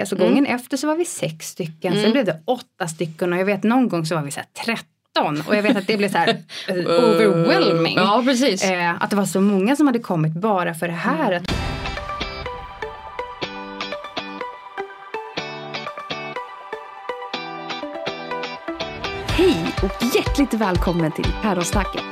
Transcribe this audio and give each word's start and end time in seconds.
Alltså 0.00 0.16
gången 0.16 0.46
efter 0.46 0.76
så 0.76 0.86
var 0.86 0.96
vi 0.96 1.04
sex 1.04 1.48
stycken, 1.48 2.02
sen 2.02 2.12
blev 2.12 2.24
det 2.24 2.40
åtta 2.44 2.88
stycken 2.88 3.32
och 3.32 3.38
jag 3.38 3.44
vet 3.44 3.62
någon 3.62 3.88
gång 3.88 4.06
så 4.06 4.14
var 4.14 4.22
vi 4.22 4.30
så 4.30 4.40
här 4.40 4.64
13 4.64 5.42
och 5.48 5.56
jag 5.56 5.62
vet 5.62 5.76
att 5.76 5.86
det 5.86 5.96
blev 5.96 6.08
så 6.08 6.18
här 6.18 6.28
eh, 6.68 6.76
overwhelming. 6.76 7.96
Ja, 7.96 8.22
precis. 8.26 8.64
Eh, 8.64 9.02
att 9.02 9.10
det 9.10 9.16
var 9.16 9.24
så 9.24 9.40
många 9.40 9.76
som 9.76 9.86
hade 9.86 9.98
kommit 9.98 10.32
bara 10.32 10.74
för 10.74 10.88
det 10.88 10.94
här. 10.94 11.32
Att 11.32 11.52
Hej 19.28 19.74
och 19.82 20.14
hjärtligt 20.14 20.54
välkommen 20.54 21.12
till 21.12 21.32
Päronsnacket. 21.42 22.04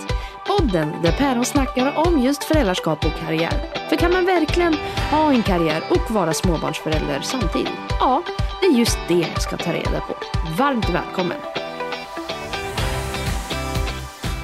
Podden 0.61 1.03
där 1.03 1.13
päron 1.13 1.45
snackar 1.45 1.97
om 1.97 2.23
just 2.23 2.45
föräldraskap 2.45 3.05
och 3.05 3.13
karriär. 3.21 3.53
För 3.89 3.97
kan 3.97 4.13
man 4.13 4.27
verkligen 4.27 4.75
ha 5.11 5.33
en 5.33 5.43
karriär 5.43 5.83
och 5.91 6.11
vara 6.11 6.33
småbarnsförälder 6.33 7.21
samtidigt? 7.21 7.73
Ja, 8.01 8.23
det 8.61 8.67
är 8.67 8.79
just 8.79 8.99
det 9.09 9.15
jag 9.15 9.43
ska 9.43 9.57
ta 9.57 9.73
reda 9.73 10.01
på. 10.01 10.15
Varmt 10.59 10.91
välkommen! 10.91 11.37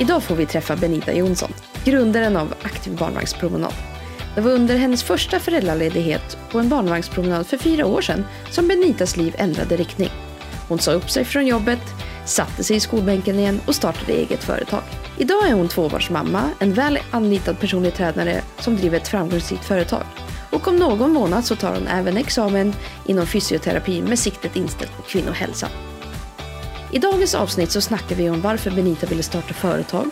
Idag 0.01 0.23
får 0.23 0.35
vi 0.35 0.47
träffa 0.47 0.77
Benita 0.77 1.13
Jonsson, 1.13 1.53
grundaren 1.85 2.37
av 2.37 2.55
Aktiv 2.63 2.97
barnvagnspromenad. 2.99 3.75
Det 4.35 4.41
var 4.41 4.51
under 4.51 4.77
hennes 4.77 5.05
första 5.05 5.41
föräldraledighet 5.41 6.39
på 6.51 6.59
en 6.59 6.69
barnvagnspromenad 6.69 7.47
för 7.47 7.57
fyra 7.57 7.87
år 7.87 8.01
sedan 8.01 8.27
som 8.51 8.69
Benitas 8.69 9.17
liv 9.17 9.35
ändrade 9.39 9.77
riktning. 9.77 10.11
Hon 10.69 10.79
sa 10.79 10.93
upp 10.93 11.11
sig 11.11 11.25
från 11.25 11.47
jobbet, 11.47 11.83
satte 12.27 12.65
sig 12.65 12.77
i 12.77 12.81
skolbänken 12.81 13.39
igen 13.39 13.61
och 13.67 13.75
startade 13.75 14.13
eget 14.13 14.45
företag. 14.45 14.83
Idag 15.19 15.49
är 15.49 15.53
hon 15.53 15.69
tvåbarnsmamma, 15.69 16.51
en 16.59 16.73
väl 16.73 16.99
anlitad 17.11 17.61
personlig 17.61 17.95
tränare 17.95 18.43
som 18.59 18.77
driver 18.77 18.97
ett 18.97 19.09
framgångsrikt 19.09 19.65
företag. 19.65 20.03
Och 20.51 20.69
om 20.69 20.77
någon 20.77 21.13
månad 21.13 21.45
så 21.45 21.57
tar 21.57 21.75
hon 21.75 21.87
även 21.87 22.17
examen 22.17 22.75
inom 23.07 23.27
fysioterapi 23.27 24.03
med 24.03 24.19
siktet 24.19 24.57
inställt 24.57 24.97
på 24.97 25.03
kvinnohälsa. 25.03 25.69
I 26.93 26.99
dagens 26.99 27.35
avsnitt 27.35 27.71
så 27.71 27.81
snackar 27.81 28.17
vi 28.17 28.31
om 28.31 28.41
varför 28.41 28.71
Benita 28.71 29.07
ville 29.07 29.23
starta 29.23 29.55
företag, 29.55 30.11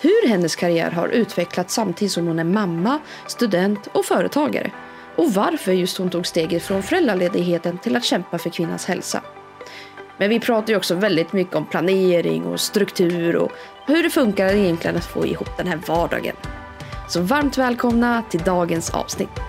hur 0.00 0.28
hennes 0.28 0.56
karriär 0.56 0.90
har 0.90 1.08
utvecklats 1.08 1.74
samtidigt 1.74 2.12
som 2.12 2.26
hon 2.26 2.38
är 2.38 2.44
mamma, 2.44 2.98
student 3.26 3.88
och 3.92 4.04
företagare 4.04 4.70
och 5.16 5.32
varför 5.32 5.72
just 5.72 5.98
hon 5.98 6.10
tog 6.10 6.26
steget 6.26 6.62
från 6.62 6.82
föräldraledigheten 6.82 7.78
till 7.78 7.96
att 7.96 8.04
kämpa 8.04 8.38
för 8.38 8.50
kvinnans 8.50 8.86
hälsa. 8.86 9.22
Men 10.18 10.30
vi 10.30 10.40
pratar 10.40 10.68
ju 10.68 10.76
också 10.76 10.94
väldigt 10.94 11.32
mycket 11.32 11.54
om 11.54 11.66
planering 11.66 12.44
och 12.44 12.60
struktur 12.60 13.36
och 13.36 13.52
hur 13.86 14.02
det 14.02 14.10
funkar 14.10 14.54
egentligen 14.54 14.96
att 14.96 15.04
få 15.04 15.26
ihop 15.26 15.56
den 15.56 15.66
här 15.66 15.80
vardagen. 15.86 16.36
Så 17.08 17.20
varmt 17.20 17.58
välkomna 17.58 18.22
till 18.30 18.40
dagens 18.40 18.90
avsnitt. 18.90 19.40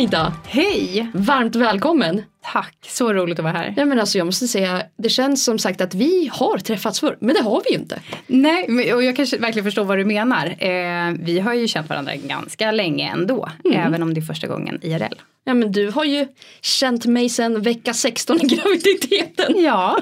Hej 0.00 0.06
Benita! 0.06 0.32
Hej! 0.46 1.10
Varmt 1.14 1.56
välkommen! 1.56 2.22
Tack, 2.52 2.76
så 2.88 3.12
roligt 3.12 3.38
att 3.38 3.42
vara 3.42 3.56
här. 3.56 3.74
Ja, 3.76 3.84
men 3.84 4.00
alltså, 4.00 4.18
jag 4.18 4.24
måste 4.24 4.48
säga, 4.48 4.82
det 4.96 5.08
känns 5.08 5.44
som 5.44 5.58
sagt 5.58 5.80
att 5.80 5.94
vi 5.94 6.30
har 6.32 6.58
träffats 6.58 7.00
förr, 7.00 7.16
men 7.20 7.34
det 7.34 7.42
har 7.42 7.62
vi 7.64 7.74
ju 7.74 7.80
inte. 7.80 8.00
Nej, 8.26 8.94
och 8.94 9.02
jag 9.02 9.16
kanske 9.16 9.38
verkligen 9.38 9.64
förstår 9.64 9.84
vad 9.84 9.98
du 9.98 10.04
menar. 10.04 10.46
Eh, 10.46 11.14
vi 11.20 11.40
har 11.40 11.54
ju 11.54 11.68
känt 11.68 11.88
varandra 11.88 12.16
ganska 12.16 12.70
länge 12.70 13.10
ändå, 13.10 13.48
även 13.72 14.02
om 14.02 14.14
det 14.14 14.20
är 14.20 14.22
första 14.22 14.46
gången 14.46 14.78
IRL. 14.82 15.14
Ja, 15.44 15.54
men 15.54 15.72
du 15.72 15.90
har 15.90 16.04
ju 16.04 16.26
känt 16.60 17.06
mig 17.06 17.28
sedan 17.28 17.62
vecka 17.62 17.94
16 17.94 18.36
i 18.36 18.46
graviditeten. 18.46 19.64
Ja, 19.64 19.98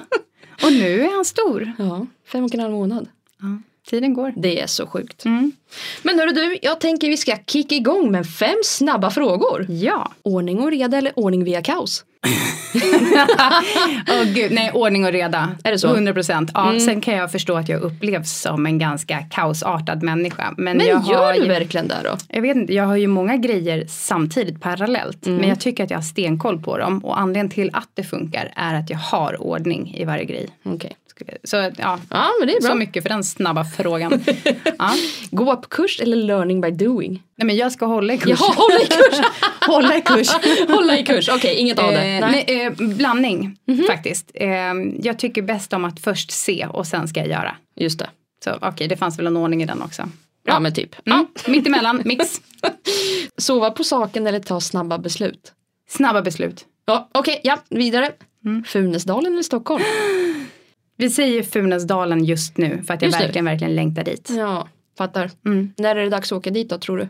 och 0.63 0.73
nu 0.73 1.01
är 1.01 1.15
han 1.15 1.25
stor. 1.25 1.73
Ja, 1.79 2.07
fem 2.33 2.45
och 2.45 2.55
en 2.55 2.61
halv 2.61 2.73
månad. 2.73 3.09
Ja, 3.41 3.47
tiden 3.89 4.15
går. 4.15 4.33
Det 4.37 4.61
är 4.61 4.67
så 4.67 4.87
sjukt. 4.87 5.25
Mm. 5.25 5.53
Men 6.03 6.19
hörru 6.19 6.33
du, 6.33 6.59
jag 6.63 6.81
tänker 6.81 7.09
vi 7.09 7.17
ska 7.17 7.37
kicka 7.47 7.75
igång 7.75 8.11
med 8.13 8.27
fem 8.27 8.59
snabba 8.65 9.11
frågor. 9.11 9.67
Ja. 9.69 10.13
Ordning 10.23 10.61
och 10.61 10.71
reda 10.71 10.97
eller 10.99 11.19
ordning 11.19 11.45
via 11.45 11.63
kaos? 11.63 12.05
Åh 14.09 14.25
gud, 14.35 14.53
nej 14.53 14.71
ordning 14.75 15.05
och 15.05 15.13
reda. 15.13 15.51
Är 15.65 15.73
det 15.73 15.79
så? 15.79 15.89
100 15.95 16.13
procent. 16.13 16.51
Ja, 16.55 16.79
Sen 16.81 17.01
kan 17.01 17.15
jag 17.15 17.33
förstå 17.33 17.57
att 17.57 17.69
jag 17.69 17.81
upplevs 17.81 18.41
som 18.41 18.67
en 18.67 18.79
ganska 18.79 19.19
kaosartad 19.19 20.03
människa. 20.03 20.55
Men, 20.57 20.77
Men 20.77 20.87
jag 20.87 21.05
gör 21.09 21.25
har 21.25 21.33
du 21.33 21.39
ju, 21.39 21.49
verkligen 21.49 21.89
det 21.89 21.97
då? 22.05 22.17
Jag 22.29 22.43
vet 22.43 22.57
inte, 22.57 22.75
jag 22.75 22.85
har 22.85 22.97
ju 22.97 23.07
många 23.07 23.37
grejer 23.37 23.85
samtidigt 23.89 24.61
parallellt. 24.61 25.27
Men 25.27 25.49
jag 25.49 25.61
tycker 25.61 25.85
att 25.85 25.91
jag 25.91 25.99
har 25.99 26.03
stenkoll 26.03 26.63
på 26.63 26.79
dem. 26.79 27.05
Och 27.05 27.21
anledningen 27.21 27.51
till 27.51 27.71
att 27.73 27.89
det 27.95 28.03
funkar 28.03 28.53
är 28.57 28.75
att 28.75 28.91
jag 28.91 28.99
har 28.99 29.43
ordning 29.43 29.95
i 29.99 30.05
varje 30.05 30.25
grej. 30.25 30.49
Okej. 30.65 30.97
Så 31.45 31.57
ja, 31.57 31.99
Ja, 32.11 32.29
men 32.41 32.49
det 32.49 32.53
är 32.57 32.61
bra. 32.61 32.71
så 32.71 32.75
mycket 32.77 33.03
för 33.03 33.09
den 33.11 33.25
snabba 33.25 33.65
frågan. 33.65 34.21
ja. 34.79 34.91
Gå 35.31 35.57
på 35.57 35.69
kurs 35.69 36.01
eller 36.01 36.17
learning 36.17 36.61
by 36.61 36.71
doing? 36.71 37.23
Nej 37.39 37.47
men 37.47 37.57
jag 37.57 37.73
ska 37.73 37.87
hålla 37.87 38.13
i 38.15 38.19
kurs. 38.19 38.41
Jaha, 38.41 38.55
hålla 38.57 38.81
i 38.83 38.87
kurs! 38.87 39.21
hålla 39.67 39.97
i 39.97 40.03
kurs. 40.03 40.29
hålla 40.69 40.99
i 40.99 41.05
kurs, 41.05 41.29
okej, 41.29 41.55
inget 41.55 41.79
av 41.79 41.91
det. 41.91 42.17
Eh, 42.17 42.31
Nej. 42.31 42.45
eh, 42.67 42.73
blandning 42.97 43.57
faktiskt. 43.87 44.31
Eh, 44.35 44.49
jag 45.01 45.19
tycker 45.19 45.43
bäst 45.43 45.73
om 45.73 45.85
att 45.85 46.01
först 46.01 46.31
se 46.31 46.67
och 46.67 46.87
sen 46.87 47.09
ska 47.09 47.21
jag 47.21 47.29
göra. 47.29 47.57
Just 47.77 47.99
det. 47.99 48.11
Så 48.45 48.59
okej, 48.63 48.89
det 48.89 48.97
fanns 48.97 49.19
väl 49.19 49.27
en 49.27 49.37
ordning 49.37 49.63
i 49.63 49.67
den 49.67 49.83
också. 49.83 50.09
Ja, 50.47 50.61
men 50.61 50.75
typ. 50.75 50.97
Mm. 51.07 51.27
Mittemellan, 51.47 52.03
mix. 52.05 52.41
Sova 53.37 53.71
på 53.71 53.85
saken 53.85 54.27
eller 54.27 54.41
ta 54.41 54.61
snabba 54.61 54.99
beslut? 54.99 55.53
Snabba 55.89 56.23
beslut. 56.23 56.65
Ja, 56.87 57.09
okej, 57.15 57.41
ja, 57.45 57.59
vidare. 57.69 58.13
Funäsdalen 58.67 59.33
eller 59.33 59.43
Stockholm? 59.43 59.83
Vi 60.97 61.11
säger 61.11 61.43
Funäsdalen 61.43 62.25
just 62.25 62.57
nu 62.57 62.83
för 62.87 62.95
att 62.95 63.03
jag 63.03 63.09
Just 63.09 63.19
nu. 63.19 63.25
verkligen, 63.25 63.45
verkligen 63.45 63.75
längtar 63.75 64.05
dit. 64.05 64.31
Ja, 64.37 64.69
fattar. 64.99 65.31
Mm. 65.47 65.73
När 65.77 65.97
är 65.97 66.03
det 66.03 66.09
dags 66.09 66.33
att 66.33 66.39
åka 66.39 66.51
dit 66.51 66.69
då, 66.71 66.79
tror 66.79 66.97
du? 66.99 67.09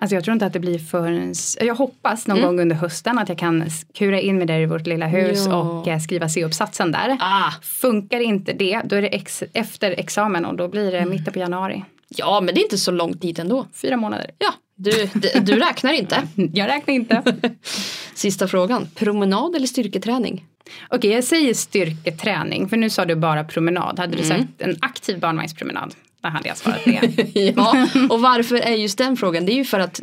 Alltså 0.00 0.14
jag 0.14 0.24
tror 0.24 0.32
inte 0.32 0.46
att 0.46 0.52
det 0.52 0.60
blir 0.60 0.78
förrän, 0.78 1.34
jag 1.60 1.74
hoppas 1.74 2.26
någon 2.26 2.42
gång 2.42 2.60
under 2.60 2.76
hösten 2.76 3.18
att 3.18 3.28
jag 3.28 3.38
kan 3.38 3.64
kura 3.94 4.20
in 4.20 4.38
mig 4.38 4.46
där 4.46 4.60
i 4.60 4.66
vårt 4.66 4.86
lilla 4.86 5.06
hus 5.06 5.46
Ja. 5.48 5.56
och 5.56 5.88
eh, 5.88 5.98
skriva 5.98 6.28
C-uppsatsen 6.28 6.92
där. 6.92 7.16
Ah. 7.20 7.50
Funkar 7.62 8.20
inte 8.20 8.52
det, 8.52 8.80
då 8.84 8.96
är 8.96 9.02
det 9.02 9.08
ex- 9.08 9.42
efter 9.52 9.90
examen 9.90 10.44
och 10.44 10.56
då 10.56 10.68
blir 10.68 10.92
det 10.92 11.06
mitten 11.06 11.32
på 11.32 11.38
januari. 11.38 11.84
Ja, 12.08 12.40
men 12.40 12.54
det 12.54 12.60
är 12.60 12.62
inte 12.62 12.78
så 12.78 12.90
långt 12.90 13.20
dit 13.20 13.38
ändå. 13.38 13.66
Fyra 13.74 13.96
månader. 13.96 14.30
Ja, 14.38 14.52
du, 14.76 15.10
du, 15.40 15.56
räknar 15.56 15.92
inte. 15.92 16.22
Jag 16.52 16.68
räknar 16.68 16.94
inte. 16.94 17.22
Sista 18.14 18.48
frågan. 18.48 18.86
Promenad 18.94 19.54
eller 19.56 19.66
styrketräning? 19.66 20.44
Okej, 20.88 21.10
jag 21.10 21.24
säger 21.24 21.54
styrketräning, 21.54 22.68
för 22.68 22.76
nu 22.76 22.90
sa 22.90 23.04
du 23.04 23.14
bara 23.14 23.44
promenad. 23.44 23.98
Hade 23.98 24.16
du 24.16 24.22
sagt 24.22 24.42
en 24.58 24.76
aktiv 24.80 25.20
barnvagnspromenad, 25.20 25.94
då 26.20 26.28
hade 26.28 26.48
jag 26.48 26.56
svarat 26.56 26.84
det. 26.84 27.30
Ja, 27.56 27.88
och 28.10 28.20
varför 28.20 28.56
är 28.56 28.74
just 28.74 28.98
den 28.98 29.16
frågan? 29.16 29.46
Det 29.46 29.52
är 29.52 29.56
ju 29.56 29.64
för 29.64 29.80
att 29.80 30.00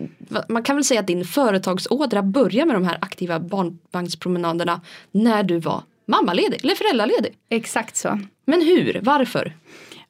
man 0.50 0.64
kan 0.64 0.76
väl 0.76 0.86
säga 0.86 1.00
att 1.00 1.08
din 1.08 1.26
företagsådra 1.26 2.22
börjar 2.24 2.66
med 2.66 2.76
de 2.76 2.86
här 2.86 2.98
aktiva 3.02 3.40
barnvagnspromenaderna 3.40 4.81
när 5.12 5.44
du 5.44 5.59
var 5.59 5.84
mammaledig 6.06 6.59
eller 6.64 6.76
föräldraledig. 6.76 7.34
Exakt 7.50 7.96
så. 7.96 8.20
Men 8.46 8.62
hur? 8.62 9.00
Varför? 9.03 9.53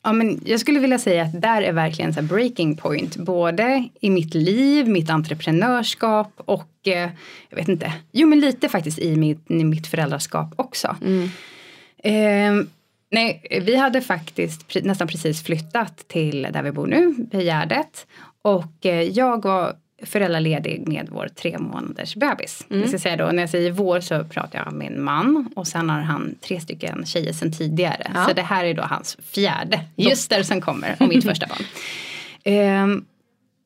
Ja, 0.05 0.13
men 0.13 0.41
jag 0.45 0.59
skulle 0.59 0.79
vilja 0.79 0.99
säga 0.99 1.23
att 1.23 1.41
där 1.41 1.61
är 1.61 1.73
verkligen 1.73 2.13
så 2.13 2.19
här 2.19 2.27
breaking 2.27 2.77
point. 2.77 3.15
Både 3.15 3.89
i 3.99 4.09
mitt 4.09 4.33
liv, 4.33 4.87
mitt 4.87 5.09
entreprenörskap 5.09 6.33
och 6.37 6.87
eh, 6.87 7.09
jag 7.49 7.57
vet 7.57 7.67
inte. 7.67 7.93
Jo 8.11 8.27
men 8.27 8.39
lite 8.39 8.69
faktiskt 8.69 8.99
i 8.99 9.15
mitt, 9.15 9.51
i 9.51 9.63
mitt 9.63 9.87
föräldraskap 9.87 10.53
också. 10.55 10.95
Eh, 11.97 12.53
nej, 13.11 13.61
vi 13.65 13.75
hade 13.75 14.01
faktiskt 14.01 14.83
nästan 14.83 15.07
precis 15.07 15.43
flyttat 15.43 16.07
till 16.07 16.47
där 16.53 16.63
vi 16.63 16.71
bor 16.71 16.87
nu, 16.87 17.15
vid 17.31 17.41
Gärdet. 17.41 18.07
Och 18.41 18.85
eh, 18.85 19.01
jag 19.01 19.43
var 19.43 19.75
föräldraledig 20.03 20.87
med 20.87 21.07
vår 21.11 21.27
tre 21.27 21.57
månaders 21.59 22.15
bebis. 22.15 22.65
Jag 22.67 22.89
ska 22.89 22.99
säga 22.99 23.15
då, 23.15 23.25
när 23.25 23.43
jag 23.43 23.49
säger 23.49 23.71
vår 23.71 23.99
så 23.99 24.23
pratar 24.23 24.59
jag 24.59 24.67
om 24.67 24.77
min 24.77 25.03
man 25.03 25.49
och 25.55 25.67
sen 25.67 25.89
har 25.89 25.99
han 25.99 26.35
tre 26.41 26.59
stycken 26.59 27.05
tjejer 27.05 27.33
sedan 27.33 27.51
tidigare. 27.51 28.11
Ja. 28.13 28.25
Så 28.25 28.33
det 28.33 28.41
här 28.41 28.65
är 28.65 28.73
då 28.73 28.83
hans 28.83 29.17
fjärde 29.21 29.79
Just 29.95 30.29
dotter 30.29 30.43
som 30.43 30.61
kommer 30.61 30.95
och 30.99 31.07
mitt 31.07 31.25
första 31.25 31.47
barn. 31.47 31.63
Ehm, 32.47 33.05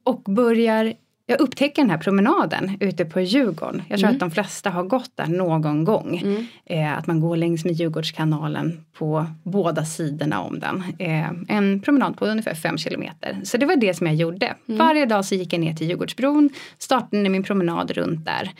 och 0.03 0.21
börjar, 0.21 0.93
jag 1.29 1.41
upptäcker 1.41 1.81
den 1.81 1.89
här 1.89 1.97
promenaden 1.97 2.77
ute 2.79 3.05
på 3.05 3.21
Djurgården. 3.21 3.81
Jag 3.89 3.99
tror 3.99 4.09
att 4.09 4.19
de 4.19 4.31
flesta 4.31 4.69
har 4.69 4.83
gått 4.83 5.11
där 5.15 5.27
någon 5.27 5.83
gång. 5.83 6.23
Eh, 6.65 6.97
att 6.97 7.07
man 7.07 7.19
går 7.19 7.37
längs 7.37 7.65
med 7.65 7.73
Djurgårdskanalen 7.73 8.85
på 8.97 9.25
båda 9.43 9.85
sidorna 9.85 10.41
om 10.41 10.59
den. 10.59 10.83
Eh, 10.99 11.57
en 11.57 11.81
promenad 11.81 12.17
på 12.17 12.25
ungefär 12.25 12.53
fem 12.53 12.77
kilometer. 12.77 13.41
Så 13.43 13.57
det 13.57 13.65
var 13.65 13.75
det 13.75 13.93
som 13.93 14.07
jag 14.07 14.15
gjorde. 14.15 14.55
Varje 14.65 15.05
dag 15.05 15.25
så 15.25 15.35
gick 15.35 15.53
jag 15.53 15.59
ner 15.59 15.73
till 15.73 15.87
Djurgårdsbron, 15.89 16.49
startade 16.77 17.29
min 17.29 17.43
promenad 17.43 17.91
runt 17.91 18.25
där. 18.25 18.51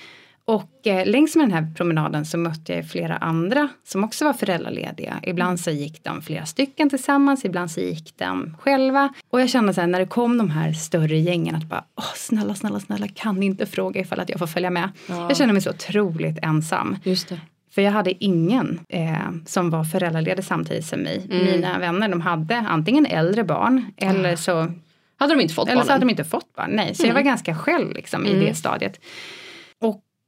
Och 0.50 0.88
eh, 0.88 1.06
längs 1.06 1.36
med 1.36 1.46
den 1.46 1.52
här 1.52 1.74
promenaden 1.76 2.26
så 2.26 2.38
mötte 2.38 2.74
jag 2.74 2.90
flera 2.90 3.18
andra 3.18 3.70
som 3.84 4.04
också 4.04 4.26
var 4.26 4.34
föräldralediga. 4.34 5.20
Ibland 5.24 5.60
så 5.60 5.72
gick 5.72 6.04
de 6.04 6.22
flera 6.22 6.46
stycken 6.46 6.90
tillsammans, 6.90 7.46
ibland 7.46 7.72
så 7.72 7.80
gick 7.80 8.18
de 8.18 8.58
själva. 8.60 9.14
Och 9.30 9.42
jag 9.42 9.50
kände 9.50 9.74
så 9.74 9.82
här 9.82 9.88
när 9.88 10.00
det 10.00 10.06
kom 10.06 10.38
de 10.38 10.50
här 10.50 10.74
större 10.74 11.18
gängen 11.18 11.56
att 11.56 11.64
bara 11.64 11.84
Åh, 11.96 12.14
snälla, 12.16 12.56
snälla, 12.56 12.80
snälla 12.80 13.08
kan 13.08 13.36
ni 13.36 13.46
inte 13.46 13.66
fråga 13.66 14.02
ifall 14.02 14.20
att 14.20 14.30
jag 14.30 14.40
får 14.40 14.48
följa 14.48 14.70
med. 14.70 14.90
Ja. 15.08 15.26
Jag 15.30 15.38
kände 15.38 15.54
mig 15.54 15.62
så 15.62 15.70
otroligt 15.70 16.38
ensam. 16.42 16.98
Just 17.04 17.30
det. 17.30 17.40
För 17.72 17.82
jag 17.82 17.92
hade 17.92 18.24
ingen 18.24 18.80
eh, 18.90 19.32
som 19.46 19.70
var 19.70 19.84
föräldraledig 19.84 20.46
samtidigt 20.46 20.86
som 20.86 21.00
mig. 21.00 21.26
Mina 21.30 21.80
vänner 21.80 22.10
de 22.10 22.22
hade 22.22 22.58
antingen 22.58 23.06
äldre 23.06 23.44
barn 23.44 23.86
eller 23.98 24.36
så 24.36 24.72
Hade 25.18 25.36
de 25.36 25.42
inte 25.42 25.54
fått 25.54 25.70
eller 25.70 25.84
så 25.84 25.92
hade 25.92 26.06
de 26.06 26.10
inte 26.10 26.24
fått 26.24 26.56
barn. 26.56 26.70
Nej, 26.72 26.96
så 26.96 27.08
jag 27.08 27.14
var 27.14 27.22
ganska 27.22 27.56
själv 27.56 27.94
liksom, 27.94 28.26
i 28.26 28.46
det 28.46 28.56
stadiet. 28.56 29.00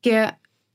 Eh, 0.06 0.30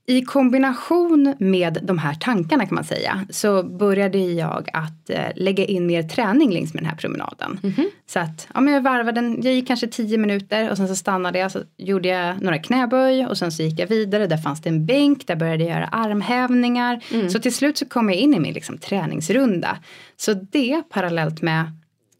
i 0.09 0.23
kombination 0.23 1.35
med 1.39 1.79
de 1.83 1.99
här 1.99 2.15
tankarna 2.15 2.67
kan 2.67 2.75
man 2.75 2.85
säga 2.85 3.27
så 3.31 3.63
började 3.63 4.19
jag 4.19 4.69
att 4.73 5.11
eh, 5.11 5.27
lägga 5.37 5.65
in 5.65 5.87
mer 5.87 6.03
träning 6.03 6.53
längs 6.53 6.75
med 6.75 6.83
den 6.83 6.91
här 6.91 6.97
promenaden. 6.97 7.61
Mhm. 7.63 7.91
Så 8.07 8.19
att 8.19 8.49
ja, 8.55 8.61
men 8.61 8.75
jag 8.75 8.81
varvade 8.81 9.21
den, 9.21 9.43
jag 9.43 9.55
gick 9.55 9.67
kanske 9.67 9.87
tio 9.87 10.19
minuter 10.19 10.71
och 10.71 10.77
sen 10.77 10.89
så 10.89 10.97
stannade 10.97 11.39
jag 11.39 11.53
så 11.53 11.61
gjorde 11.77 12.09
jag 12.09 12.43
några 12.43 12.59
knäböj 12.59 13.27
och 13.27 13.39
sen 13.39 13.53
så 13.53 13.63
gick 13.63 13.81
jag 13.81 13.87
vidare. 13.87 14.27
Där 14.27 14.37
fanns 14.37 14.63
det 14.63 14.69
en 14.69 14.87
bänk, 14.87 15.27
där 15.27 15.37
började 15.37 15.65
jag 15.65 15.73
göra 15.73 15.87
armhävningar. 15.87 17.05
Mm. 17.13 17.31
Så 17.31 17.39
till 17.39 17.55
slut 17.55 17.79
så 17.79 17.87
kom 17.87 18.09
jag 18.09 18.19
in 18.19 18.35
i 18.35 18.41
min 18.41 18.55
liksom, 18.55 18.79
träningsrunda. 18.79 19.79
Så 20.17 20.33
det 20.33 20.83
parallellt 20.91 21.43
med, 21.43 21.65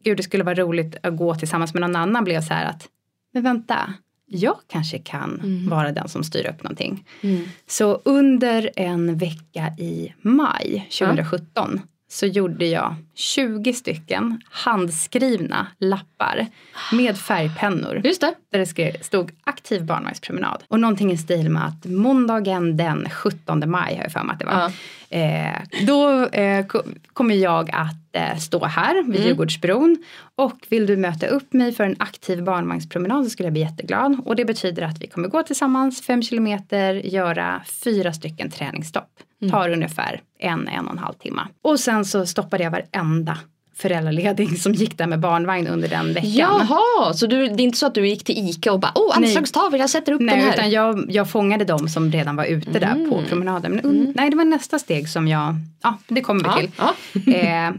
gud 0.03 0.17
det 0.17 0.23
skulle 0.23 0.43
vara 0.43 0.55
roligt 0.55 0.95
att 1.03 1.17
gå 1.17 1.35
tillsammans 1.35 1.73
med 1.73 1.81
någon 1.81 1.95
annan 1.95 2.23
blev 2.23 2.41
så 2.41 2.53
här 2.53 2.65
att, 2.65 2.87
men 3.33 3.43
vänta, 3.43 3.93
jag 4.27 4.57
kanske 4.67 4.99
kan 4.99 5.41
vara 5.69 5.91
den 5.91 6.09
som 6.09 6.23
styr 6.23 6.47
upp 6.47 6.63
någonting. 6.63 7.07
Mm. 7.21 7.41
Så 7.67 8.01
under 8.05 8.69
en 8.75 9.17
vecka 9.17 9.73
i 9.77 10.13
maj 10.21 10.87
2017 10.99 11.81
så 12.09 12.25
gjorde 12.25 12.65
jag 12.65 12.95
20 13.15 13.73
stycken 13.73 14.41
handskrivna 14.51 15.67
lappar 15.79 16.45
med 16.91 17.17
färgpennor. 17.17 18.01
Just 18.03 18.21
det. 18.21 18.33
Där 18.51 18.59
det 18.59 18.65
skrev- 18.65 19.01
stod 19.01 19.31
aktiv 19.43 19.85
barnvagnspromenad. 19.85 20.63
Och 20.67 20.79
någonting 20.79 21.11
i 21.11 21.17
stil 21.17 21.49
med 21.49 21.65
att 21.65 21.85
måndagen 21.85 22.77
den 22.77 23.09
17 23.09 23.69
maj 23.71 23.95
har 23.95 24.03
jag 24.03 24.11
för 24.11 24.23
mig 24.23 24.33
att 24.33 24.39
det 24.39 24.45
var. 24.45 24.71
Eh, 25.09 25.85
då 25.87 26.25
eh, 26.27 26.65
ko- 26.65 26.81
kommer 27.13 27.35
jag 27.35 27.69
att 27.73 27.95
eh, 28.15 28.37
stå 28.37 28.65
här 28.65 29.03
vid 29.03 29.25
Djurgårdsbron. 29.25 29.97
Och 30.35 30.57
vill 30.69 30.85
du 30.85 30.97
möta 30.97 31.27
upp 31.27 31.53
mig 31.53 31.71
för 31.73 31.83
en 31.83 31.95
aktiv 31.99 32.43
barnvagnspromenad 32.43 33.23
så 33.23 33.29
skulle 33.29 33.45
jag 33.47 33.53
bli 33.53 33.61
jätteglad. 33.61 34.21
Och 34.25 34.35
det 34.35 34.45
betyder 34.45 34.81
att 34.83 35.01
vi 35.01 35.07
kommer 35.07 35.27
gå 35.27 35.43
tillsammans 35.43 36.01
fem 36.01 36.21
kilometer, 36.23 36.93
göra 36.93 37.61
fyra 37.83 38.13
stycken 38.13 38.51
träningsstopp. 38.51 39.09
Tar 39.51 39.69
ungefär 39.69 40.21
en, 40.39 40.67
en 40.67 40.85
och 40.85 40.91
en 40.91 40.97
halv 40.97 41.13
timme. 41.13 41.41
Och 41.61 41.79
sen 41.79 42.05
så 42.05 42.25
stoppade 42.25 42.63
jag 42.63 42.71
varenda 42.71 43.37
föräldraledig 43.75 44.59
som 44.61 44.73
gick 44.73 44.97
där 44.97 45.07
med 45.07 45.19
barnvagn 45.19 45.67
under 45.67 45.87
den 45.87 46.13
veckan. 46.13 46.31
Jaha, 46.33 47.13
så 47.13 47.27
du, 47.27 47.47
det 47.47 47.53
är 47.53 47.63
inte 47.63 47.77
så 47.77 47.85
att 47.85 47.95
du 47.95 48.07
gick 48.07 48.23
till 48.23 48.49
ICA 48.49 48.73
och 48.73 48.79
bara 48.79 48.91
åh 48.95 49.17
anslagstavla, 49.17 49.77
jag 49.77 49.89
sätter 49.89 50.11
upp 50.11 50.19
den 50.19 50.25
Nej, 50.25 50.39
här. 50.41 50.53
utan 50.53 50.69
jag, 50.71 51.05
jag 51.09 51.29
fångade 51.29 51.65
dem 51.65 51.89
som 51.89 52.11
redan 52.11 52.35
var 52.35 52.45
ute 52.45 52.79
där 52.79 53.09
på 53.09 53.23
promenaden. 53.29 53.71
Men 53.71 53.81
un- 53.85 54.13
nej, 54.15 54.29
det 54.29 54.35
var 54.37 54.45
nästa 54.45 54.79
steg 54.79 55.09
som 55.09 55.27
jag, 55.27 55.55
ja 55.83 55.97
det 56.07 56.21
kommer 56.21 56.43
vi 56.43 56.49
ja, 56.49 56.57
till. 56.59 56.71
ja. 56.77 57.33
Eh, 57.67 57.73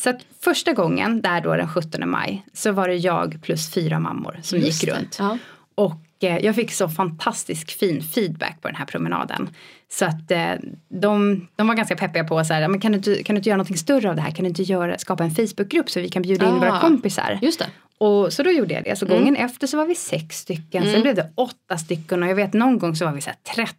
så 0.00 0.10
att 0.10 0.20
första 0.44 0.72
gången, 0.72 1.20
där 1.20 1.40
då 1.40 1.56
den 1.56 1.68
17 1.68 2.08
maj, 2.10 2.46
så 2.52 2.72
var 2.72 2.88
det 2.88 2.94
jag 2.96 3.42
plus 3.42 3.70
fyra 3.72 3.98
mammor 3.98 4.40
som 4.42 4.58
Just 4.58 4.82
gick 4.82 4.94
runt. 4.94 5.16
ja. 5.18 5.38
Och 5.74 6.24
eh, 6.24 6.38
jag 6.38 6.54
fick 6.54 6.72
så 6.72 6.88
fantastisk 6.88 7.78
fin 7.78 8.02
feedback 8.02 8.60
på 8.62 8.68
den 8.68 8.76
här 8.76 8.84
promenaden. 8.86 9.48
Så 9.98 10.04
att 10.04 10.30
eh, 10.30 10.52
de, 10.88 11.46
de 11.56 11.66
var 11.68 11.74
ganska 11.74 11.96
peppiga 11.96 12.24
på 12.24 12.44
så 12.44 12.54
här, 12.54 12.68
men 12.68 12.80
kan 12.80 12.92
du, 12.92 12.96
inte, 12.96 13.22
kan 13.22 13.34
du 13.34 13.38
inte 13.38 13.48
göra 13.48 13.56
någonting 13.56 13.76
större 13.76 14.10
av 14.10 14.16
det 14.16 14.22
här? 14.22 14.30
Kan 14.30 14.42
du 14.44 14.48
inte 14.48 14.62
göra, 14.62 14.98
skapa 14.98 15.24
en 15.24 15.30
Facebookgrupp 15.30 15.90
så 15.90 16.00
vi 16.00 16.08
kan 16.08 16.22
bjuda 16.22 16.46
in 16.46 16.52
Ah. 16.52 16.58
våra 16.58 16.80
kompisar? 16.80 17.38
Just 17.42 17.58
det. 17.58 17.66
Och 17.98 18.32
så 18.32 18.42
då 18.42 18.50
gjorde 18.50 18.74
jag 18.74 18.84
det. 18.84 18.96
Så 18.96 19.06
gången 19.06 19.36
efter 19.36 19.66
så 19.66 19.76
var 19.76 19.86
vi 19.86 19.94
sex 19.94 20.38
stycken. 20.38 20.82
Sen 20.92 21.02
blev 21.02 21.14
det 21.14 21.30
åtta 21.34 21.78
stycken 21.78 22.22
och 22.22 22.28
jag 22.28 22.34
vet 22.34 22.52
någon 22.52 22.78
gång 22.78 22.96
så 22.96 23.04
var 23.04 23.12
vi 23.12 23.20
så 23.20 23.30
här 23.30 23.54
13. 23.54 23.74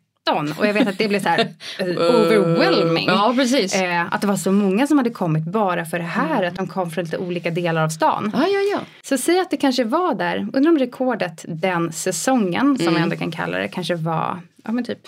Och 0.58 0.68
jag 0.68 0.74
vet 0.74 0.88
att 0.88 0.98
det 0.98 1.08
blev 1.08 1.20
så 1.24 1.30
här 1.30 1.40
eh, 1.80 1.86
overwhelming. 1.88 3.08
Ja, 3.08 3.34
precis. 3.38 3.76
Eh, 3.76 4.14
att 4.14 4.22
det 4.22 4.28
var 4.28 4.36
så 4.36 4.52
många 4.52 4.88
som 4.88 4.98
hade 4.98 5.10
kommit 5.10 5.44
bara 5.44 5.86
för 5.86 5.98
det 6.00 6.06
här. 6.06 6.44
Att 6.44 6.56
de 6.56 6.68
kom 6.68 6.92
från 6.92 7.04
lite 7.04 7.18
olika 7.18 7.52
delar 7.52 7.84
av 7.84 7.90
stan. 7.90 8.32
Ja, 8.34 8.40
ja, 8.48 8.60
ja. 8.74 8.80
Så 9.02 9.18
säg 9.18 9.40
att 9.40 9.52
det 9.52 9.58
kanske 9.58 9.84
var 9.84 10.16
där, 10.16 10.48
undrar 10.54 10.72
om 10.72 10.78
rekordet 10.80 11.46
den 11.48 11.92
säsongen 11.92 12.78
som 12.78 12.88
Mm. 12.88 12.94
jag 12.94 13.04
ändå 13.04 13.16
kan 13.16 13.32
kalla 13.32 13.58
det, 13.58 13.68
kanske 13.68 13.96
var 13.96 14.40
ja, 14.64 14.72
men 14.72 14.84
typ 14.84 15.00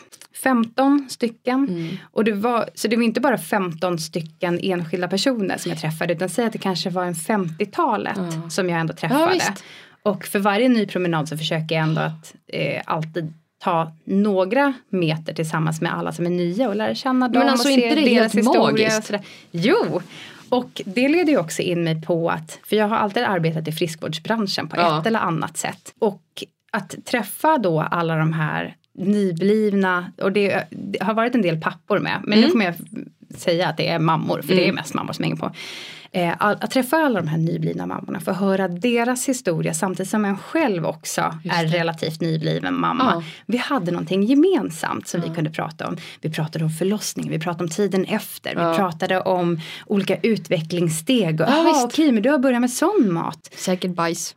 15 0.44 1.08
stycken. 1.10 1.68
Mm. 1.69 1.98
Och 2.12 2.24
det 2.24 2.31
var, 2.31 2.69
så 2.75 2.88
det 2.88 2.96
var 2.96 3.04
inte 3.04 3.22
bara 3.22 3.38
15 3.38 4.00
stycken 4.00 4.60
enskilda 4.64 5.08
personer 5.08 5.58
som 5.58 5.69
jag 5.72 5.81
träffade 5.81 6.14
utan 6.14 6.30
säg 6.30 6.46
att 6.46 6.54
det 6.54 6.60
kanske 6.60 6.90
var 6.90 7.06
en 7.06 7.14
50-talet 7.16 8.18
Ja. 8.44 8.50
som 8.50 8.69
jag 8.69 8.80
ändå 8.80 8.92
Ja, 8.94 8.98
träffade. 8.98 9.34
visst. 9.34 9.64
och 10.04 10.25
för 10.25 10.40
varje 10.40 10.69
ny 10.69 10.86
promenad 10.86 11.30
så 11.30 11.38
försöker 11.38 11.75
jag 11.75 11.84
ändå 11.84 12.02
att 12.02 12.36
eh, 12.48 12.81
alltid 12.86 13.34
ta 13.59 13.92
några 14.04 14.74
meter 14.89 15.33
tillsammans 15.33 15.81
med 15.81 15.94
alla 15.98 16.12
som 16.12 16.25
är 16.25 16.30
nya 16.30 16.69
och 16.69 16.75
lära 16.75 16.95
känna 16.95 17.27
dem 17.27 17.39
Men 17.39 17.50
alltså, 17.50 17.68
och 17.68 17.71
inte 17.74 17.95
det 17.95 18.01
deras 18.15 18.33
helt 18.33 18.45
magiskt? 18.45 19.09
och. 19.09 19.19
Jo! 19.51 20.01
Och 20.50 20.81
det 20.86 21.07
leder 21.07 21.31
ju 21.31 21.38
också 21.39 21.62
in 21.62 21.83
mig 21.83 22.01
på 22.01 22.30
att, 22.30 22.59
för 22.65 22.75
jag 22.75 22.88
har 22.88 22.98
alltid 22.98 23.24
arbetat 23.24 23.68
i 23.68 23.71
friskvårdsbranschen 23.71 24.68
på 24.68 24.77
Ja. 24.77 25.00
ett 25.01 25.07
eller 25.07 25.19
annat 25.19 25.57
sätt. 25.57 25.94
Och 26.00 26.21
att 26.71 26.95
träffa 27.06 27.57
då 27.57 27.81
alla 27.81 28.15
de 28.15 28.33
här 28.33 28.75
nyblivna, 28.98 30.12
och 30.21 30.31
det, 30.31 30.63
det 30.69 31.04
har 31.04 31.13
varit 31.13 31.36
en 31.36 31.42
del 31.42 31.62
pappor 31.62 32.00
med, 32.00 32.19
men 32.24 32.33
Mm. 32.38 32.45
nu 32.45 32.51
kommer 32.51 32.65
jag 32.65 32.75
säga 33.38 33.68
att 33.69 33.77
det 33.77 33.88
är 33.88 34.00
mammor, 34.00 34.42
för 34.42 34.56
det 34.56 34.68
är 34.68 34.74
mest 34.74 34.94
mammor 34.94 35.13
som 35.13 35.24
hänger 35.24 35.36
på. 35.38 35.51
Eh, 36.12 36.33
att 36.39 36.71
träffa 36.71 36.98
alla 36.98 37.21
de 37.21 37.27
här 37.27 37.38
nyblivna 37.38 37.86
mammorna, 37.86 38.19
få 38.19 38.31
höra 38.31 38.68
deras 38.68 39.30
historia 39.30 39.74
samtidigt 39.74 40.09
som 40.09 40.25
en 40.25 40.38
själv 40.38 40.86
också 40.86 41.39
är 41.51 41.65
relativt 41.68 42.21
nybliven 42.21 42.80
mamma. 42.80 43.12
Ja. 43.15 43.24
Vi 43.45 43.57
hade 43.57 43.92
någonting 43.92 44.24
gemensamt 44.24 45.07
som 45.07 45.21
vi 45.21 45.30
kunde 45.30 45.50
prata 45.50 45.88
om. 45.88 45.98
Vi 46.21 46.30
pratade 46.30 46.65
om 46.65 46.71
förlossning, 46.71 47.30
vi 47.30 47.39
pratade 47.39 47.63
om 47.63 47.69
tiden 47.69 48.06
efter, 48.06 48.54
Ja. 48.56 48.71
vi 48.71 48.77
pratade 48.77 49.21
om 49.21 49.59
olika 49.86 50.18
utvecklingssteg. 50.24 51.42
Och, 51.42 51.48
Ja, 51.50 51.81
okej, 51.86 52.12
men 52.12 52.24
du 52.24 52.30
har 52.30 52.39
börjat 52.39 52.62
med 52.62 52.71
sån 52.71 53.13
mat. 53.13 53.50
Säkert 53.56 53.92
bajs. 53.92 54.36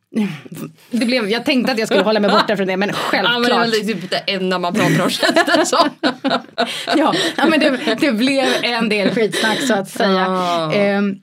Det 0.91 1.07
blev, 1.07 1.29
jag 1.31 1.45
tänkte 1.45 1.73
att 1.73 1.79
jag 1.79 1.89
skulle 1.89 2.03
hålla 2.05 2.21
mig 2.21 2.31
borta 2.31 2.57
från 2.57 2.67
det, 2.67 2.77
men 2.77 2.93
självklart. 2.93 3.35
Ja, 3.49 3.59
men 3.59 3.71
det 3.71 3.79
väl 3.79 3.87
typ 4.01 4.11
det 4.11 4.17
enda 4.17 4.59
man 4.59 4.75
pratar 4.75 5.03
om 5.05 5.11
känns 5.11 5.73
ja, 6.97 7.15
ja, 7.37 7.47
men 7.47 7.61
det, 7.61 7.97
det 8.01 8.13
blev 8.13 8.45
en 8.63 8.89
del 8.89 9.11
skitsnack 9.11 9.61
så 9.61 9.75
att 9.75 9.89
säga. 9.91 10.11
Ja. 10.21 10.73
Ehm, 10.73 11.17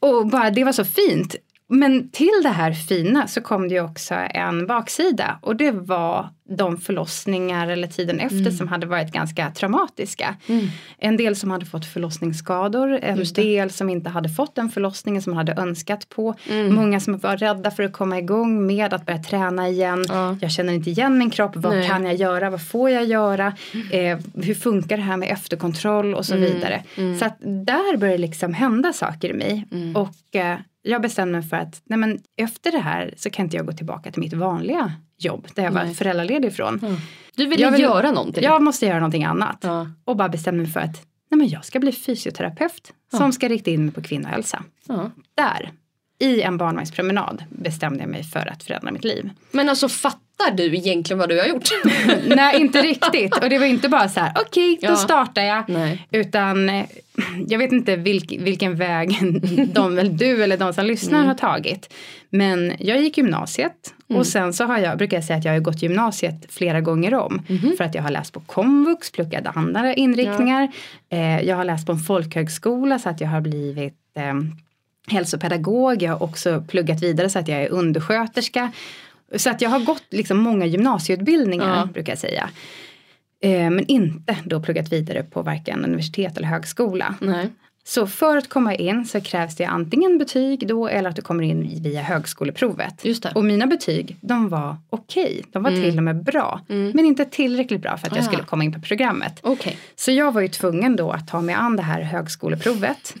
och 0.00 0.26
bara 0.26 0.50
det 0.50 0.64
var 0.64 0.72
så 0.72 0.84
fint. 0.84 1.36
Men 1.68 2.10
till 2.10 2.40
det 2.42 2.48
här 2.48 2.72
fina 2.72 3.26
så 3.26 3.40
kom 3.40 3.68
det 3.68 3.74
ju 3.74 3.80
också 3.80 4.14
en 4.14 4.66
baksida 4.66 5.38
och 5.42 5.56
det 5.56 5.70
var 5.70 6.28
de 6.56 6.76
förlossningar 6.76 7.68
eller 7.68 7.88
tiden 7.88 8.20
efter 8.20 8.38
Mm. 8.38 8.52
som 8.52 8.68
hade 8.68 8.86
varit 8.86 9.12
ganska 9.12 9.50
traumatiska. 9.50 10.36
En 10.98 11.16
del 11.16 11.36
som 11.36 11.50
hade 11.50 11.66
fått 11.66 11.84
förlossningsskador, 11.86 12.98
en 13.02 13.24
del 13.34 13.70
som 13.70 13.88
inte 13.90 14.10
hade 14.10 14.28
fått 14.28 14.54
den 14.54 14.68
förlossningen 14.68 15.22
som 15.22 15.32
hade 15.36 15.52
önskat 15.52 16.08
på. 16.08 16.34
Mm. 16.50 16.74
Många 16.74 17.00
som 17.00 17.18
var 17.18 17.36
rädda 17.36 17.70
för 17.70 17.82
att 17.82 17.92
komma 17.92 18.18
igång 18.18 18.66
med 18.66 18.94
att 18.94 19.06
börja 19.06 19.22
träna 19.22 19.68
igen. 19.68 20.04
Ja. 20.08 20.36
Jag 20.40 20.50
känner 20.50 20.72
inte 20.72 20.90
igen 20.90 21.18
min 21.18 21.30
kropp, 21.30 21.52
vad 21.56 21.72
Nej. 21.76 21.88
kan 21.88 22.04
jag 22.04 22.14
göra, 22.14 22.50
vad 22.50 22.66
får 22.66 22.90
jag 22.90 23.04
göra, 23.04 23.46
eh, 23.92 24.18
hur 24.34 24.54
funkar 24.54 24.96
det 24.96 25.02
här 25.02 25.16
med 25.16 25.28
efterkontroll 25.32 26.14
och 26.14 26.26
så 26.26 26.34
Mm. 26.34 26.52
vidare. 26.52 26.82
Så 27.18 27.24
att 27.24 27.38
där 27.40 27.96
började 27.96 28.16
det 28.16 28.20
liksom 28.20 28.54
hända 28.54 28.92
saker 28.92 29.28
i 29.30 29.32
mig. 29.32 29.66
Mm. 29.72 29.96
Och 29.96 30.36
eh, 30.36 30.58
jag 30.82 31.02
bestämde 31.02 31.38
mig 31.38 31.48
för 31.48 31.56
att 31.56 31.82
nej 31.84 31.98
men, 31.98 32.18
efter 32.36 32.72
det 32.72 32.78
här 32.78 33.14
så 33.16 33.30
kan 33.30 33.44
inte 33.46 33.56
jag 33.56 33.66
gå 33.66 33.72
tillbaka 33.72 34.10
till 34.12 34.20
mitt 34.22 34.32
vanliga 34.32 34.92
jobb 35.24 35.48
där 35.54 35.62
jag 35.64 35.70
var 35.72 35.84
Nej. 35.84 35.94
föräldraledig 35.94 36.48
ifrån. 36.48 36.98
Du 37.34 37.46
ville 37.46 37.62
Jag 37.62 37.70
vill- 37.70 37.80
göra 37.80 38.10
någonting. 38.12 38.44
Jag 38.44 38.62
måste 38.62 38.86
göra 38.86 38.98
någonting 38.98 39.24
annat. 39.24 39.58
Ja. 39.60 39.86
Och 40.04 40.16
bara 40.16 40.28
bestämde 40.28 40.62
mig 40.62 40.72
för 40.72 40.80
att 40.80 41.02
nej 41.30 41.38
men 41.38 41.48
jag 41.48 41.64
ska 41.64 41.80
bli 41.80 41.92
fysioterapeut 41.92 42.92
som 43.16 43.32
ska 43.32 43.48
rikta 43.48 43.70
in 43.70 43.84
mig 43.84 43.94
på 43.94 44.02
kvinnohälsa. 44.02 44.62
Ja. 44.88 45.10
Där, 45.34 45.72
i 46.18 46.42
en 46.42 46.56
barnvagnspromenad, 46.56 47.44
bestämde 47.50 48.00
jag 48.00 48.08
mig 48.08 48.24
för 48.24 48.46
att 48.52 48.62
förändra 48.62 48.90
mitt 48.92 49.04
liv. 49.04 49.30
Men 49.50 49.68
alltså 49.68 49.88
fattar 50.44 50.56
du 50.56 50.76
egentligen 50.76 51.18
vad 51.18 51.28
du 51.28 51.38
har 51.40 51.46
gjort? 51.46 51.68
Nej, 52.36 52.60
inte 52.60 52.82
riktigt. 52.82 53.36
Och 53.36 53.50
det 53.50 53.58
var 53.58 53.66
inte 53.66 53.88
bara 53.88 54.08
så 54.08 54.20
här, 54.20 54.32
okej, 54.40 54.78
då 54.80 54.86
Ja. 54.88 54.96
startar 54.96 55.42
jag. 55.42 55.64
Nej. 55.68 56.06
Utan 56.10 56.68
eh, 56.68 56.84
jag 57.48 57.58
vet 57.58 57.72
inte 57.72 57.96
vilk, 57.96 58.32
vilken 58.40 58.76
väg 58.76 59.18
de, 59.74 59.98
eller 59.98 60.10
du 60.10 60.42
eller 60.44 60.56
de 60.56 60.72
som 60.72 60.86
lyssnar 60.86 61.24
har 61.24 61.34
tagit. 61.34 61.92
Men 62.30 62.72
jag 62.78 63.00
gick 63.02 63.16
gymnasiet 63.18 63.94
och 64.14 64.26
sen 64.26 64.52
så 64.52 64.64
har 64.64 64.78
jag, 64.78 64.98
brukar 64.98 65.16
jag 65.16 65.24
säga 65.24 65.38
att 65.38 65.44
jag 65.44 65.52
har 65.52 65.60
gått 65.60 65.82
gymnasiet 65.82 66.46
flera 66.48 66.80
gånger 66.80 67.14
om. 67.14 67.42
För 67.76 67.84
att 67.84 67.94
jag 67.94 68.02
har 68.02 68.10
läst 68.10 68.32
på 68.32 68.40
komvux, 68.40 69.10
pluggat 69.12 69.56
andra 69.56 69.94
inriktningar. 69.94 70.68
Eh, 71.10 71.40
jag 71.40 71.56
har 71.56 71.64
läst 71.64 71.86
på 71.86 71.92
en 71.92 71.98
folkhögskola 71.98 72.98
så 72.98 73.08
att 73.08 73.20
jag 73.20 73.28
har 73.28 73.40
blivit 73.40 73.94
eh, 74.16 74.34
hälsopedagog. 75.14 76.02
Jag 76.02 76.12
har 76.12 76.22
också 76.22 76.64
pluggat 76.68 77.02
vidare 77.02 77.30
så 77.30 77.38
att 77.38 77.48
jag 77.48 77.62
är 77.62 77.68
undersköterska. 77.68 78.72
Så 79.36 79.50
att 79.50 79.60
jag 79.60 79.70
har 79.70 79.80
gått 79.80 80.04
liksom 80.10 80.38
många 80.38 80.66
gymnasieutbildningar 80.66 81.76
Ja. 81.78 81.88
brukar 81.92 82.12
jag 82.12 82.18
säga. 82.18 82.50
Eh, 83.42 83.50
men 83.70 83.86
inte 83.86 84.36
då 84.44 84.60
pluggat 84.62 84.92
vidare 84.92 85.22
på 85.22 85.42
varken 85.42 85.84
universitet 85.84 86.36
eller 86.36 86.48
högskola. 86.48 87.14
Nej. 87.20 87.48
Så 87.84 88.06
för 88.06 88.36
att 88.36 88.48
komma 88.48 88.74
in 88.74 89.04
så 89.06 89.20
krävs 89.20 89.56
det 89.56 89.64
antingen 89.64 90.18
betyg 90.18 90.66
då 90.68 90.88
eller 90.88 91.10
att 91.10 91.16
du 91.16 91.22
kommer 91.22 91.44
in 91.44 91.82
via 91.82 92.02
högskoleprovet. 92.02 93.04
Och 93.34 93.44
mina 93.44 93.66
betyg, 93.66 94.16
de 94.20 94.48
var 94.48 94.76
okej. 94.90 95.44
De 95.52 95.62
var 95.62 95.70
Mm. 95.70 95.82
till 95.82 95.98
och 95.98 96.04
med 96.04 96.24
bra. 96.24 96.60
Men 96.66 96.98
inte 96.98 97.24
tillräckligt 97.24 97.80
bra 97.82 97.96
för 97.96 98.06
att 98.06 98.16
jag 98.16 98.22
Ah. 98.22 98.26
skulle 98.26 98.42
komma 98.42 98.64
in 98.64 98.72
på 98.72 98.80
programmet. 98.80 99.38
Okej. 99.42 99.76
Så 99.96 100.10
jag 100.12 100.32
var 100.32 100.40
ju 100.40 100.48
tvungen 100.48 100.96
då 100.96 101.10
att 101.10 101.28
ta 101.28 101.40
mig 101.40 101.54
an 101.54 101.76
det 101.76 101.82
här 101.82 102.00
högskoleprovet. 102.02 103.14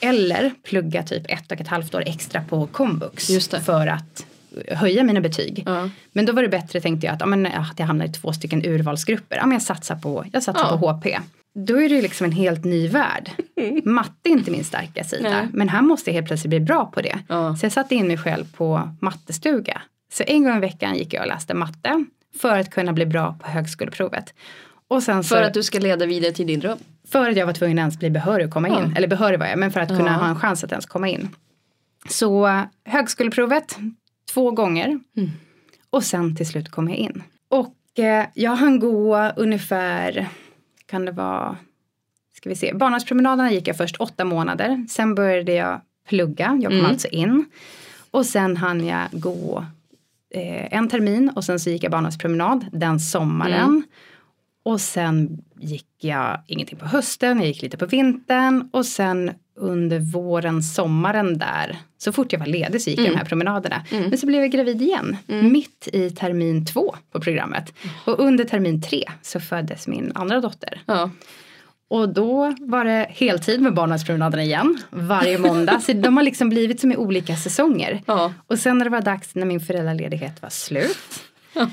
Eller 0.00 0.52
plugga 0.62 1.02
typ 1.02 1.22
ett 1.28 1.52
och 1.52 1.60
ett 1.60 1.68
halvt 1.68 1.94
år 1.94 2.02
extra 2.06 2.42
på 2.48 2.66
komvux. 2.66 3.26
För 3.64 3.86
att 3.86 4.26
höja 4.70 5.04
mina 5.04 5.20
betyg. 5.20 5.62
Ja. 5.66 5.88
Men 6.12 6.26
då 6.26 6.32
var 6.32 6.42
det 6.42 6.48
bättre 6.48 6.80
tänkte 6.80 7.06
jag 7.06 7.14
att, 7.14 7.20
ja, 7.20 7.26
men, 7.26 7.46
att 7.46 7.78
jag 7.78 7.86
hamnar 7.86 8.04
i 8.06 8.08
två 8.12 8.32
stycken 8.32 8.64
urvalsgrupper. 8.66 9.36
Ja, 9.36 9.46
men 9.46 9.52
jag 9.52 9.62
satsar 9.62 9.96
på, 9.96 10.24
jag 10.32 10.42
satsar 10.42 10.68
Ja. 10.70 10.78
på 10.78 10.90
HP. 10.92 11.18
Då 11.66 11.74
är 11.82 11.88
det 11.88 11.94
ju 11.94 12.02
liksom 12.02 12.24
en 12.24 12.32
helt 12.32 12.64
ny 12.64 12.88
värld. 12.88 13.30
Matte 13.84 14.28
är 14.28 14.30
inte 14.30 14.50
min 14.50 14.64
starka 14.64 15.04
sida. 15.04 15.30
Nej. 15.30 15.48
Men 15.52 15.68
här 15.68 15.82
måste 15.82 16.10
jag 16.10 16.14
helt 16.14 16.26
plötsligt 16.26 16.48
bli 16.50 16.60
bra 16.60 16.86
på 16.94 17.00
det. 17.02 17.18
Så 17.60 17.66
jag 17.66 17.72
satte 17.72 17.94
in 17.94 18.06
mig 18.08 18.18
själv 18.18 18.44
på 18.56 18.90
mattestuga. 19.00 19.82
Så 20.12 20.24
en 20.26 20.44
gång 20.44 20.56
i 20.56 20.60
veckan 20.60 20.94
gick 20.96 21.14
jag 21.14 21.20
och 21.22 21.28
läste 21.28 21.54
matte. 21.54 22.04
För 22.40 22.58
att 22.58 22.70
kunna 22.70 22.92
bli 22.92 23.06
bra 23.06 23.38
på 23.42 23.50
högskoleprovet. 23.50 24.34
Och 24.88 25.02
sen 25.02 25.24
så, 25.24 25.34
För 25.34 25.42
att 25.42 25.54
du 25.54 25.62
ska 25.62 25.78
leda 25.78 26.06
vidare 26.06 26.32
till 26.32 26.46
din 26.46 26.60
dröm. 26.60 26.78
för 27.08 27.30
att 27.30 27.36
jag 27.36 27.46
var 27.46 27.52
tvungen 27.52 27.78
att 27.78 27.82
ens 27.82 27.98
bli 27.98 28.10
behörig 28.10 28.44
att 28.44 28.50
komma 28.50 28.68
in. 28.68 28.94
Eller 28.96 29.08
behörig 29.08 29.38
var 29.38 29.46
jag, 29.46 29.58
men 29.58 29.70
för 29.72 29.80
att 29.80 29.88
kunna 29.88 30.04
Ja. 30.06 30.12
ha 30.12 30.28
en 30.28 30.36
chans 30.36 30.64
att 30.64 30.70
ens 30.72 30.86
komma 30.86 31.08
in. 31.08 31.28
Så 32.08 32.60
högskoleprovet 32.84 33.78
två 34.36 34.50
gånger. 34.50 34.86
Mm. 34.86 35.30
Och 35.90 36.04
sen 36.04 36.36
till 36.36 36.46
slut 36.46 36.68
kom 36.70 36.88
jag 36.88 36.98
in. 36.98 37.22
Och 37.48 37.98
eh, 37.98 38.26
jag 38.34 38.56
hann 38.56 38.78
gå 38.78 39.16
ungefär, 39.36 40.28
kan 40.86 41.04
det 41.04 41.12
vara, 41.12 41.56
ska 42.36 42.48
vi 42.48 42.56
se, 42.56 42.74
barnavårdspromenaderna 42.74 43.52
gick 43.52 43.68
jag 43.68 43.76
först 43.76 43.96
åtta 43.96 44.24
månader. 44.24 44.86
Sen 44.88 45.14
började 45.14 45.52
jag 45.52 45.80
plugga, 46.08 46.58
jag 46.62 46.70
kom 46.70 46.78
Mm. 46.78 46.90
alltså 46.90 47.08
in. 47.08 47.44
Och 48.10 48.26
sen 48.26 48.56
hann 48.56 48.86
jag 48.86 49.08
gå 49.12 49.64
eh, 50.30 50.74
en 50.74 50.88
termin 50.88 51.28
och 51.36 51.44
sen 51.44 51.60
så 51.60 51.70
gick 51.70 51.84
jag 51.84 51.92
barnavårdspromenad 51.92 52.66
den 52.72 53.00
sommaren. 53.00 53.60
Mm. 53.68 53.82
Och 54.62 54.80
sen 54.80 55.42
gick 55.60 55.88
jag 56.00 56.40
ingenting 56.46 56.78
på 56.78 56.86
hösten, 56.86 57.38
jag 57.38 57.46
gick 57.46 57.62
lite 57.62 57.76
på 57.76 57.86
vintern 57.86 58.68
och 58.72 58.86
sen 58.86 59.30
under 59.56 59.98
våren, 59.98 60.62
sommaren 60.62 61.38
där, 61.38 61.76
så 61.98 62.12
fort 62.12 62.32
jag 62.32 62.38
var 62.38 62.46
ledig 62.46 62.82
så 62.82 62.90
gick 62.90 62.98
jag 62.98 63.10
de 63.10 63.16
här 63.16 63.24
promenaderna. 63.24 63.84
Men 63.90 64.18
så 64.18 64.26
blev 64.26 64.40
jag 64.40 64.50
gravid 64.50 64.82
igen, 64.82 65.16
mitt 65.26 65.88
i 65.92 66.10
termin 66.10 66.66
två 66.66 66.94
på 67.12 67.20
programmet. 67.20 67.72
Och 68.04 68.18
under 68.18 68.44
termin 68.44 68.82
tre 68.82 69.04
så 69.22 69.40
föddes 69.40 69.86
min 69.86 70.12
andra 70.14 70.40
dotter. 70.40 70.80
Ja. 70.86 71.10
Och 71.88 72.08
då 72.08 72.54
var 72.60 72.84
det 72.84 73.06
heltid 73.10 73.60
med 73.60 73.74
barnavårdspromenaderna 73.74 74.42
igen, 74.42 74.78
varje 74.90 75.38
måndag. 75.48 75.80
Så 75.80 75.92
de 75.92 76.16
har 76.16 76.24
liksom 76.24 76.48
blivit 76.48 76.80
som 76.80 76.92
i 76.92 76.96
olika 76.96 77.36
säsonger. 77.36 78.02
Ja. 78.06 78.32
Och 78.46 78.58
sen 78.58 78.78
när 78.78 78.84
det 78.84 78.90
var 78.90 79.00
dags 79.00 79.34
när 79.34 79.46
min 79.46 79.60
föräldraledighet 79.60 80.42
var 80.42 80.50
slut. 80.50 81.22
Eh, 81.56 81.66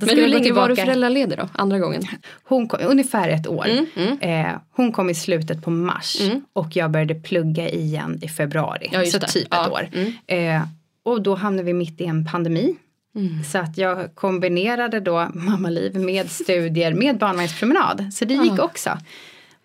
Men 0.00 0.08
hur 0.08 0.28
länge 0.28 0.52
var 0.52 0.68
du 0.68 0.76
föräldraledig 0.76 1.38
då? 1.38 1.48
Andra 1.52 1.78
gången? 1.78 2.02
hon 2.44 2.68
kom, 2.68 2.80
ungefär 2.82 3.28
ett 3.28 3.46
år. 3.46 3.66
Mm, 3.96 4.18
Eh, 4.20 4.52
hon 4.76 4.92
kom 4.92 5.10
i 5.10 5.14
slutet 5.14 5.62
på 5.64 5.70
mars 5.70 6.16
och 6.52 6.76
jag 6.76 6.90
började 6.90 7.14
plugga 7.14 7.68
igen 7.68 8.18
i 8.22 8.28
februari. 8.28 8.88
Ja, 8.92 9.04
så 9.06 9.18
det. 9.18 9.26
typ 9.28 9.48
Ja, 9.50 9.64
ett 9.66 9.72
år. 9.72 9.88
mm. 9.94 10.12
Eh, 10.56 10.62
och 11.04 11.22
då 11.22 11.34
hamnade 11.34 11.66
vi 11.66 11.72
mitt 11.72 12.00
i 12.00 12.04
en 12.04 12.24
pandemi. 12.26 12.76
Mm. 13.14 13.44
Så 13.44 13.58
att 13.58 13.78
jag 13.78 14.14
kombinerade 14.14 15.00
då 15.00 15.28
mammaliv 15.34 15.96
med 15.96 16.30
studier 16.30 16.94
med 16.94 17.18
barnvagnspromenad. 17.18 18.10
Så 18.14 18.24
det 18.24 18.34
gick 18.34 18.52
Ja. 18.58 18.62
också. 18.64 18.98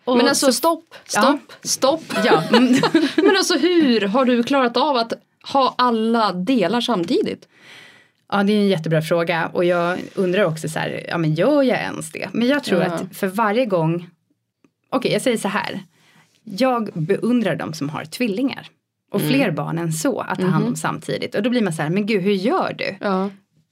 Och 0.06 0.18
Men 0.18 0.28
alltså 0.28 0.46
så- 0.46 0.54
stopp, 0.54 0.84
stopp, 1.06 1.40
stopp. 1.64 2.04
Ja. 2.26 2.44
mm. 2.52 2.74
Men 3.16 3.38
alltså 3.38 3.58
hur 3.58 4.02
har 4.08 4.26
du 4.26 4.44
klarat 4.44 4.78
av 4.78 4.96
att 4.98 5.14
ha 5.54 5.76
alla 5.78 6.34
delar 6.34 6.82
samtidigt? 6.82 7.48
Ja, 8.32 8.44
det 8.44 8.54
är 8.54 8.58
en 8.60 8.68
jättebra 8.68 9.02
fråga 9.02 9.48
och 9.54 9.66
jag 9.66 9.98
undrar 10.16 10.44
också 10.46 10.70
så 10.70 10.80
här, 10.80 11.06
ja 11.10 11.18
men 11.18 11.34
gör 11.34 11.64
jag 11.64 11.78
ens 11.80 12.12
det? 12.12 12.30
Men 12.34 12.48
jag 12.48 12.64
tror 12.64 12.82
Ja. 12.82 12.88
att 12.88 13.18
för 13.18 13.28
varje 13.28 13.66
gång, 13.66 14.10
okej 14.90 15.12
jag 15.12 15.22
säger 15.22 15.38
så 15.38 15.48
här, 15.48 15.80
jag 16.44 16.90
beundrar 16.94 17.56
de 17.56 17.74
som 17.74 17.90
har 17.90 18.06
tvillingar 18.06 18.68
och 19.12 19.20
Mm. 19.22 19.34
fler 19.34 19.52
barn 19.52 19.78
än 19.78 19.94
så 19.94 20.20
att 20.20 20.40
ta 20.40 20.46
hand 20.46 20.64
Mhm. 20.64 20.72
om 20.72 20.76
samtidigt 20.76 21.36
och 21.36 21.44
då 21.44 21.50
blir 21.50 21.62
man 21.62 21.74
så 21.74 21.82
här, 21.82 21.90
men 21.90 22.06
gud 22.06 22.22
hur 22.24 22.32
gör 22.34 22.74
du? 22.78 22.96
Ja. 23.02 23.30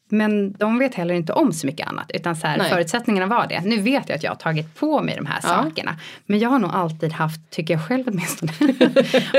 Men 0.10 0.52
de 0.54 0.80
vet 0.80 0.96
heller 0.96 1.14
inte 1.14 1.34
om 1.34 1.54
så 1.54 1.68
mycket 1.68 1.88
annat 1.88 2.12
utan 2.14 2.36
så 2.36 2.48
här, 2.48 2.60
förutsättningarna 2.60 3.26
var 3.28 3.48
det. 3.48 3.62
Nu 3.62 3.78
vet 3.82 4.10
jag 4.10 4.16
att 4.16 4.24
jag 4.24 4.32
har 4.32 4.36
tagit 4.36 4.76
på 4.76 5.02
mig 5.02 5.16
de 5.16 5.26
här 5.26 5.40
Ja. 5.44 5.50
sakerna. 5.50 5.96
Men 6.26 6.40
jag 6.40 6.50
har 6.50 6.60
nog 6.60 6.72
alltid 6.74 7.14
haft, 7.14 7.50
tycker 7.50 7.74
jag 7.74 7.88
själv 7.88 8.04
åtminstone, 8.08 8.52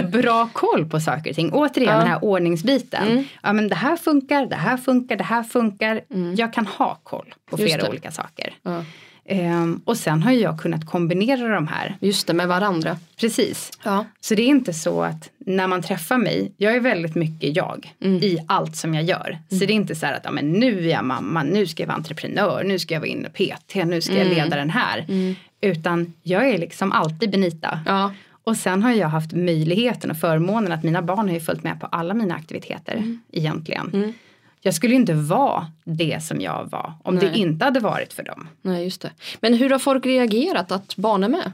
bra 0.23 0.49
koll 0.52 0.87
på 0.90 1.00
saker 1.00 1.30
och 1.30 1.37
ting. 1.37 1.52
Återigen 1.52 1.92
Ja. 1.92 1.99
den 1.99 2.08
här 2.08 2.25
ordningsbiten. 2.25 3.08
Mm. 3.08 3.25
Ja 3.42 3.52
men 3.52 3.68
det 3.68 3.75
här 3.75 3.96
funkar, 3.96 4.46
det 4.46 4.56
här 4.56 4.76
funkar, 4.76 5.16
det 5.16 5.25
här 5.25 5.42
funkar. 5.42 6.00
Jag 6.37 6.52
kan 6.52 6.66
ha 6.66 6.99
koll 7.02 7.35
på 7.50 7.58
Just 7.61 7.73
flera 7.73 7.82
det. 7.82 7.88
olika 7.90 8.11
saker. 8.11 8.54
ja. 8.62 8.85
Ehm, 9.28 9.80
och 9.85 9.97
sen 9.97 10.23
har 10.23 10.33
jag 10.33 10.61
kunnat 10.61 10.87
kombinera 10.87 11.49
de 11.54 11.66
här. 11.66 11.97
Just 12.00 12.26
det, 12.26 12.35
med 12.35 12.49
varandra. 12.49 12.99
Precis. 13.21 13.71
Ja. 13.85 14.04
Så 14.21 14.35
det 14.35 14.42
är 14.42 14.47
inte 14.47 14.73
så 14.73 15.02
att 15.02 15.30
när 15.38 15.66
man 15.66 15.83
träffar 15.83 16.18
mig, 16.18 16.52
jag 16.56 16.75
är 16.76 16.80
väldigt 16.80 17.14
mycket 17.14 17.56
jag 17.56 17.95
Mm. 18.04 18.16
i 18.23 18.38
allt 18.49 18.76
som 18.76 18.95
jag 18.95 19.04
gör. 19.04 19.38
Så 19.49 19.54
det 19.54 19.64
är 19.64 19.71
inte 19.71 19.95
så 19.95 20.06
här 20.06 20.12
att 20.16 20.25
ja, 20.25 20.30
men 20.30 20.52
nu 20.52 20.78
är 20.87 20.92
jag 20.92 21.04
mamma, 21.04 21.42
nu 21.42 21.66
ska 21.66 21.83
jag 21.83 21.88
vara 21.88 21.97
entreprenör, 21.97 22.64
nu 22.64 22.78
ska 22.78 22.95
jag 22.95 23.00
vara 23.00 23.09
inne 23.11 23.28
PT, 23.28 23.75
nu 23.85 24.00
ska 24.00 24.12
jag 24.14 24.26
Mm. 24.26 24.35
leda 24.35 24.56
den 24.56 24.71
här. 24.71 25.04
Utan 25.61 26.12
jag 26.23 26.49
är 26.49 26.59
liksom 26.59 26.92
alltid 26.92 27.30
Benita. 27.30 27.80
Ja. 27.87 28.12
Och 28.45 28.56
sen 28.56 28.83
har 28.83 28.92
jag 28.92 29.09
haft 29.09 29.33
möjligheten 29.33 30.11
och 30.11 30.16
förmånen 30.16 30.73
att 30.73 30.83
mina 30.83 31.02
barn 31.02 31.28
har 31.28 31.35
ju 31.35 31.40
följt 31.40 31.62
med 31.62 31.80
på 31.80 31.87
alla 31.87 32.14
mina 32.14 32.35
aktiviteter 32.35 33.18
egentligen. 33.33 34.14
Jag 34.60 34.75
skulle 34.75 34.94
inte 34.94 35.14
vara 35.14 35.66
det 35.84 36.22
som 36.22 36.40
jag 36.40 36.68
var 36.70 36.94
om 37.04 37.14
Nej. 37.14 37.28
det 37.28 37.38
inte 37.38 37.64
hade 37.64 37.80
varit 37.80 38.12
för 38.12 38.22
dem. 38.22 38.48
Nej, 38.62 38.84
just 38.84 39.00
det. 39.00 39.10
Men 39.40 39.54
hur 39.54 39.70
har 39.70 39.78
folk 39.78 40.06
reagerat 40.06 40.72
att 40.72 40.96
barn 40.96 41.25
är 41.25 41.28
med? 41.28 41.52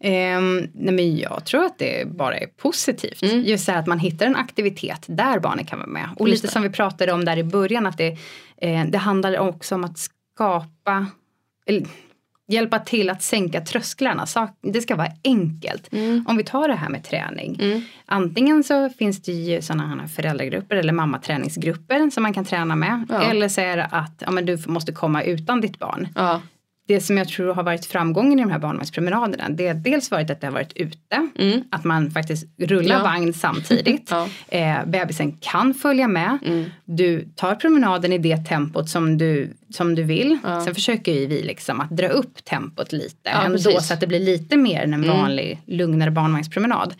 Ehm, 0.00 0.68
nej 0.72 0.94
men 0.94 1.16
jag 1.16 1.44
tror 1.44 1.64
att 1.64 1.78
det 1.78 2.08
bara 2.08 2.36
är 2.38 2.46
positivt. 2.46 3.22
Mm. 3.22 3.42
Just 3.44 3.68
att 3.68 3.86
man 3.86 3.98
hittar 3.98 4.26
en 4.26 4.36
aktivitet 4.36 5.04
där 5.06 5.38
barnen 5.38 5.64
kan 5.64 5.78
vara 5.78 5.88
med. 5.88 6.08
Och 6.16 6.28
Just 6.28 6.42
lite 6.42 6.46
det. 6.46 6.52
som 6.52 6.62
vi 6.62 6.70
pratade 6.70 7.12
om 7.12 7.24
där 7.24 7.36
i 7.36 7.44
början 7.44 7.86
att 7.86 7.98
det, 7.98 8.18
eh, 8.56 8.84
det 8.86 8.98
handlar 8.98 9.38
också 9.38 9.74
om 9.74 9.84
att 9.84 9.98
skapa 9.98 11.06
eller, 11.66 11.86
hjälpa 12.48 12.78
till 12.78 13.10
att 13.10 13.22
sänka 13.22 13.60
trösklarna. 13.60 14.26
Det 14.60 14.80
ska 14.80 14.96
vara 14.96 15.12
enkelt. 15.24 15.92
Mm. 15.92 16.24
Om 16.28 16.36
vi 16.36 16.44
tar 16.44 16.68
det 16.68 16.74
här 16.74 16.88
med 16.88 17.04
träning. 17.04 17.58
Mm. 17.60 17.82
Antingen 18.06 18.64
så 18.64 18.90
finns 18.90 19.22
det 19.22 19.32
ju 19.32 19.62
sådana 19.62 19.86
här 19.86 20.06
föräldragrupper 20.06 20.76
eller 20.76 20.92
mammaträningsgrupper 20.92 22.10
som 22.10 22.22
man 22.22 22.34
kan 22.34 22.44
träna 22.44 22.76
med. 22.76 23.06
Ja. 23.08 23.22
Eller 23.22 23.48
så 23.48 23.60
är 23.60 23.76
det 23.76 23.84
att 23.84 24.22
ja, 24.26 24.30
men 24.30 24.46
du 24.46 24.58
måste 24.66 24.92
komma 24.92 25.22
utan 25.22 25.60
ditt 25.60 25.78
barn 25.78 26.08
Ja. 26.14 26.40
Det 26.86 27.00
som 27.00 27.18
jag 27.18 27.28
tror 27.28 27.54
har 27.54 27.62
varit 27.62 27.86
framgången 27.86 28.38
i 28.38 28.42
de 28.42 28.50
här 28.50 28.58
barnvagnspromenaderna 28.58 29.48
det 29.48 29.66
har 29.66 29.74
dels 29.74 30.10
varit 30.10 30.30
att 30.30 30.40
det 30.40 30.46
har 30.46 30.52
varit 30.54 30.72
ute, 30.76 31.28
Mm. 31.38 31.62
att 31.70 31.84
man 31.84 32.10
faktiskt 32.10 32.46
rullar 32.58 32.96
Ja. 32.96 33.02
vagn 33.02 33.32
samtidigt. 33.34 34.10
Ja. 34.10 34.28
eh, 34.48 34.86
bebisen 34.86 35.32
kan 35.32 35.74
följa 35.74 36.08
med. 36.08 36.38
Mm. 36.46 36.64
Du 36.84 37.28
tar 37.36 37.54
promenaden 37.54 38.12
i 38.12 38.18
det 38.18 38.36
tempot 38.36 38.88
som 38.88 39.18
du, 39.18 39.56
som 39.70 39.94
du 39.94 40.02
vill. 40.02 40.38
Ja. 40.44 40.64
Sen 40.64 40.74
försöker 40.74 41.12
vi 41.12 41.42
liksom 41.42 41.80
att 41.80 41.90
dra 41.90 42.08
upp 42.08 42.44
tempot 42.44 42.92
lite 42.92 43.16
Ja, 43.30 43.42
ändå 43.44 43.58
precis. 43.58 43.86
så 43.88 43.94
att 43.94 44.00
det 44.00 44.06
blir 44.06 44.20
lite 44.20 44.56
mer 44.56 44.82
än 44.82 44.94
en 44.94 45.04
Mm. 45.04 45.16
vanlig 45.18 45.60
lugnare 45.66 46.10
barnvagnspromenad. 46.10 46.94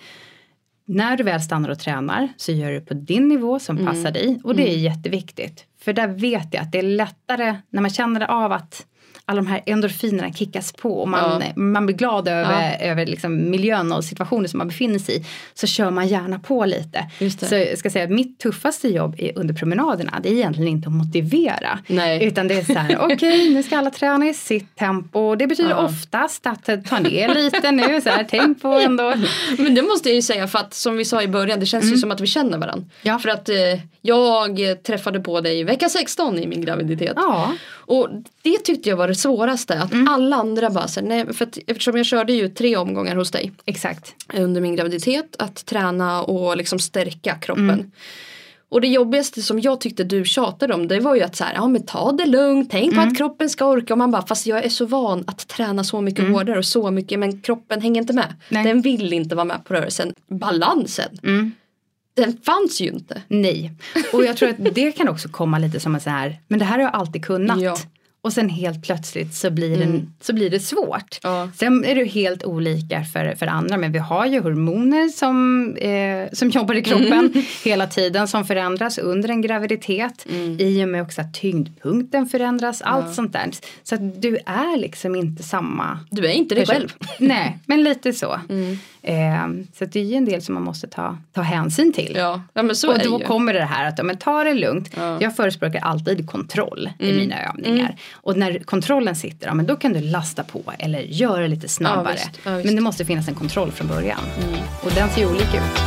När 0.86 1.16
du 1.16 1.24
väl 1.24 1.40
stannar 1.40 1.68
och 1.68 1.78
tränar 1.78 2.28
så 2.36 2.52
gör 2.52 2.70
du 2.72 2.80
på 2.80 2.94
din 2.94 3.28
nivå 3.28 3.58
som 3.58 3.78
Mm. 3.78 3.88
passar 3.94 4.10
dig 4.10 4.40
och 4.44 4.56
det 4.56 4.72
är 4.74 4.76
jätteviktigt. 4.78 5.64
För 5.80 5.92
där 5.92 6.08
vet 6.08 6.48
jag 6.54 6.62
att 6.62 6.72
det 6.72 6.78
är 6.78 6.82
lättare 6.82 7.56
när 7.70 7.80
man 7.82 7.90
känner 7.90 8.30
av 8.30 8.52
att 8.52 8.86
alla 9.26 9.36
de 9.42 9.46
här 9.46 9.62
endorfinerna 9.66 10.32
kickas 10.32 10.72
på 10.72 11.00
och 11.00 11.08
man, 11.08 11.42
man 11.56 11.86
blir 11.86 11.96
glad 11.96 12.28
över, 12.28 12.76
över 12.80 13.06
liksom 13.06 13.50
miljön 13.50 13.92
och 13.92 14.04
situationen 14.04 14.48
som 14.48 14.58
man 14.58 14.68
befinner 14.68 14.98
sig 14.98 15.16
i 15.16 15.24
så 15.54 15.66
kör 15.66 15.90
man 15.90 16.08
gärna 16.08 16.38
på 16.38 16.64
lite. 16.64 17.06
Så 17.48 17.54
jag 17.54 17.78
ska 17.78 17.90
säga 17.90 18.04
att 18.04 18.10
mitt 18.10 18.38
tuffaste 18.38 18.88
jobb 18.88 19.16
under 19.34 19.54
promenaderna 19.54 20.20
det 20.22 20.28
är 20.28 20.32
egentligen 20.32 20.68
inte 20.68 20.88
att 20.88 20.94
motivera. 20.94 21.78
Nej. 21.86 22.24
Utan 22.24 22.48
det 22.48 22.54
är 22.54 22.64
så 22.64 22.72
här, 22.78 22.98
okej 23.12 23.50
nu 23.54 23.62
ska 23.62 23.78
alla 23.78 23.90
träna 23.90 24.26
i 24.28 24.34
sitt 24.34 24.76
tempo. 24.76 25.34
Det 25.34 25.46
betyder 25.46 25.70
Ja. 25.70 25.84
oftast 25.84 26.46
att 26.46 26.64
ta 26.86 26.98
ner 26.98 27.34
lite 27.34 27.70
nu, 27.70 28.00
så 28.00 28.08
här, 28.08 28.26
tänk 28.30 28.62
på 28.62 28.68
ändå. 28.68 29.14
Men 29.58 29.74
det 29.74 29.82
måste 29.82 30.08
jag 30.08 30.16
ju 30.16 30.22
säga 30.22 30.48
för 30.48 30.58
att 30.58 30.74
som 30.74 30.96
vi 30.96 31.04
sa 31.04 31.22
i 31.22 31.28
början 31.28 31.60
det 31.60 31.66
känns 31.66 31.92
ju 31.92 31.96
som 31.96 32.10
att 32.10 32.20
vi 32.20 32.26
känner 32.26 32.58
varandra. 32.58 32.72
Mm. 32.74 32.88
Ja. 33.02 33.18
För 33.18 33.28
att 33.28 33.48
eh, 33.48 33.56
jag 34.02 34.58
träffade 34.82 35.20
på 35.20 35.40
dig 35.40 35.64
vecka 35.64 35.88
16 35.88 36.38
i 36.38 36.46
min 36.46 36.60
graviditet. 36.64 37.12
Ja, 37.16 37.52
Och 37.72 38.08
det 38.42 38.58
tyckte 38.58 38.88
jag 38.88 38.96
var 38.96 39.13
svåraste. 39.14 39.78
Att 39.78 39.92
Mm. 39.92 40.08
alla 40.08 40.36
andra 40.36 40.70
bara 40.70 40.88
så, 40.88 41.00
här, 41.00 41.06
nej, 41.08 41.34
för 41.34 41.44
att, 41.46 41.58
eftersom 41.66 41.96
jag 41.96 42.06
körde 42.06 42.32
ju 42.32 42.48
tre 42.48 42.76
omgångar 42.76 43.16
hos 43.16 43.30
dig 43.30 43.52
exakt. 43.66 44.14
under 44.34 44.60
min 44.60 44.76
graviditet. 44.76 45.36
Att 45.38 45.66
träna 45.66 46.22
och 46.22 46.56
liksom 46.56 46.78
stärka 46.78 47.34
kroppen. 47.34 47.70
Mm. 47.70 47.90
Och 48.68 48.80
det 48.80 48.88
jobbigaste 48.88 49.42
som 49.42 49.60
jag 49.60 49.80
tyckte 49.80 50.04
du 50.04 50.24
tjatade 50.24 50.74
om 50.74 50.88
det 50.88 51.00
var 51.00 51.14
ju 51.14 51.22
att 51.22 51.36
så 51.36 51.44
här, 51.44 51.54
ja 51.54 51.68
men 51.68 51.82
ta 51.86 52.12
det 52.12 52.26
lugnt, 52.26 52.70
tänk 52.70 52.92
Mm. 52.92 53.04
på 53.04 53.10
att 53.10 53.16
kroppen 53.16 53.50
ska 53.50 53.66
orka. 53.66 53.94
Och 53.94 53.98
man 53.98 54.10
bara, 54.10 54.26
fast 54.26 54.46
jag 54.46 54.64
är 54.64 54.68
så 54.68 54.86
van 54.86 55.24
att 55.26 55.48
träna 55.48 55.84
så 55.84 56.00
mycket 56.00 56.28
hårdare 56.30 56.58
och 56.58 56.64
så 56.64 56.90
mycket 56.90 57.18
men 57.18 57.40
kroppen 57.40 57.80
hänger 57.80 58.00
inte 58.00 58.12
med. 58.12 58.24
Mm. 58.24 58.36
Nej. 58.48 58.64
Den 58.64 58.80
vill 58.82 59.12
inte 59.12 59.34
vara 59.34 59.44
med 59.44 59.64
på 59.64 59.74
rörelsen. 59.74 60.12
Balansen, 60.28 61.18
Mm. 61.22 61.52
den 62.14 62.36
fanns 62.44 62.80
ju 62.80 62.86
inte. 62.88 63.22
Nej, 63.28 63.72
och 64.12 64.24
jag 64.24 64.36
tror 64.36 64.48
att 64.48 64.74
det 64.74 64.92
kan 64.92 65.08
också 65.08 65.28
komma 65.28 65.58
lite 65.58 65.80
som 65.80 65.94
en 65.94 66.00
så 66.00 66.10
här, 66.10 66.40
men 66.48 66.58
det 66.58 66.64
här 66.64 66.78
har 66.78 66.82
jag 66.84 66.94
alltid 66.94 67.24
kunnat. 67.24 67.60
Ja. 67.60 67.76
Och 68.24 68.32
sen 68.32 68.48
helt 68.48 68.82
plötsligt 68.82 69.34
så 69.34 69.50
blir, 69.50 69.76
det, 69.78 69.84
Mm. 69.84 70.06
så 70.20 70.32
blir 70.32 70.50
det 70.50 70.60
svårt. 70.60 71.18
Ja. 71.22 71.48
Sen 71.56 71.84
är 71.84 71.94
det 71.94 72.04
helt 72.04 72.44
olika 72.44 73.04
för, 73.04 73.34
för 73.34 73.46
andra 73.46 73.76
men 73.76 73.92
vi 73.92 73.98
har 73.98 74.26
ju 74.26 74.40
hormoner 74.40 75.08
som, 75.08 75.68
eh, 75.76 76.28
som 76.32 76.50
jobbar 76.50 76.74
i 76.74 76.82
kroppen 76.82 77.12
Mm. 77.12 77.32
hela 77.64 77.86
tiden 77.86 78.28
som 78.28 78.44
förändras 78.44 78.98
under 78.98 79.28
en 79.28 79.40
graviditet. 79.42 80.26
I 80.58 80.84
och 80.84 80.88
med 80.88 81.02
också 81.02 81.20
att 81.20 81.34
tyngdpunkten 81.34 82.26
förändras, 82.26 82.82
allt 82.82 83.14
sånt 83.14 83.32
där. 83.32 83.50
Så 83.82 83.94
att 83.94 84.22
du 84.22 84.36
är 84.46 84.76
liksom 84.78 85.14
inte 85.14 85.42
samma 85.42 85.98
Du 86.10 86.26
är 86.26 86.32
inte 86.32 86.54
dig 86.54 86.66
själv. 86.66 86.88
Nej, 87.18 87.58
men 87.66 87.82
lite 87.82 88.12
så. 88.12 88.40
Mm. 88.48 88.78
Eh, 89.06 89.48
så 89.78 89.84
det 89.84 90.00
är 90.00 90.04
ju 90.04 90.14
en 90.16 90.24
del 90.24 90.42
som 90.42 90.54
man 90.54 90.62
måste 90.62 90.86
ta, 90.86 91.18
ta 91.32 91.40
hänsyn 91.42 91.92
till. 91.92 92.12
Ja, 92.16 92.42
ja 92.54 92.62
men 92.62 92.76
så 92.76 92.92
och 92.92 92.98
då 92.98 93.18
ju. 93.20 93.24
kommer 93.26 93.52
det 93.54 93.64
här 93.64 93.88
att 93.88 94.04
men 94.04 94.16
ta 94.18 94.44
det 94.44 94.54
lugnt. 94.54 94.90
Ja. 94.96 95.02
Mm. 95.02 95.22
Jag 95.22 95.36
förespråkar 95.36 95.80
alltid 95.80 96.30
kontroll 96.30 96.90
i 96.98 97.12
mina 97.12 97.42
övningar. 97.48 97.96
Och 98.12 98.36
när 98.38 98.58
kontrollen 98.58 99.16
sitter, 99.16 99.46
ja, 99.46 99.54
men 99.54 99.66
då 99.66 99.76
kan 99.76 99.92
du 99.92 100.00
lasta 100.00 100.44
på 100.44 100.62
eller 100.78 101.00
göra 101.00 101.46
lite 101.46 101.68
snabbare. 101.68 102.12
visst. 102.12 102.28
Visst. 102.28 102.44
men 102.64 102.74
det 102.74 102.80
måste 102.80 103.04
finnas 103.04 103.28
en 103.28 103.34
kontroll 103.34 103.70
från 103.72 103.88
början. 103.88 104.20
Och 104.82 104.90
den 104.94 105.08
ser 105.10 105.26
olika 105.30 105.56
ut. 105.56 105.80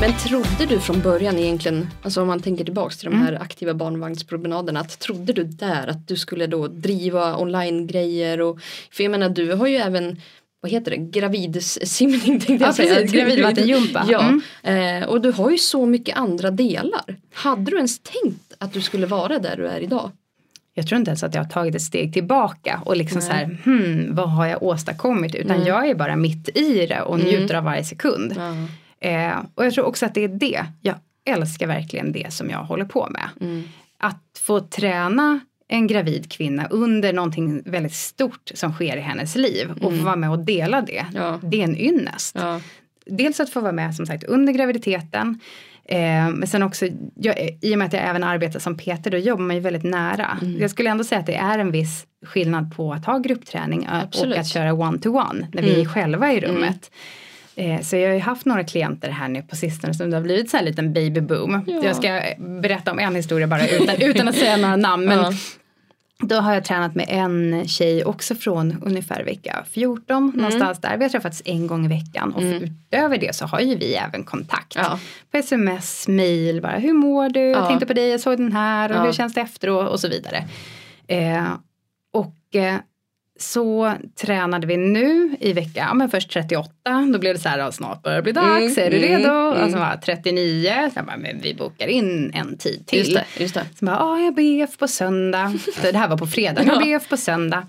Men 0.00 0.12
trodde 0.16 0.66
du 0.68 0.80
från 0.80 1.00
början 1.00 1.38
egentligen, 1.38 1.88
alltså 2.02 2.20
om 2.22 2.26
man 2.26 2.40
tänker 2.40 2.64
tillbaks 2.64 2.96
till 2.98 3.10
de 3.10 3.14
Mm. 3.14 3.26
här 3.26 3.42
aktiva 3.42 3.74
barnvagnspromenaderna, 3.74 4.80
att 4.80 4.98
trodde 4.98 5.32
du 5.32 5.44
där 5.44 5.86
att 5.86 6.08
du 6.08 6.16
skulle 6.16 6.46
då 6.46 6.68
driva 6.68 7.36
online-grejer 7.36 8.40
och 8.40 8.58
för 8.90 9.02
jag 9.04 9.10
menar 9.10 9.28
du 9.28 9.52
har 9.54 9.66
ju 9.66 9.76
även 9.76 10.20
vad 10.60 10.70
heter 10.70 10.90
det, 10.90 10.96
gravidsimning 10.96 12.20
tänkte 12.40 12.52
jag 12.52 12.60
Ja, 12.62 12.72
säga. 12.72 12.94
precis, 12.94 13.12
gravidvattengympa. 13.12 14.06
Ja, 14.08 14.32
Mm. 14.64 15.02
eh, 15.02 15.08
och 15.08 15.20
du 15.20 15.32
har 15.32 15.50
ju 15.50 15.58
så 15.58 15.86
mycket 15.86 16.16
andra 16.16 16.50
delar. 16.50 17.16
Hade 17.34 17.70
du 17.70 17.76
ens 17.76 17.98
tänkt 17.98 18.52
att 18.58 18.72
du 18.72 18.80
skulle 18.80 19.06
vara 19.06 19.38
där 19.38 19.56
du 19.56 19.66
är 19.68 19.80
idag? 19.80 20.10
Jag 20.74 20.86
tror 20.86 20.98
inte 20.98 21.10
ens 21.10 21.22
att 21.22 21.34
jag 21.34 21.42
har 21.44 21.50
tagit 21.50 21.74
ett 21.74 21.82
steg 21.82 22.12
tillbaka 22.12 22.80
och 22.84 22.96
liksom 22.96 23.20
så 23.22 23.32
här, 23.32 23.58
hmm, 23.64 24.14
vad 24.14 24.30
har 24.30 24.46
jag 24.46 24.62
åstadkommit? 24.62 25.34
Utan 25.34 25.64
jag 25.64 25.88
är 25.88 25.94
bara 25.94 26.16
mitt 26.16 26.56
i 26.58 26.86
det 26.86 27.00
och 27.02 27.18
njuter 27.18 27.54
av 27.54 27.64
varje 27.64 27.84
sekund. 27.84 28.34
Eh, 29.00 29.32
och 29.54 29.66
jag 29.66 29.74
tror 29.74 29.84
också 29.84 30.06
att 30.06 30.14
det 30.14 30.24
är 30.24 30.28
det, 30.28 30.64
jag 30.82 30.94
älskar 31.26 31.66
verkligen 31.66 32.12
det 32.12 32.32
som 32.32 32.50
jag 32.50 32.58
håller 32.64 32.84
på 32.84 33.08
med. 33.10 33.28
Att 34.00 34.40
få 34.40 34.60
träna 34.60 35.40
en 35.68 35.86
gravid 35.86 36.32
kvinna 36.32 36.66
under 36.70 37.12
någonting 37.12 37.62
väldigt 37.64 37.94
stort 37.94 38.50
som 38.54 38.72
sker 38.72 38.96
i 38.96 39.00
hennes 39.00 39.36
liv 39.36 39.70
och 39.80 39.96
få 39.96 40.04
vara 40.04 40.16
med 40.16 40.30
och 40.30 40.38
dela 40.38 40.80
det. 40.80 41.06
Ja. 41.14 41.40
Det 41.42 41.60
är 41.60 41.64
en 41.64 41.76
ynnest. 41.76 42.36
Ja. 42.38 42.60
Dels 43.06 43.40
att 43.40 43.50
få 43.50 43.60
vara 43.60 43.72
med 43.72 43.94
som 43.94 44.06
sagt 44.06 44.24
under 44.24 44.52
graviditeten. 44.52 45.40
Eh, 45.84 46.28
men 46.30 46.46
sen 46.46 46.62
också, 46.62 46.86
jag, 47.14 47.50
i 47.62 47.74
och 47.74 47.78
med 47.78 47.86
att 47.86 47.92
jag 47.92 48.02
även 48.08 48.24
arbetar 48.24 48.60
som 48.60 48.76
PT, 48.76 49.02
då 49.10 49.16
jobbar 49.16 49.44
man 49.44 49.56
ju 49.56 49.62
väldigt 49.62 49.84
nära. 49.84 50.38
Mm. 50.42 50.60
Jag 50.60 50.70
skulle 50.70 50.90
ändå 50.90 51.04
säga 51.04 51.18
att 51.20 51.26
det 51.26 51.34
är 51.36 51.58
en 51.58 51.70
viss 51.70 52.06
skillnad 52.26 52.76
på 52.76 52.92
att 52.92 53.04
ha 53.06 53.18
gruppträning 53.18 53.84
ö- 53.92 54.00
Absolut. 54.02 54.24
Mm. 54.26 54.32
och 54.34 54.40
att 54.40 54.48
köra 54.48 54.72
one-to-one 54.72 55.46
när 55.52 55.62
vi 55.62 55.80
är 55.80 55.84
själva 55.84 56.32
i 56.32 56.40
rummet. 56.40 56.90
Eh, 57.56 57.80
Så 57.80 57.96
jag 57.96 58.08
har 58.08 58.14
ju 58.14 58.20
haft 58.20 58.46
några 58.46 58.64
klienter 58.64 59.10
här 59.10 59.28
nu 59.28 59.42
på 59.42 59.56
sistone 59.56 59.94
som 59.94 60.10
det 60.10 60.16
har 60.16 60.22
blivit 60.22 60.50
så 60.50 60.56
här 60.56 60.64
liten 60.64 60.92
babyboom. 60.92 61.64
Ja. 61.66 61.80
Jag 61.84 61.96
ska 61.96 62.20
berätta 62.38 62.90
om 62.92 62.98
en 62.98 63.14
historia 63.14 63.46
bara 63.46 63.68
utan, 63.68 64.02
utan 64.02 64.28
att 64.28 64.34
säga 64.36 64.56
några 64.56 64.76
namn. 64.76 65.04
Men 65.06 65.18
Ja. 65.18 65.32
Då 66.22 66.36
har 66.36 66.54
jag 66.54 66.64
tränat 66.64 66.94
med 66.94 67.06
en 67.08 67.68
tjej 67.68 68.04
också 68.04 68.34
från 68.34 68.82
ungefär 68.82 69.24
vecka 69.24 69.64
14 69.70 70.16
Mm. 70.16 70.30
någonstans 70.36 70.80
där. 70.80 70.96
Vi 70.96 71.04
har 71.04 71.08
träffats 71.10 71.42
en 71.44 71.66
gång 71.66 71.84
i 71.84 71.88
veckan 71.88 72.32
och 72.34 72.42
utöver 72.42 73.18
det 73.18 73.34
så 73.34 73.46
har 73.46 73.60
ju 73.60 73.76
vi 73.76 73.94
även 73.94 74.24
kontakt. 74.24 74.74
Ja. 74.76 74.98
På 75.30 75.36
sms, 75.36 76.08
mail, 76.08 76.62
bara 76.62 76.76
hur 76.78 76.92
mår 76.92 77.28
du? 77.28 77.40
Jag 77.40 77.62
Ja. 77.62 77.66
tänkte 77.68 77.86
på 77.86 77.92
dig, 77.92 78.08
jag 78.08 78.20
såg 78.20 78.36
den 78.38 78.52
här 78.52 78.92
och 78.98 79.06
hur 79.06 79.12
känns 79.12 79.34
det 79.34 79.40
efter 79.40 79.68
och, 79.70 79.88
och 79.88 80.00
så 80.00 80.08
vidare. 80.08 80.44
Eh, 81.06 81.44
och 82.12 82.56
eh, 82.56 82.74
så 83.38 83.92
tränade 84.20 84.66
vi 84.66 84.76
nu 84.76 85.36
i 85.40 85.52
vecka, 85.52 85.80
ja, 85.88 85.94
men 85.94 86.10
först 86.10 86.30
38, 86.30 86.70
då 87.12 87.18
blev 87.18 87.34
det 87.34 87.40
så 87.40 87.48
här, 87.48 87.70
snart 87.70 88.02
börjar 88.02 88.16
det 88.16 88.22
bli 88.22 88.32
dags, 88.32 88.78
Mm, 88.78 88.86
är 88.86 88.90
du 88.90 88.96
mm, 89.06 89.08
redo? 89.22 89.30
mm. 89.34 89.64
Och 89.64 89.70
så 89.70 89.78
var 89.78 89.96
39, 90.04 90.90
så 90.94 91.02
bara, 91.04 91.16
men 91.16 91.40
vi 91.42 91.54
bokar 91.54 91.86
in 91.86 92.30
en 92.34 92.58
tid 92.58 92.86
till. 92.86 92.98
Just 92.98 93.14
det, 93.14 93.24
just 93.38 93.54
det. 93.54 93.66
Så 93.78 93.84
bara, 93.84 93.96
ja, 93.96 94.18
jag 94.18 94.24
har 94.24 94.32
BF 94.66 94.78
på 94.78 94.88
söndag. 94.88 95.52
Det 95.82 95.96
här 95.96 96.08
var 96.08 96.16
på 96.16 96.26
fredag, 96.26 96.62
jag 96.64 96.74
har. 96.74 96.98
BF 96.98 97.08
på 97.08 97.16
söndag. 97.16 97.66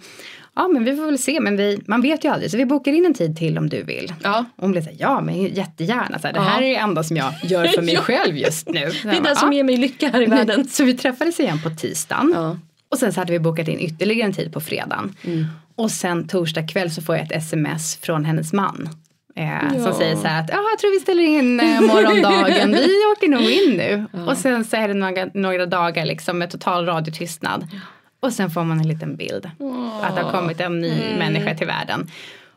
Ja, 0.56 0.68
men 0.68 0.84
vi 0.84 0.96
får 0.96 1.06
väl 1.06 1.18
se, 1.18 1.40
men 1.40 1.58
vi, 1.58 1.80
man 1.88 2.02
vet 2.02 2.26
ju 2.26 2.30
aldrig, 2.30 2.52
så 2.52 2.58
vi 2.58 2.66
bokar 2.66 2.92
in 2.92 3.06
en 3.06 3.14
tid 3.14 3.38
till 3.38 3.58
om 3.58 3.70
du 3.70 3.84
vill. 3.84 4.14
Ja. 4.24 4.46
Och 4.56 4.62
hon 4.64 4.72
blev 4.72 4.82
så 4.82 4.90
här, 4.90 4.98
ja 5.00 5.22
men 5.22 5.36
jättegärna, 5.46 6.20
så 6.20 6.28
här, 6.28 6.34
det 6.34 6.40
Ja. 6.40 6.44
här 6.44 6.62
är 6.62 6.70
det 6.70 6.76
enda 6.76 7.04
som 7.04 7.18
jag 7.18 7.34
gör 7.44 7.68
för 7.68 7.82
mig 7.82 7.98
själv 7.98 8.38
just 8.38 8.70
nu. 8.70 8.92
Så 8.92 9.08
Det 9.08 9.18
är 9.18 9.22
bara, 9.22 9.30
det 9.30 9.36
som 9.36 9.52
ja. 9.52 9.56
ger 9.58 9.64
mig 9.64 9.78
lycka 9.78 10.10
här 10.10 10.22
i 10.22 10.26
världen. 10.26 10.68
Så 10.70 10.84
vi 10.84 10.94
träffades 10.94 11.40
igen 11.40 11.62
på 11.64 11.70
tisdagen. 11.70 12.60
Ja. 12.90 12.96
Och 12.96 13.00
sen 13.00 13.14
så 13.14 13.22
hade 13.22 13.32
vi 13.32 13.40
bokat 13.40 13.68
in 13.68 13.80
ytterligare 13.80 14.26
en 14.28 14.34
tid 14.34 14.54
på 14.54 14.60
fredagen. 14.60 15.16
Mm. 15.24 15.46
Och 15.76 15.92
sen 15.92 16.28
torsdag 16.28 16.68
kväll 16.68 16.92
så 16.92 17.02
får 17.02 17.16
jag 17.16 17.26
ett 17.26 17.32
sms 17.32 17.96
från 18.02 18.26
hennes 18.26 18.54
man. 18.54 18.90
Eh, 19.36 19.44
Ja. 19.78 19.84
Som 19.84 19.94
säger 19.94 20.16
så 20.16 20.28
här 20.28 20.42
att 20.44 20.50
ja, 20.50 20.56
jag 20.72 20.80
tror 20.80 20.92
vi 20.92 21.00
ställer 21.00 21.24
in 21.24 21.60
eh, 21.60 21.82
morgondagen, 21.82 22.72
vi 22.72 22.88
åker 23.18 23.28
nog 23.28 23.42
in 23.42 23.78
nu. 23.78 24.06
Och 24.28 24.38
sen 24.38 24.66
så 24.66 24.76
är 24.76 24.88
det 24.88 24.94
några, 24.94 25.30
några 25.34 25.66
dagar 25.66 26.06
liksom 26.06 26.38
med 26.38 26.50
total 26.52 26.86
radiotystnad. 26.86 27.68
Och 28.20 28.34
sen 28.34 28.50
får 28.52 28.64
man 28.64 28.80
en 28.80 28.88
liten 28.88 29.16
bild. 29.16 29.50
Att 30.04 30.16
det 30.16 30.22
har 30.22 30.32
kommit 30.32 30.60
en 30.60 30.80
ny 30.80 30.92
Mm. 30.92 31.20
människa 31.20 31.56
till 31.58 31.68
världen. 31.68 32.08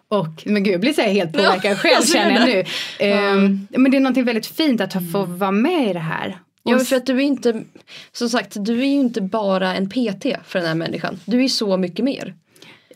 Och 0.08 0.42
men 0.44 0.62
gud, 0.64 0.74
jag 0.74 0.80
blir 0.80 0.92
så 0.92 1.00
här 1.02 1.10
helt 1.12 1.32
påverkad 1.36 1.78
själv 1.78 2.02
känner 2.04 2.30
jag 2.38 2.48
nu. 2.48 2.64
Ehm, 2.98 3.66
Men 3.70 3.90
det 3.90 3.96
är 3.96 4.00
någonting 4.00 4.24
väldigt 4.24 4.46
fint 4.46 4.80
att 4.80 4.92
få 5.12 5.24
vara 5.24 5.50
med 5.50 5.90
i 5.90 5.92
det 5.92 5.98
här. 5.98 6.38
Ja, 6.64 6.78
för 6.78 6.96
att 6.96 7.06
du 7.06 7.16
är 7.16 7.20
inte, 7.20 7.62
som 8.12 8.28
sagt, 8.28 8.52
du 8.64 8.72
är 8.80 8.86
ju 8.86 8.92
inte 8.92 9.20
bara 9.20 9.74
en 9.76 9.90
PT 9.90 10.26
för 10.46 10.58
den 10.58 10.68
här 10.68 10.74
människan. 10.74 11.20
Du 11.24 11.44
är 11.44 11.48
så 11.48 11.76
mycket 11.76 12.04
mer. 12.04 12.34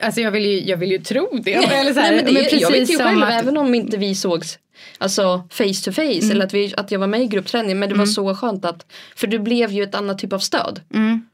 Alltså 0.00 0.20
jag 0.20 0.30
vill 0.30 0.44
ju, 0.46 0.60
jag 0.64 0.76
vill 0.76 0.90
ju 0.90 0.98
tro 0.98 1.28
det. 1.44 1.54
Eller 1.54 1.94
så 1.94 2.00
här, 2.00 2.12
Nej, 2.12 2.24
men 2.24 2.34
det, 2.34 2.50
men 2.52 2.60
jag 2.60 2.70
vet 2.70 2.90
ju 2.90 2.96
själv, 2.98 3.22
att- 3.22 3.28
Mm. 3.30 3.38
även 3.38 3.56
om 3.56 3.74
inte 3.74 3.96
vi 3.96 4.14
sågs 4.14 4.58
alltså 4.98 5.48
face 5.50 5.84
to 5.84 5.92
face 5.92 6.30
eller 6.32 6.44
att, 6.44 6.54
vi, 6.54 6.74
att 6.76 6.90
jag 6.90 6.98
var 6.98 7.06
med 7.06 7.22
i 7.22 7.26
gruppträning 7.26 7.78
men 7.78 7.88
det 7.88 7.94
var 7.94 8.06
så 8.06 8.34
skönt 8.34 8.64
att 8.64 8.86
för 9.16 9.26
du 9.26 9.38
blev 9.38 9.72
ju 9.72 9.82
ett 9.82 9.94
annat 9.94 10.18
typ 10.18 10.32
av 10.32 10.38
stöd. 10.38 10.80
Mm. 10.94 11.26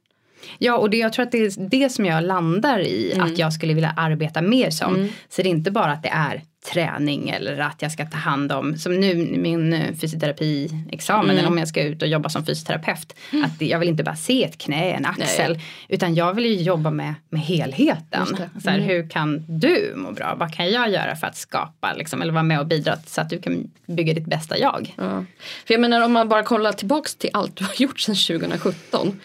Ja 0.58 0.76
och 0.78 0.90
det, 0.90 0.96
jag 0.96 1.12
tror 1.12 1.22
att 1.26 1.32
det 1.32 1.38
är 1.38 1.68
det 1.68 1.88
som 1.88 2.04
jag 2.06 2.24
landar 2.24 2.78
i 2.80 3.12
Mm. 3.14 3.26
att 3.32 3.38
jag 3.38 3.52
skulle 3.52 3.74
vilja 3.74 3.94
arbeta 3.96 4.42
mer 4.42 4.70
som. 4.70 5.08
Så 5.28 5.42
det 5.42 5.48
är 5.48 5.50
inte 5.50 5.70
bara 5.70 5.92
att 5.92 6.02
det 6.02 6.08
är 6.08 6.42
träning 6.72 7.28
eller 7.30 7.58
att 7.58 7.82
jag 7.82 7.92
ska 7.92 8.06
ta 8.06 8.16
hand 8.16 8.52
om, 8.52 8.76
som 8.78 9.00
nu 9.00 9.14
min 9.38 9.72
eh, 9.72 9.94
fysioterapiexamen 9.94 11.24
Mm. 11.24 11.38
eller 11.38 11.48
om 11.48 11.58
jag 11.58 11.68
ska 11.68 11.82
ut 11.82 12.02
och 12.02 12.08
jobba 12.08 12.28
som 12.28 12.46
fysioterapeut. 12.46 13.14
Att 13.44 13.58
det, 13.58 13.66
jag 13.66 13.78
vill 13.78 13.88
inte 13.88 14.02
bara 14.04 14.16
se 14.16 14.44
ett 14.44 14.58
knä, 14.58 14.92
en 14.92 15.06
axel, 15.06 15.58
utan 15.88 16.14
jag 16.14 16.34
vill 16.34 16.44
ju 16.44 16.54
jobba 16.62 16.90
med, 16.90 17.14
med 17.30 17.40
helheten. 17.40 18.26
Så 18.62 18.70
här, 18.70 18.78
Hur 18.78 19.10
kan 19.10 19.44
du 19.48 19.92
må 19.96 20.12
bra? 20.12 20.34
Vad 20.38 20.54
kan 20.54 20.70
jag 20.70 20.90
göra 20.90 21.16
för 21.16 21.26
att 21.26 21.36
skapa 21.36 21.92
liksom, 21.94 22.22
eller 22.22 22.32
vara 22.32 22.42
med 22.42 22.60
och 22.60 22.66
bidra 22.66 22.96
så 23.06 23.20
att 23.20 23.30
du 23.30 23.40
kan 23.42 23.70
bygga 23.86 24.14
ditt 24.14 24.26
bästa 24.26 24.58
jag? 24.58 24.94
Ja. 24.96 25.24
För 25.66 25.74
jag 25.74 25.80
menar 25.80 26.00
om 26.04 26.12
man 26.12 26.28
bara 26.28 26.42
kollar 26.42 26.72
tillbaks 26.72 27.14
till 27.14 27.30
allt 27.32 27.56
du 27.56 27.64
har 27.64 27.74
gjort 27.76 28.00
sedan 28.00 28.14
2017. 28.14 29.20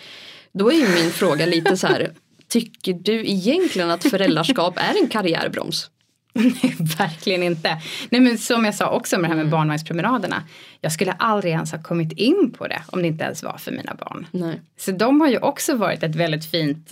Då 0.52 0.71
är 0.71 0.76
ju 0.76 0.88
min 0.88 1.12
fråga 1.12 1.45
lite 1.45 1.78
så 1.78 1.88
här. 1.88 2.12
Tycker 2.50 2.93
du 2.93 3.28
egentligen 3.28 3.89
att 3.91 4.04
föräldraskap 4.04 4.78
är 4.78 5.02
en 5.04 5.10
karriärbroms? 5.10 5.89
Nej, 6.38 6.76
verkligen 6.97 7.43
inte. 7.43 7.78
Nej 8.10 8.21
men 8.21 8.38
som 8.38 8.65
jag 8.65 8.76
sa 8.76 8.89
också 8.89 9.15
med 9.17 9.23
det 9.23 9.28
här 9.28 9.34
Mm. 9.34 9.45
med 9.45 9.52
barnvagnspromenaderna. 9.52 10.43
Jag 10.82 10.91
skulle 10.91 11.12
aldrig 11.12 11.54
ens 11.54 11.71
ha 11.71 11.84
kommit 11.84 12.12
in 12.12 12.54
på 12.58 12.67
det 12.67 12.82
om 12.88 13.02
det 13.02 13.08
inte 13.08 13.23
ens 13.23 13.43
var 13.43 13.58
för 13.58 13.71
mina 13.71 13.95
barn. 13.95 14.26
Nej. 14.32 14.62
Så 14.78 14.91
de 14.91 15.21
har 15.21 15.28
ju 15.28 15.38
också 15.38 15.76
varit 15.76 16.04
ett 16.04 16.15
väldigt 16.15 16.45
fint 16.45 16.91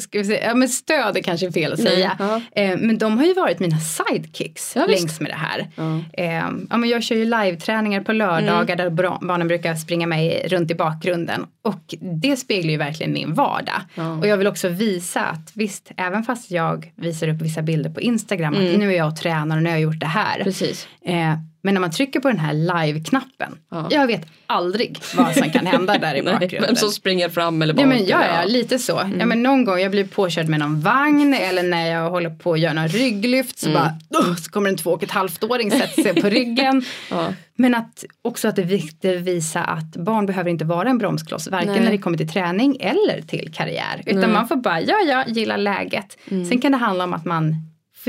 Ska 0.00 0.18
vi 0.18 0.24
säga, 0.24 0.44
ja 0.48 0.54
men 0.54 0.68
stöd 0.68 1.16
är 1.16 1.22
kanske 1.22 1.52
fel 1.52 1.72
att 1.72 1.80
säga. 1.80 2.16
ja. 2.18 2.40
Eh, 2.62 2.76
men 2.78 2.98
de 2.98 3.18
har 3.18 3.24
ju 3.24 3.34
varit 3.34 3.58
mina 3.58 3.76
sidekicks 3.78 4.72
Ja, 4.76 4.86
visst. 4.88 5.00
längs 5.00 5.20
med 5.20 5.30
det 5.30 5.34
här. 5.36 5.66
Ja. 5.76 6.00
Eh, 6.12 6.44
ja, 6.70 6.76
men 6.76 6.88
jag 6.88 7.02
kör 7.02 7.16
ju 7.16 7.24
live-träningar 7.24 8.00
på 8.00 8.12
lördagar 8.12 8.76
där 8.76 8.90
bra- 8.90 9.18
barnen 9.22 9.48
brukar 9.48 9.74
springa 9.74 10.06
mig 10.06 10.46
runt 10.48 10.70
i 10.70 10.74
bakgrunden. 10.74 11.46
Och 11.62 11.94
det 12.22 12.36
speglar 12.36 12.70
ju 12.70 12.76
verkligen 12.76 13.12
min 13.12 13.34
vardag. 13.34 13.80
Och 14.20 14.26
jag 14.26 14.36
vill 14.36 14.46
också 14.46 14.68
visa 14.68 15.20
att 15.20 15.50
visst, 15.54 15.90
även 15.96 16.22
fast 16.22 16.50
jag 16.50 16.92
visar 16.96 17.28
upp 17.28 17.42
vissa 17.42 17.62
bilder 17.62 17.90
på 17.90 18.00
Instagram, 18.00 18.54
Mm. 18.54 18.72
att 18.72 18.78
nu 18.78 18.92
är 18.92 18.96
jag 18.96 19.08
och 19.08 19.16
tränar 19.16 19.56
och 19.56 19.62
nu 19.62 19.68
har 19.70 19.76
jag 19.76 19.82
gjort 19.82 20.00
det 20.00 20.06
här. 20.06 20.44
Precis. 20.44 20.88
Eh, 21.04 21.34
men 21.66 21.74
när 21.74 21.80
man 21.80 21.90
trycker 21.90 22.20
på 22.20 22.28
den 22.28 22.38
här 22.38 22.52
live-knappen, 22.54 23.58
Ja. 23.70 23.86
jag 23.90 24.06
vet 24.06 24.26
aldrig 24.46 24.98
vad 25.16 25.34
som 25.34 25.50
kan 25.50 25.66
hända 25.66 25.98
där 25.98 26.14
i 26.14 26.22
bakgrunden. 26.32 26.62
vem 26.62 26.76
som 26.76 26.90
springer 26.90 27.28
fram 27.28 27.62
eller 27.62 27.74
bak. 27.74 27.82
Ja 27.82 27.86
men 27.88 28.06
ja, 28.06 28.24
ja, 28.34 28.44
lite 28.44 28.78
så. 28.78 28.98
Mm. 29.00 29.20
Ja, 29.20 29.26
men 29.26 29.42
någon 29.42 29.64
gång 29.64 29.78
jag 29.78 29.90
blir 29.90 30.04
påkörd 30.06 30.48
med 30.48 30.60
någon 30.60 30.80
vagn 30.80 31.34
eller 31.34 31.62
när 31.62 31.86
jag 31.86 32.10
håller 32.10 32.30
på 32.30 32.52
att 32.52 32.60
göra 32.60 32.72
någon 32.72 32.88
rygglyft 32.88 33.58
så 33.58 33.68
Mm. 33.70 33.82
bara 33.82 34.20
"Ugh", 34.22 34.36
så 34.36 34.50
kommer 34.50 34.68
en 34.70 34.76
två 34.76 34.90
och 34.90 35.02
ett 35.02 35.10
halvt 35.10 35.44
åring 35.44 35.70
sätter 35.70 36.02
sig 36.02 36.22
på 36.22 36.28
ryggen. 36.28 36.84
Ja. 37.10 37.28
Men 37.58 37.74
att 37.74 38.04
också 38.22 38.48
att 38.48 38.56
det 38.56 38.62
är 38.62 38.66
viktigt 38.66 39.16
att 39.16 39.22
visa 39.22 39.60
att 39.64 39.96
barn 39.96 40.26
behöver 40.26 40.50
inte 40.50 40.64
vara 40.64 40.88
en 40.90 40.98
bromskloss 40.98 41.48
varken 41.48 41.72
Nej. 41.72 41.80
när 41.80 41.90
det 41.90 41.98
kommer 41.98 42.18
till 42.18 42.28
träning 42.28 42.76
eller 42.80 43.22
till 43.22 43.52
karriär. 43.54 44.02
Utan 44.06 44.20
Nej. 44.20 44.30
man 44.30 44.48
får 44.48 44.56
bara, 44.56 44.80
ja 44.80 44.96
ja, 45.08 45.24
gilla 45.26 45.56
läget. 45.56 46.18
Mm. 46.30 46.44
Sen 46.44 46.60
kan 46.60 46.72
det 46.72 46.78
handla 46.78 47.04
om 47.04 47.12
att 47.12 47.24
man 47.24 47.54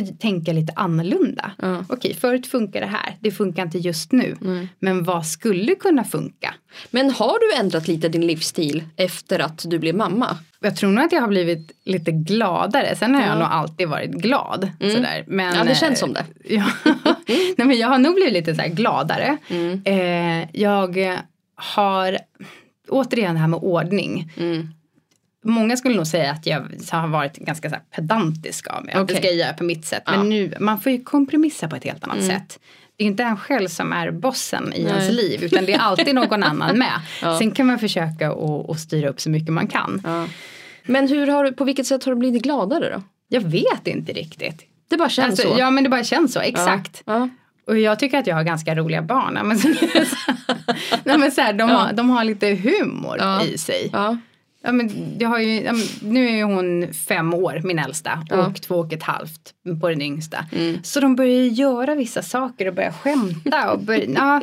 får 0.06 0.18
tänka 0.18 0.54
lite 0.54 0.74
annorlunda. 0.76 1.52
Ja. 1.62 1.84
Okej, 1.90 2.14
förut 2.14 2.48
funkar 2.48 2.82
det 2.82 2.88
här, 2.88 3.16
det 3.20 3.32
funkar 3.32 3.64
inte 3.64 3.78
just 3.78 4.12
nu. 4.12 4.36
Men 4.80 5.04
vad 5.04 5.26
skulle 5.26 5.76
kunna 5.76 6.04
funka? 6.04 6.54
Men 6.92 7.12
har 7.12 7.40
du 7.40 7.60
ändrat 7.64 7.88
lite 7.88 8.10
din 8.10 8.28
livsstil 8.28 8.84
efter 8.96 9.40
att 9.40 9.62
du 9.70 9.80
blev 9.80 9.96
mamma? 9.96 10.38
Jag 10.60 10.76
tror 10.76 10.90
nog 10.92 11.06
att 11.06 11.12
jag 11.12 11.22
har 11.22 11.28
blivit 11.28 11.72
lite 11.86 12.12
gladare. 12.12 12.96
Sen 12.96 13.16
har 13.16 13.22
Ja. 13.22 13.28
jag 13.28 13.38
nog 13.40 13.48
alltid 13.52 13.88
varit 13.88 14.12
glad. 14.12 14.72
Sådär. 14.80 15.24
Men, 15.28 15.56
Ja, 15.56 15.64
det 15.64 15.76
känns 15.76 16.02
eh, 16.02 16.06
som 16.06 16.14
det. 16.14 16.26
Ja. 16.56 16.66
Nej, 17.58 17.68
men 17.68 17.78
jag 17.78 17.88
har 17.88 17.98
nog 17.98 18.16
blivit 18.16 18.34
lite 18.34 18.56
så 18.56 18.64
gladare. 18.74 19.38
Mm. 19.50 19.82
Eh, 19.86 20.48
jag 20.62 21.18
har, 21.56 22.18
återigen 22.90 23.34
det 23.34 23.40
här 23.40 23.48
med 23.48 23.60
ordning. 23.60 24.32
Mm. 24.38 24.70
Många 25.48 25.78
skulle 25.78 25.96
nog 25.96 26.08
säga 26.08 26.32
att 26.32 26.46
jag 26.46 26.64
har 26.92 27.08
varit 27.08 27.38
ganska 27.38 27.70
så 27.70 27.76
pedantisk 27.96 28.68
av 28.68 28.86
mig. 28.86 28.94
Att 28.94 29.08
det 29.08 29.16
ska 29.16 29.28
jag 29.28 29.36
göra 29.36 29.54
på 29.54 29.64
mitt 29.64 29.86
sätt. 29.86 30.04
Ja. 30.06 30.14
Mm. 30.14 30.28
Men 30.28 30.38
nu, 30.38 30.54
man 30.60 30.80
får 30.80 30.92
ju 30.92 31.04
kompromissa 31.04 31.68
på 31.68 31.76
ett 31.76 31.84
helt 31.84 32.04
annat 32.04 32.24
sätt. 32.24 32.60
Det 32.98 33.04
är 33.04 33.08
inte 33.08 33.24
en 33.24 33.38
själv 33.38 33.68
som 33.68 33.94
är 33.94 34.12
bossen 34.12 34.74
i 34.74 34.84
Nej. 34.84 34.92
ens 34.92 35.12
liv. 35.12 35.44
Utan 35.44 35.66
det 35.66 35.74
är 35.74 35.80
alltid 35.80 36.16
någon 36.16 36.44
annan 36.44 36.78
med. 36.78 36.92
Ja. 37.22 37.40
Sen 37.40 37.52
kan 37.52 37.68
man 37.68 37.80
försöka 37.80 38.32
att 38.70 38.80
styra 38.80 39.10
upp 39.10 39.22
så 39.22 39.30
mycket 39.30 39.54
man 39.54 39.68
kan. 39.68 40.02
Ja. 40.06 40.28
Men 40.86 41.08
hur 41.08 41.28
har 41.28 41.52
på 41.52 41.64
vilket 41.64 41.88
sätt 41.88 42.04
har 42.04 42.12
du 42.12 42.20
blivit 42.20 42.44
gladare 42.44 42.90
då? 42.90 43.04
Jag 43.28 43.42
vet 43.42 43.88
inte 43.88 44.14
riktigt. 44.14 44.66
Det 44.90 44.98
bara 44.98 45.10
känns 45.10 45.30
Alltså, 45.30 45.54
så? 45.54 45.60
Ja 45.60 45.72
men 45.72 45.84
det 45.84 45.90
bara 45.90 46.04
känns 46.04 46.34
så, 46.34 46.40
exakt. 46.40 47.04
Och 47.68 47.80
jag 47.80 48.00
tycker 48.00 48.18
att 48.20 48.28
jag 48.28 48.36
har 48.36 48.44
ganska 48.44 48.76
roliga 48.76 49.02
barn. 49.02 49.40
Men, 49.44 49.60
så, 49.60 49.68
nej, 51.04 51.18
men 51.18 51.32
så 51.32 51.42
här, 51.42 51.54
de, 51.54 51.70
har, 51.70 51.94
de 51.94 52.10
har 52.10 52.24
lite 52.24 52.48
humor 52.48 53.22
i 53.54 53.58
sig. 53.58 53.92
Ja. 54.62 54.68
Ja, 54.68 54.72
men 54.72 55.16
jag 55.20 55.30
har 55.30 55.40
ju, 55.40 55.62
ja, 55.62 55.74
men 55.74 56.12
nu 56.14 56.30
är 56.40 56.44
hon 56.44 56.94
fem 56.94 57.34
år, 57.34 57.62
min 57.64 57.80
äldsta, 57.80 58.26
Ja. 58.30 58.46
och 58.48 58.62
två 58.62 58.76
och 58.76 58.94
ett 58.94 59.04
halvt 59.04 59.54
på 59.82 59.90
den 59.90 60.02
yngsta. 60.02 60.46
Mm. 60.52 60.84
Så 60.84 61.00
de 61.00 61.16
börjar 61.16 61.32
ju 61.42 61.48
göra 61.48 61.96
vissa 61.96 62.22
saker 62.22 62.68
och 62.68 62.74
börjar 62.74 62.92
skämta. 62.92 63.72
Och 63.72 63.80
börjar, 63.80 64.06
ja, 64.16 64.42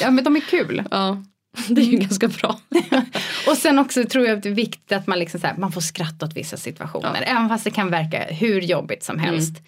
ja, 0.00 0.10
men 0.10 0.24
de 0.24 0.36
är 0.36 0.40
kul. 0.40 0.82
ja. 0.90 1.22
Det 1.68 1.80
är 1.80 1.84
ju 1.84 1.98
ganska 1.98 2.28
bra. 2.28 2.58
Och 3.48 3.56
sen 3.56 3.78
också 3.78 4.04
tror 4.04 4.26
jag 4.26 4.36
att 4.36 4.42
det 4.42 4.48
är 4.48 4.54
viktigt 4.54 4.92
att 4.92 5.06
man, 5.06 5.18
liksom 5.18 5.40
så 5.40 5.46
här, 5.46 5.56
man 5.56 5.72
får 5.72 5.80
skratta 5.80 6.26
åt 6.26 6.36
vissa 6.36 6.56
situationer. 6.56 7.22
Även 7.26 7.48
fast 7.48 7.64
det 7.64 7.70
kan 7.70 7.90
verka 7.90 8.24
hur 8.34 8.60
jobbigt 8.60 9.02
som 9.04 9.18
helst. 9.18 9.62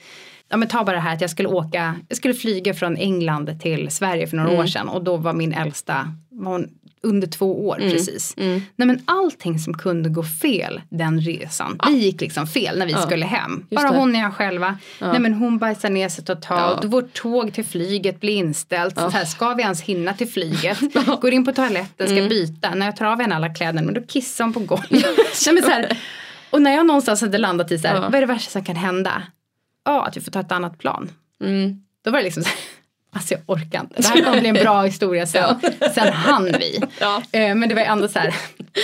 Ja, 0.49 0.57
men 0.57 0.69
ta 0.69 0.85
bara 0.85 0.97
det 0.97 1.03
här 1.03 1.15
att 1.15 1.21
jag 1.21 1.31
skulle 1.31 1.49
åka, 1.49 1.95
jag 2.09 2.17
skulle 2.17 2.35
flyga 2.35 2.75
från 2.75 2.97
England 2.97 3.61
till 3.61 3.91
Sverige 3.91 4.27
för 4.27 4.37
några 4.37 4.51
år 4.51 4.67
sedan 4.67 4.89
och 4.89 5.05
då 5.05 5.17
var 5.17 5.33
min 5.33 5.53
äldsta, 5.53 6.15
var 6.31 6.53
hon 6.53 6.69
under 7.03 7.27
två 7.27 7.69
år 7.69 7.77
precis. 7.77 8.35
Nej 8.37 8.63
men 8.77 9.03
allting 9.05 9.59
som 9.59 9.75
kunde 9.79 10.09
gå 10.09 10.23
fel 10.25 10.81
den 10.89 11.21
resan, 11.21 11.79
det 11.87 11.93
gick 11.93 12.21
liksom 12.21 12.47
fel 12.47 12.79
när 12.79 12.87
vi 12.87 12.95
skulle 12.95 13.27
hem. 13.27 13.67
Bara 13.71 13.91
det. 13.91 13.99
hon 13.99 14.11
och 14.15 14.21
jag 14.21 14.35
själva. 14.35 14.79
Nej 15.01 15.19
men 15.19 15.35
hon 15.35 15.59
bajsade 15.59 15.95
ner 15.95 16.09
sig 16.09 16.25
totalt, 16.25 16.79
Ja. 16.83 16.89
vårt 16.89 17.13
tåg 17.13 17.53
till 17.55 17.65
flyget 17.65 18.21
blir 18.21 18.35
inställt. 18.37 18.95
Så 18.99 19.09
här, 19.09 19.25
ska 19.25 19.55
vi 19.55 19.63
ens 19.63 19.81
hinna 19.83 20.15
till 20.15 20.29
flyget? 20.29 20.79
Går 21.21 21.33
in 21.33 21.45
på 21.45 21.53
toaletten, 21.53 22.07
ska 22.09 22.29
byta. 22.29 22.75
När 22.75 22.87
jag 22.87 22.97
tar 22.97 23.07
av 23.07 23.21
henne 23.21 23.35
alla 23.37 23.55
kläder, 23.55 23.83
men 23.83 23.95
då 23.95 24.03
kissar 24.03 24.45
hon 24.45 24.53
på 24.53 24.61
golvet. 24.61 24.91
Nej, 25.47 25.55
men 25.55 25.63
så 25.63 25.71
här, 25.71 25.99
och 26.51 26.63
när 26.63 26.75
jag 26.75 26.87
någonstans 26.87 27.21
hade 27.21 27.39
landat 27.39 27.73
i 27.73 27.79
så 27.79 27.89
här, 27.89 28.01
vad 28.01 28.15
är 28.15 28.21
det 28.21 28.27
värsta 28.27 28.51
som 28.51 28.65
kan 28.65 28.77
hända? 28.77 29.23
Ja, 29.85 30.07
att 30.07 30.17
vi 30.17 30.21
får 30.21 30.31
ta 30.33 30.41
ett 30.41 30.53
annat 30.53 30.79
plan. 30.79 31.11
Mm. 31.45 31.83
Då 32.05 32.11
var 32.11 32.19
det 32.19 32.25
liksom 32.25 32.43
så 32.43 32.49
här, 32.49 32.59
alltså 33.17 33.35
jag 33.35 33.43
orkar 33.47 33.81
inte. 33.81 33.95
Det 34.03 34.09
här 34.09 34.23
kommer 34.25 34.41
bli 34.41 34.49
en 34.49 34.55
bra 34.55 34.83
historia 34.83 35.27
sen. 35.27 35.55
Sen 35.95 36.13
hann 36.13 36.45
vi. 36.45 36.81
Ja. 37.01 37.23
Eh, 37.33 37.55
Men 37.55 37.69
det 37.69 37.75
var 37.75 37.83
ändå 37.83 38.09
så 38.09 38.19
här, 38.19 38.35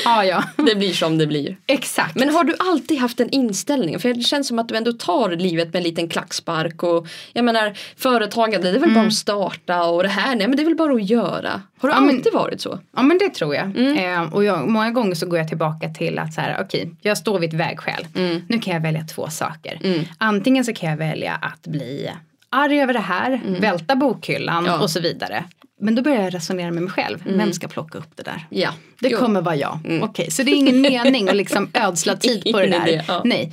ja 0.05 0.25
ja, 0.25 0.45
Det 0.57 0.75
blir 0.75 0.93
som 0.93 1.19
det 1.19 1.27
blir. 1.27 1.57
exakt. 1.67 2.15
Men 2.17 2.29
har 2.35 2.45
du 2.45 2.55
alltid 2.59 2.99
haft 2.99 3.19
den 3.19 3.29
inställningen? 3.31 4.01
För 4.01 4.15
det 4.15 4.21
känns 4.23 4.49
som 4.49 4.59
att 4.59 4.69
du 4.69 4.77
ändå 4.77 4.93
tar 4.93 5.31
livet 5.31 5.67
med 5.69 5.77
en 5.77 5.83
liten 5.83 6.09
klackspark 6.09 6.83
och 6.83 7.07
jag 7.33 7.45
menar 7.45 7.73
företagande 7.97 8.71
det 8.73 8.77
är 8.79 8.81
väl 8.81 8.95
bara 8.95 9.07
att 9.07 9.15
starta 9.15 9.85
och 9.85 10.03
det 10.03 10.09
här 10.09 10.35
nej 10.37 10.49
men 10.49 10.57
det 10.57 10.63
är 10.63 10.65
väl 10.65 10.75
bara 10.77 10.95
att 10.95 11.11
göra. 11.11 11.63
Har 11.79 11.89
du 11.89 11.95
Ja, 11.95 12.01
men- 12.01 12.17
alltid 12.17 12.33
varit 12.33 12.61
så? 12.61 12.79
Ja 12.97 13.03
men 13.03 13.19
det 13.19 13.29
tror 13.35 13.55
jag. 13.55 13.65
Mm. 13.77 13.97
Eh, 14.23 14.35
och 14.35 14.45
jag, 14.45 14.69
många 14.69 14.91
gånger 14.91 15.15
så 15.15 15.27
går 15.27 15.39
jag 15.39 15.49
tillbaka 15.49 15.89
till 15.89 16.19
att 16.19 16.35
så 16.35 16.41
här, 16.41 16.59
okej, 16.61 16.91
jag 17.03 17.19
står 17.19 17.39
vid 17.39 17.49
ett 17.49 17.61
vägskäl. 17.61 18.07
Mm. 18.15 18.43
Nu 18.49 18.59
kan 18.59 18.75
jag 18.75 18.81
välja 18.81 19.05
två 19.15 19.29
saker. 19.29 19.79
Antingen 20.19 20.65
så 20.65 20.73
kan 20.73 20.91
jag 20.91 20.97
välja 20.97 21.33
att 21.43 21.63
bli 21.67 22.11
arg 22.53 22.81
över 22.81 22.93
det 22.93 22.99
här, 23.01 23.41
välta 23.61 23.97
bokhyllan 23.97 24.59
Mm. 24.59 24.71
Ja. 24.73 24.83
och 24.83 24.91
så 24.91 25.01
vidare. 25.01 25.45
Men 25.81 25.95
då 25.95 26.03
börjar 26.03 26.23
jag 26.23 26.35
resonera 26.35 26.71
med 26.71 26.83
mig 26.83 26.93
själv. 26.93 27.19
Vem 27.27 27.53
ska 27.53 27.69
plocka 27.69 27.99
upp 27.99 28.17
det 28.17 28.23
där? 28.23 28.47
Ja. 28.51 28.71
Det 29.01 29.09
Jo. 29.09 29.19
kommer 29.19 29.41
vara 29.41 29.57
jag. 29.57 29.79
Okej, 30.03 30.31
så 30.31 30.43
det 30.43 30.51
är 30.51 30.57
ingen 30.57 30.81
mening 30.81 31.29
att 31.29 31.37
liksom 31.37 31.71
ödsla 31.75 32.17
tid 32.17 32.53
på 32.53 32.61
det 32.61 32.67
där. 32.67 32.89
idé, 32.89 33.03
ja. 33.09 33.23
Nej. 33.25 33.53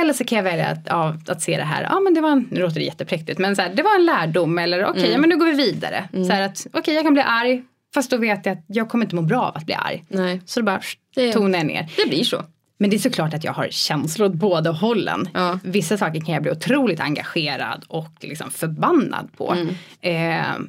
Eller 0.00 0.12
så 0.12 0.24
kan 0.24 0.36
jag 0.36 0.42
välja 0.42 0.66
att, 0.66 0.78
ja, 0.86 1.16
att 1.28 1.42
se 1.42 1.56
det 1.56 1.62
här, 1.64 1.82
ja 1.82 2.00
men 2.00 2.14
det 2.14 2.20
var 2.20 2.30
en, 2.30 2.48
nu 2.50 2.60
låter 2.60 2.74
det 2.80 2.84
jättepräktigt, 2.86 3.38
men 3.38 3.56
så 3.56 3.62
här, 3.62 3.74
det 3.74 3.82
var 3.82 3.94
en 3.94 4.04
lärdom 4.06 4.58
eller 4.58 4.84
okej, 4.86 5.00
Mm. 5.02 5.12
ja, 5.12 5.18
men 5.18 5.28
nu 5.30 5.36
går 5.36 5.46
vi 5.46 5.52
vidare. 5.52 6.08
Så 6.12 6.32
här 6.32 6.42
att, 6.42 6.66
okej 6.72 6.94
jag 6.94 7.04
kan 7.04 7.12
bli 7.14 7.22
arg, 7.22 7.62
fast 7.94 8.10
då 8.10 8.16
vet 8.16 8.46
jag 8.46 8.52
att 8.58 8.64
jag 8.66 8.88
kommer 8.88 9.04
inte 9.04 9.14
må 9.16 9.22
bra 9.22 9.40
av 9.42 9.56
att 9.56 9.66
bli 9.66 9.74
arg. 9.74 10.04
Nej, 10.08 10.40
Så 10.46 10.60
då 10.60 10.66
bara 10.66 10.80
Det- 11.14 11.32
tonar 11.32 11.58
jag 11.58 11.66
ner. 11.66 11.88
det 11.96 12.08
blir 12.08 12.24
så. 12.24 12.44
Men 12.78 12.90
det 12.90 12.96
är 12.96 12.98
såklart 12.98 13.34
att 13.34 13.44
jag 13.44 13.52
har 13.52 13.68
känslor 13.70 14.28
åt 14.28 14.34
båda 14.34 14.70
hållen. 14.70 15.28
Ja. 15.34 15.58
Vissa 15.64 15.98
saker 15.98 16.20
kan 16.20 16.34
jag 16.34 16.42
bli 16.42 16.52
otroligt 16.52 17.00
engagerad 17.00 17.84
och 17.88 18.10
liksom 18.20 18.50
förbannad 18.50 19.28
på. 19.36 19.52
Mm. 19.52 19.74
Eh, 20.00 20.66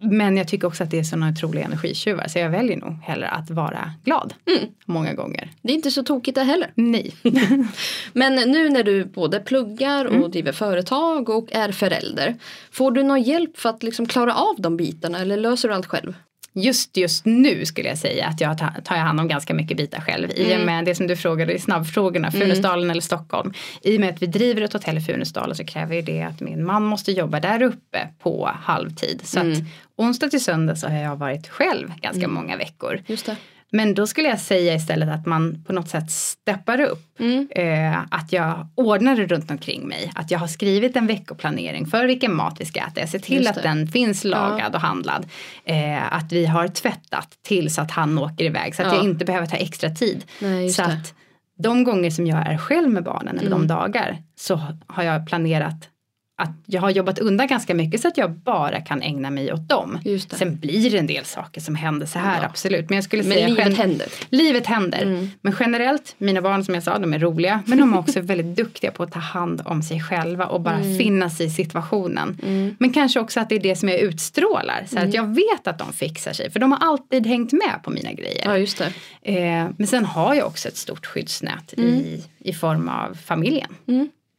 men 0.00 0.36
jag 0.36 0.48
tycker 0.48 0.66
också 0.68 0.84
att 0.84 0.90
det 0.90 0.98
är 0.98 1.02
sådana 1.02 1.28
otroliga 1.30 1.64
energitjuvar 1.64 2.28
så 2.28 2.38
jag 2.38 2.50
väljer 2.50 2.76
nog 2.76 2.92
hellre 3.02 3.28
att 3.28 3.50
vara 3.50 3.92
glad. 4.04 4.34
Mm. 4.46 4.64
Många 4.84 5.14
gånger. 5.14 5.50
Det 5.62 5.72
är 5.72 5.74
inte 5.74 5.90
så 5.90 6.02
tokigt 6.02 6.34
det 6.34 6.42
heller. 6.44 6.70
Nej. 6.74 7.14
Men 8.12 8.34
nu 8.34 8.68
när 8.68 8.82
du 8.82 9.04
både 9.04 9.40
pluggar 9.40 10.04
Mm. 10.06 10.22
och 10.22 10.30
driver 10.30 10.52
företag 10.52 11.28
och 11.28 11.52
är 11.52 11.72
förälder. 11.72 12.34
Får 12.72 12.90
du 12.90 13.02
någon 13.02 13.22
hjälp 13.22 13.56
för 13.58 13.68
att 13.68 13.82
liksom 13.82 14.06
klara 14.06 14.34
av 14.34 14.54
de 14.58 14.76
bitarna 14.76 15.18
eller 15.18 15.36
löser 15.36 15.68
du 15.68 15.74
allt 15.74 15.86
själv? 15.86 16.14
Just 16.56 16.96
just 16.96 17.24
nu 17.24 17.66
skulle 17.66 17.88
jag 17.88 17.98
säga 17.98 18.26
att 18.26 18.40
jag 18.40 18.58
tar, 18.58 18.96
hand 18.96 19.20
om 19.20 19.28
ganska 19.28 19.54
mycket 19.54 19.76
bitar 19.76 20.00
själv. 20.00 20.30
I 20.30 20.44
Mm. 20.44 20.60
och 20.60 20.66
med 20.66 20.84
det 20.84 20.94
som 20.94 21.06
du 21.06 21.16
frågade 21.16 21.52
i 21.52 21.58
snabbfrågorna, 21.58 22.30
Funäsdalen 22.30 22.90
eller 22.90 23.00
Stockholm. 23.00 23.52
I 23.82 23.96
och 23.96 24.00
med 24.00 24.10
att 24.10 24.22
vi 24.22 24.26
driver 24.26 24.62
ett 24.62 24.72
hotell 24.72 24.98
i 24.98 25.00
Funäsdalen 25.00 25.56
så 25.56 25.64
kräver 25.64 25.94
ju 25.96 26.02
det 26.02 26.22
att 26.22 26.40
min 26.40 26.64
man 26.64 26.82
måste 26.82 27.12
jobba 27.12 27.40
där 27.40 27.62
uppe 27.62 28.08
på 28.22 28.50
halvtid. 28.62 29.20
Så 29.24 29.40
Mm. 29.40 29.52
att 29.52 29.58
onsdag 29.96 30.28
till 30.28 30.44
söndag 30.44 30.76
så 30.76 30.88
har 30.88 30.98
jag 30.98 31.16
varit 31.16 31.48
själv 31.48 31.92
ganska 32.00 32.28
många 32.28 32.56
veckor. 32.56 33.00
Just 33.06 33.26
det. 33.26 33.36
Men 33.70 33.94
då 33.94 34.06
skulle 34.06 34.28
jag 34.28 34.40
säga 34.40 34.74
istället 34.74 35.08
att 35.08 35.26
man 35.26 35.64
på 35.66 35.72
något 35.72 35.88
sätt 35.88 36.10
steppar 36.10 36.80
upp. 36.80 37.20
Mm. 37.20 37.48
Eh, 37.50 37.98
att 38.10 38.32
jag 38.32 38.68
ordnar 38.74 39.16
det 39.16 39.26
runt 39.26 39.50
omkring 39.50 39.88
mig. 39.88 40.12
Att 40.14 40.30
jag 40.30 40.38
har 40.38 40.46
skrivit 40.46 40.96
en 40.96 41.06
veckoplanering 41.06 41.86
för 41.86 42.04
vilken 42.06 42.34
mat 42.34 42.56
vi 42.60 42.64
ska 42.64 42.80
äta. 42.80 43.00
Jag 43.00 43.08
ser 43.08 43.18
till 43.18 43.46
att 43.46 43.62
den 43.62 43.86
finns 43.86 44.24
lagad 44.24 44.74
och 44.74 44.80
handlad. 44.80 45.26
Eh, 45.64 46.12
att 46.12 46.32
vi 46.32 46.46
har 46.46 46.68
tvättat 46.68 47.28
tills 47.42 47.78
att 47.78 47.90
han 47.90 48.18
åker 48.18 48.44
iväg. 48.44 48.74
Så 48.74 48.82
att 48.82 48.88
Ja. 48.88 48.94
jag 48.94 49.04
inte 49.04 49.24
behöver 49.24 49.46
ta 49.46 49.56
extra 49.56 49.90
tid. 49.90 50.24
Nej, 50.38 50.68
så. 50.70 50.82
Mm. 50.82 50.96
att 50.96 51.14
de 51.58 51.84
gånger 51.84 52.10
som 52.10 52.26
jag 52.26 52.46
är 52.46 52.56
själv 52.58 52.90
med 52.90 53.04
barnen 53.04 53.38
eller 53.38 53.50
de 53.50 53.66
dagar 53.66 54.18
så 54.36 54.60
har 54.86 55.02
jag 55.02 55.26
planerat 55.26 55.88
att 56.36 56.50
jag 56.66 56.80
har 56.80 56.90
jobbat 56.90 57.18
undan 57.18 57.46
ganska 57.46 57.74
mycket 57.74 58.00
så 58.00 58.08
att 58.08 58.16
jag 58.16 58.30
bara 58.30 58.80
kan 58.80 59.02
ägna 59.02 59.30
mig 59.30 59.52
åt 59.52 59.68
dem. 59.68 59.98
Sen 60.30 60.56
blir 60.56 60.90
det 60.90 60.98
en 60.98 61.06
del 61.06 61.24
saker 61.24 61.60
som 61.60 61.74
händer 61.74 62.06
så 62.06 62.18
här, 62.18 62.40
Ja. 62.42 62.46
absolut. 62.48 62.88
Men 62.90 62.96
jag 62.96 63.04
skulle 63.04 63.22
Men 63.22 63.32
säga 63.32 63.48
livet 63.48 63.66
gen- 63.66 63.74
händer. 63.76 64.06
Livet 64.30 64.66
händer. 64.66 65.02
Mm. 65.02 65.30
Men 65.40 65.54
generellt, 65.60 66.14
mina 66.18 66.42
barn 66.42 66.64
som 66.64 66.74
jag 66.74 66.82
sa, 66.82 66.98
de 66.98 67.14
är 67.14 67.18
roliga. 67.18 67.62
Men 67.66 67.78
de 67.78 67.94
är 67.94 67.98
också 67.98 68.20
väldigt 68.20 68.56
duktiga 68.56 68.90
på 68.90 69.02
att 69.02 69.12
ta 69.12 69.18
hand 69.18 69.62
om 69.64 69.82
sig 69.82 70.00
själva 70.00 70.46
och 70.46 70.60
bara 70.60 70.74
Mm. 70.78 70.98
finna 70.98 71.30
sig 71.30 71.46
i 71.46 71.50
situationen. 71.50 72.38
Men 72.78 72.92
kanske 72.92 73.20
också 73.20 73.40
att 73.40 73.48
det 73.48 73.54
är 73.54 73.60
det 73.60 73.76
som 73.76 73.88
jag 73.88 73.98
utstrålar. 74.00 74.84
Så 74.90 74.96
Mm. 74.96 75.08
att 75.08 75.14
jag 75.14 75.34
vet 75.34 75.66
att 75.66 75.78
de 75.78 75.92
fixar 75.92 76.32
sig. 76.32 76.50
För 76.50 76.60
de 76.60 76.72
har 76.72 76.78
alltid 76.88 77.26
hängt 77.26 77.52
med 77.52 77.80
på 77.84 77.90
mina 77.90 78.12
grejer. 78.12 78.42
Ja 78.44 78.58
just 78.58 78.78
det. 78.78 78.92
Eh, 79.22 79.66
men 79.78 79.86
sen 79.86 80.04
har 80.04 80.34
jag 80.34 80.46
också 80.46 80.68
ett 80.68 80.76
stort 80.76 81.06
skyddsnät 81.06 81.74
Mm. 81.76 81.88
i, 81.94 82.24
i 82.38 82.52
form 82.52 82.88
av 82.88 83.14
familjen. 83.14 83.68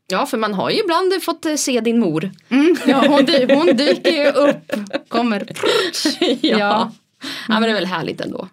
Ja 0.08 0.26
för 0.26 0.38
man 0.38 0.54
har 0.54 0.70
ju 0.70 0.80
ibland 0.80 1.24
fått 1.24 1.46
eh, 1.46 1.56
se 1.56 1.80
din 1.82 2.00
mor. 2.00 2.32
Mm, 2.50 2.76
ja, 2.88 3.06
hon, 3.08 3.26
dy- 3.26 3.54
hon 3.56 3.66
dyker 3.78 4.12
ju 4.12 4.28
upp. 4.32 4.72
Kommer. 5.08 5.48
ja. 6.42 6.42
Ja. 6.42 6.92
men 7.48 7.62
det 7.62 7.70
är 7.70 7.74
väl 7.74 7.86
härligt 7.86 8.22
ändå. 8.22 8.48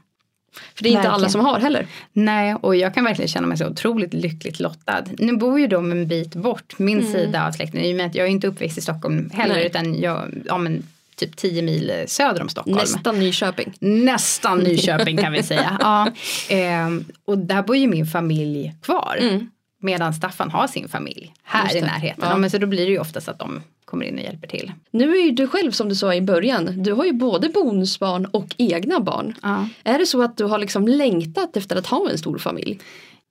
För 0.74 0.82
det 0.82 0.88
är 0.88 0.90
inte 0.90 1.00
alla 1.00 1.10
Verkligen. 1.10 1.30
som 1.30 1.40
har 1.40 1.58
heller. 1.60 1.86
Nej, 2.12 2.54
och 2.54 2.76
jag 2.76 2.94
kan 2.94 3.04
verkligen 3.04 3.28
känna 3.28 3.46
mig 3.46 3.58
så 3.58 3.66
otroligt 3.66 4.14
lyckligt 4.14 4.60
lottad. 4.60 5.04
Nu 5.18 5.36
bor 5.36 5.60
ju 5.60 5.66
de 5.66 5.92
en 5.92 6.08
bit 6.08 6.34
bort, 6.34 6.78
min 6.78 7.12
sida 7.12 7.46
av 7.46 7.52
släkten. 7.52 7.80
I 7.80 7.92
och 7.92 7.96
med 7.96 8.06
att 8.06 8.14
jag 8.14 8.26
är 8.26 8.30
inte 8.30 8.46
uppväxt 8.46 8.78
i 8.78 8.80
Stockholm 8.80 9.30
heller, 9.34 9.54
Nej. 9.54 9.66
utan 9.66 10.00
jag, 10.00 10.34
ja 10.46 10.58
men 10.58 10.82
typ 11.16 11.36
10 11.36 11.62
mil 11.62 11.92
söder 12.06 12.42
om 12.42 12.48
Stockholm. 12.48 12.76
Nästan 12.76 13.18
Nyköping. 13.18 13.72
Nästan 13.80 14.58
Nyköping 14.58 15.16
kan 15.16 15.32
vi 15.32 15.42
säga. 15.42 15.76
Ja, 15.80 16.10
ehm, 16.48 17.04
och 17.24 17.38
där 17.38 17.62
bor 17.62 17.76
ju 17.76 17.86
min 17.86 18.06
familj 18.06 18.74
kvar. 18.82 19.16
Mm. 19.20 19.50
Medan 19.82 20.14
Staffan 20.14 20.50
har 20.50 20.66
sin 20.66 20.88
familj 20.88 21.34
här 21.42 21.76
i 21.76 21.80
närheten. 21.80 22.24
Ja. 22.28 22.36
Men 22.38 22.50
så 22.50 22.58
då 22.58 22.66
blir 22.66 22.86
det 22.86 22.92
ju 22.92 22.98
oftast 22.98 23.28
att 23.28 23.38
de 23.38 23.60
kommer 23.84 24.04
in 24.04 24.14
och 24.18 24.24
hjälper 24.24 24.48
till. 24.48 24.72
Nu 24.90 25.16
är 25.16 25.24
ju 25.24 25.30
du 25.30 25.46
själv 25.46 25.70
som 25.70 25.88
du 25.88 25.94
sa 25.94 26.14
i 26.14 26.20
början. 26.22 26.82
Du 26.82 26.92
har 26.92 27.04
ju 27.04 27.12
både 27.12 27.48
bonusbarn 27.48 28.26
och 28.26 28.46
egna 28.58 29.00
barn. 29.00 29.34
Ja. 29.42 29.68
Är 29.84 29.98
det 29.98 30.06
så 30.06 30.22
att 30.22 30.36
du 30.36 30.44
har 30.44 30.58
liksom 30.58 30.88
längtat 30.88 31.56
efter 31.56 31.76
att 31.76 31.86
ha 31.86 32.10
en 32.10 32.18
stor 32.18 32.38
familj? 32.38 32.78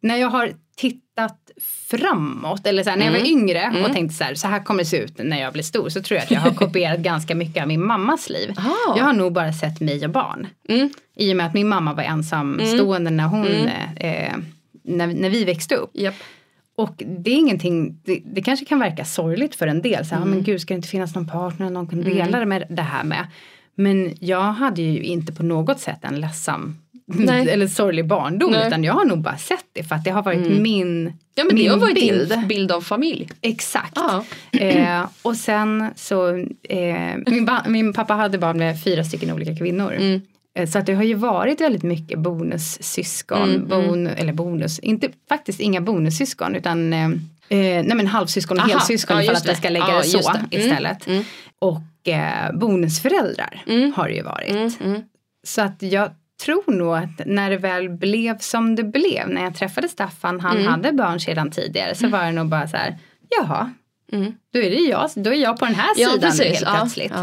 När 0.01 0.15
jag 0.17 0.27
har 0.29 0.51
tittat 0.75 1.37
framåt. 1.89 2.67
Eller 2.67 2.83
så 2.83 2.89
här, 2.89 2.97
när 2.97 3.05
jag 3.05 3.11
var 3.13 3.19
Mm. 3.19 3.31
yngre 3.31 3.83
och 3.85 3.93
tänkte 3.93 4.15
så 4.17 4.23
här, 4.23 4.35
så 4.35 4.47
här 4.47 4.63
kommer 4.63 4.79
det 4.83 4.89
se 4.89 4.97
ut 4.97 5.17
när 5.17 5.41
jag 5.41 5.53
blir 5.53 5.63
stor. 5.63 5.89
Så 5.89 6.01
tror 6.01 6.15
jag 6.17 6.23
att 6.23 6.31
jag 6.31 6.39
har 6.39 6.51
kopierat 6.65 6.99
ganska 6.99 7.35
mycket 7.35 7.61
av 7.61 7.67
min 7.67 7.85
mammas 7.85 8.29
liv. 8.29 8.53
Ah. 8.57 8.97
Jag 8.97 9.03
har 9.05 9.13
nog 9.13 9.33
bara 9.33 9.53
sett 9.53 9.79
mig 9.79 10.05
och 10.05 10.11
barn. 10.11 10.47
Mm. 10.69 10.89
I 11.15 11.31
och 11.33 11.37
med 11.37 11.45
att 11.45 11.53
min 11.53 11.67
mamma 11.67 11.93
var 11.93 12.03
ensamstående 12.03 13.11
när 13.11 13.23
hon, 13.27 13.47
eh, 13.95 14.33
när, 14.83 15.07
när 15.07 15.29
vi 15.29 15.45
växte 15.45 15.75
upp. 15.75 15.89
Japp. 15.93 16.15
Och 16.81 17.03
det 17.23 17.31
är 17.31 17.35
ingenting, 17.35 17.99
det, 18.05 18.21
det 18.25 18.41
kanske 18.41 18.65
kan 18.65 18.79
verka 18.79 19.05
sorgligt 19.05 19.55
för 19.55 19.67
en 19.67 19.81
del. 19.81 20.05
Så 20.05 20.15
här, 20.15 20.21
Mm. 20.21 20.33
men 20.35 20.43
gud 20.43 20.61
ska 20.61 20.73
det 20.73 20.75
inte 20.75 20.87
finnas 20.87 21.15
någon 21.15 21.27
partner 21.27 21.69
någon 21.69 21.87
kan 21.87 22.01
dela 22.03 22.39
det 22.39 22.45
med 22.45 22.65
det 22.69 22.81
här 22.81 23.03
med. 23.03 23.27
Men 23.75 24.13
jag 24.19 24.41
hade 24.41 24.81
ju 24.81 25.03
inte 25.03 25.33
på 25.33 25.43
något 25.43 25.79
sätt 25.79 25.99
en 26.01 26.21
ledsam 26.21 26.75
Nej. 27.05 27.49
eller 27.49 27.67
sorglig 27.67 28.07
barndom. 28.07 28.51
Nej. 28.51 28.59
Mm. 28.59 28.67
Utan 28.67 28.83
jag 28.83 28.93
har 28.93 29.05
nog 29.05 29.21
bara 29.21 29.37
sett 29.37 29.65
det 29.73 29.83
för 29.83 29.95
att 29.95 30.03
det 30.03 30.09
har 30.11 30.23
varit 30.23 30.61
min, 30.61 31.13
Ja 31.35 31.43
men 31.43 31.55
det 31.55 31.61
min 31.61 31.71
har 31.71 31.77
varit 31.77 31.95
bild. 31.95 32.29
din 32.29 32.47
bild 32.47 32.71
av 32.71 32.81
familj. 32.81 33.29
Exakt. 33.41 33.95
Ja. 33.95 34.23
Eh, 34.59 35.01
och 35.21 35.35
sen 35.35 35.85
så, 35.95 36.35
eh, 36.69 37.17
min, 37.27 37.49
min 37.67 37.93
pappa 37.93 38.13
hade 38.13 38.37
barn 38.37 38.57
med 38.57 38.83
fyra 38.83 39.03
stycken 39.03 39.31
olika 39.31 39.55
kvinnor. 39.55 39.93
Mm. 39.93 40.21
Eh, 40.53 40.67
Så 40.69 40.79
att 40.79 40.85
det 40.85 40.93
har 40.93 41.03
ju 41.03 41.13
varit 41.13 41.61
väldigt 41.61 41.83
mycket 41.83 42.19
bonussyskon, 42.19 43.49
Mm, 43.55 43.67
bon, 43.67 44.07
eller 44.07 44.33
bonus, 44.33 44.79
inte, 44.79 45.09
faktiskt 45.29 45.59
inga 45.59 45.81
bonussyskon 45.81 46.55
utan 46.55 46.93
eh, 46.93 47.05
eh, 47.05 47.83
nej 47.83 47.95
men 47.95 48.07
halvsyskon 48.07 48.57
och 48.57 48.63
Aha, 48.63 48.71
helsyskon 48.73 49.17
ja, 49.17 49.23
för 49.23 49.33
att 49.33 49.49
vi 49.49 49.55
ska 49.55 49.69
lägga 49.69 49.87
Ja, 49.89 49.97
det 49.97 50.03
så 50.03 50.17
det. 50.31 50.37
Mm, 50.37 50.47
istället. 50.51 51.07
mm. 51.07 51.23
Och 51.59 52.07
eh, 52.07 52.51
bonusföräldrar 52.53 53.63
har 53.95 54.07
det 54.07 54.13
ju 54.13 54.21
varit. 54.23 54.49
Mm, 54.49 54.71
mm. 54.83 55.01
Så 55.43 55.61
att 55.61 55.81
jag 55.81 56.09
tror 56.45 56.63
nog 56.73 56.95
att 56.95 57.21
när 57.25 57.49
det 57.49 57.57
väl 57.57 57.89
blev 57.89 58.37
som 58.39 58.75
det 58.75 58.83
blev, 58.83 59.29
när 59.29 59.43
jag 59.43 59.55
träffade 59.55 59.89
Staffan, 59.89 60.39
han 60.39 60.57
Mm. 60.57 60.67
hade 60.71 60.91
barn 60.91 61.19
sedan 61.19 61.51
tidigare, 61.51 61.95
så 61.95 62.07
var 62.07 62.23
det 62.25 62.31
nog 62.31 62.47
bara 62.47 62.67
så 62.67 62.77
här, 62.77 62.97
jaha, 63.39 63.73
Mm. 64.13 64.33
då 64.53 64.59
är 64.59 64.69
det 64.69 64.75
jag, 64.75 65.09
då 65.15 65.29
är 65.33 65.35
jag 65.41 65.59
på 65.59 65.65
den 65.65 65.75
här 65.75 65.89
Ja, 65.97 66.09
sidan 66.09 66.31
precis. 66.31 66.45
helt 66.63 66.77
plötsligt. 66.79 67.13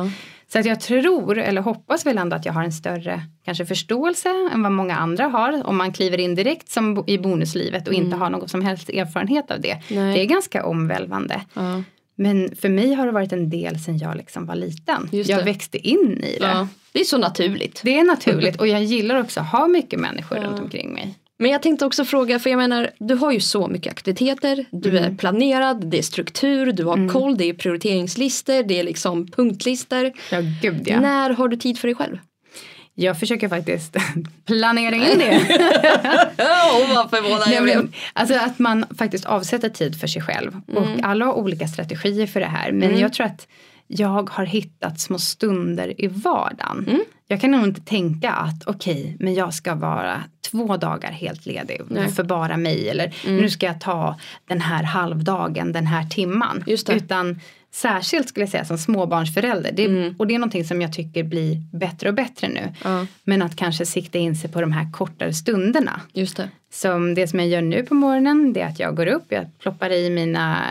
Så 0.53 0.59
att 0.59 0.67
jag 0.67 0.81
tror, 0.81 1.39
eller 1.39 1.61
hoppas 1.63 2.07
väl 2.07 2.19
ändå 2.19 2.37
att 2.37 2.45
jag 2.45 2.53
har 2.53 2.63
en 2.65 2.73
större 2.73 3.23
kanske 3.45 3.67
förståelse 3.67 4.29
än 4.55 4.63
vad 4.63 4.73
många 4.73 4.97
andra 4.97 5.25
har. 5.25 5.67
Om 5.67 5.77
man 5.77 5.93
kliver 5.93 6.21
in 6.21 6.35
direkt 6.35 6.69
som 6.71 7.05
i 7.07 7.19
bonuslivet 7.19 7.89
och 7.89 7.95
inte 7.95 8.17
har 8.17 8.31
någon 8.31 8.49
som 8.49 8.63
helst 8.63 8.89
erfarenhet 8.91 9.51
av 9.51 9.61
det. 9.61 9.71
Mm. 9.91 10.05
Nej. 10.05 10.15
Det 10.15 10.23
är 10.23 10.27
ganska 10.27 10.65
omvälvande. 10.67 11.41
Ja. 11.55 11.83
Men 12.15 12.57
för 12.57 12.69
mig 12.69 12.95
har 12.95 13.07
det 13.07 13.13
varit 13.13 13.33
en 13.33 13.51
del 13.51 13.79
sedan 13.81 13.99
jag 13.99 14.17
liksom 14.17 14.47
var 14.47 14.55
liten. 14.55 15.09
Jag 15.11 15.45
växte 15.45 15.89
in 15.89 16.25
i 16.25 16.39
det. 16.41 16.47
Ja. 16.47 16.69
Det 16.93 17.01
är 17.01 17.05
så 17.05 17.19
naturligt. 17.19 17.81
Det 17.85 17.99
är 17.99 18.05
naturligt 18.05 18.57
och 18.61 18.67
jag 18.67 18.83
gillar 18.85 19.21
också 19.21 19.41
att 19.41 19.53
ha 19.53 19.67
mycket 19.69 20.01
människor 20.01 20.39
Ja. 20.39 20.45
runt 20.45 20.61
omkring 20.61 20.93
mig. 20.95 21.15
Men 21.41 21.51
jag 21.51 21.63
tänkte 21.63 21.87
också 21.87 22.05
fråga, 22.05 22.39
för 22.39 22.51
jag 22.51 22.57
menar 22.57 22.91
du 22.99 23.15
har 23.15 23.33
ju 23.33 23.41
så 23.41 23.69
mycket 23.69 23.93
aktiviteter, 23.93 24.65
du 24.71 24.89
Mm. 24.91 25.05
är 25.05 25.17
planerad, 25.17 25.87
det 25.91 25.99
är 25.99 26.03
struktur, 26.03 26.73
du 26.73 26.85
har 26.85 27.09
koll, 27.09 27.37
det 27.37 27.45
är 27.45 27.55
prioriteringslistor, 27.55 28.63
det 28.63 28.79
är 28.81 28.85
liksom 28.85 29.27
punktlistor. 29.27 30.13
Ja, 30.31 30.39
gud 30.63 30.83
ja. 30.89 31.01
När 31.01 31.31
har 31.31 31.49
du 31.49 31.57
tid 31.57 31.79
för 31.79 31.89
dig 31.89 31.95
själv? 31.95 32.19
Jag 32.95 33.21
försöker 33.21 33.49
faktiskt 33.49 33.97
planera 34.47 34.95
in 34.95 35.19
det. 35.19 35.41
Åh 36.39 36.95
vad 36.95 37.11
förvånad 37.11 37.43
Nej, 37.49 37.61
men, 37.61 37.93
alltså 38.13 38.35
att 38.35 38.59
man 38.59 38.85
faktiskt 38.99 39.25
avsätter 39.25 39.69
tid 39.69 40.01
för 40.01 40.07
sig 40.07 40.23
själv. 40.23 40.61
Mm. 40.69 40.83
Och 40.83 40.89
alla 41.03 41.25
har 41.25 41.33
olika 41.33 41.69
strategier 41.69 42.27
för 42.27 42.41
det 42.41 42.47
här. 42.47 42.73
Men 42.73 42.99
jag 42.99 43.13
tror 43.13 43.27
att 43.27 43.47
jag 43.89 44.31
har 44.31 44.45
hittat 44.47 45.01
små 45.01 45.19
stunder 45.19 46.01
i 46.01 46.07
vardagen. 46.07 46.85
Mm. 46.89 47.03
Jag 47.27 47.41
kan 47.41 47.51
nog 47.51 47.65
inte 47.65 47.81
tänka 47.81 48.33
att 48.33 48.67
okej, 48.67 49.17
men 49.21 49.35
jag 49.35 49.55
ska 49.55 49.75
vara 49.75 50.23
två 50.51 50.77
dagar 50.77 51.11
helt 51.11 51.47
ledig 51.47 51.81
Nej. 51.89 52.03
Mm. 52.03 52.13
för 52.13 52.25
bara 52.25 52.57
mig. 52.57 52.89
Eller 52.89 53.15
nu 53.27 53.51
ska 53.51 53.67
jag 53.67 53.81
ta 53.81 54.19
den 54.49 54.61
här 54.61 54.83
halvdagen, 54.83 55.73
den 55.73 55.87
här 55.87 56.05
timman. 56.05 56.65
Utan 56.67 57.41
särskilt 57.75 58.29
skulle 58.29 58.43
jag 58.43 58.51
säga 58.51 58.65
som 58.65 58.79
småbarnsförälder. 58.79 59.73
Det, 59.73 60.15
Och 60.19 60.27
det 60.27 60.35
är 60.35 60.39
någonting 60.39 60.65
som 60.65 60.83
jag 60.83 60.93
tycker 60.93 61.25
blir 61.25 61.79
bättre 61.79 62.09
och 62.09 62.15
bättre 62.15 62.49
nu. 62.49 62.61
Mm. 62.61 62.75
Ja. 62.85 63.07
Men 63.25 63.43
att 63.43 63.57
kanske 63.57 63.87
sikta 63.87 64.19
in 64.19 64.37
sig 64.37 64.53
på 64.53 64.61
de 64.61 64.73
här 64.73 64.93
kortare 64.93 65.33
stunderna. 65.33 66.01
Just 66.13 66.37
det. 66.37 66.49
Som 66.71 67.15
det 67.15 67.29
som 67.29 67.39
jag 67.39 67.49
gör 67.49 67.63
nu 67.63 67.83
på 67.83 67.95
morgonen 67.95 68.53
det 68.53 68.61
är 68.61 68.67
att 68.67 68.79
jag 68.79 68.97
går 68.97 69.07
upp, 69.07 69.25
jag 69.29 69.47
ploppar 69.59 69.93
i 69.93 70.11
mina, 70.11 70.65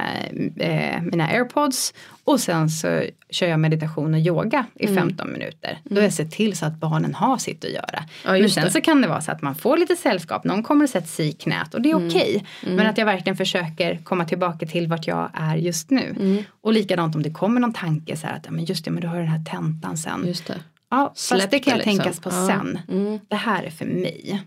eh, 0.60 1.02
mina 1.02 1.28
airpods 1.28 1.94
och 2.24 2.40
sen 2.40 2.70
så 2.70 3.04
kör 3.30 3.48
jag 3.48 3.60
meditation 3.60 4.14
och 4.14 4.20
yoga 4.20 4.66
i 4.76 4.86
Mm. 4.86 4.96
15 4.98 5.32
minuter. 5.32 5.78
Då 5.84 5.96
har 5.96 6.02
jag 6.04 6.14
sett 6.14 6.32
till 6.32 6.58
så 6.58 6.66
att 6.66 6.74
barnen 6.80 7.14
har 7.16 7.38
sitt 7.38 7.66
att 7.66 7.72
göra. 7.72 8.04
Ja, 8.26 8.32
Men 8.32 8.50
sen 8.50 8.64
det. 8.64 8.72
så 8.72 8.82
kan 8.82 9.02
det 9.02 9.08
vara 9.08 9.22
så 9.22 9.32
att 9.32 9.42
man 9.42 9.56
får 9.56 9.78
lite 9.78 9.96
sällskap, 9.96 10.44
någon 10.44 10.64
kommer 10.64 10.84
och 10.84 10.90
sätter 10.90 11.08
sig 11.08 11.28
i 11.28 11.32
knät 11.34 11.74
och 11.74 11.82
det 11.82 11.92
är 11.92 11.96
Mm. 11.96 12.08
okej. 12.08 12.46
Men 12.68 12.88
att 12.88 12.98
jag 12.98 13.06
verkligen 13.06 13.38
försöker 13.38 13.98
komma 14.04 14.26
tillbaka 14.26 14.66
till 14.66 14.88
vart 14.88 15.08
jag 15.08 15.30
är 15.34 15.56
just 15.56 15.90
nu. 15.90 16.16
Mm. 16.20 16.44
Och 16.62 16.74
likadant 16.74 17.16
om 17.16 17.24
det 17.24 17.32
kommer 17.32 17.60
någon 17.62 17.74
tanke 17.74 18.18
så 18.18 18.28
här 18.28 18.36
att 18.36 18.46
ja, 18.46 18.52
men 18.52 18.66
just 18.66 18.86
det, 18.86 18.92
men 18.92 19.02
du 19.02 19.08
har 19.08 19.18
den 19.18 19.28
här 19.28 19.44
tentan 19.46 19.98
sen. 19.98 20.24
Just 20.28 20.48
det. 20.48 20.58
Ja, 20.90 21.12
Släpp 21.16 21.40
fast 21.42 21.52
det 21.52 21.60
kan 21.60 21.74
jag 21.76 21.84
tänkas 21.84 22.06
liksom. 22.06 22.24
på 22.32 22.38
Ja. 22.38 22.48
sen. 22.48 22.80
Mm. 22.92 23.20
Det 23.28 23.36
här 23.36 23.64
är 23.64 23.70
för 23.70 23.86
mig. 23.86 24.42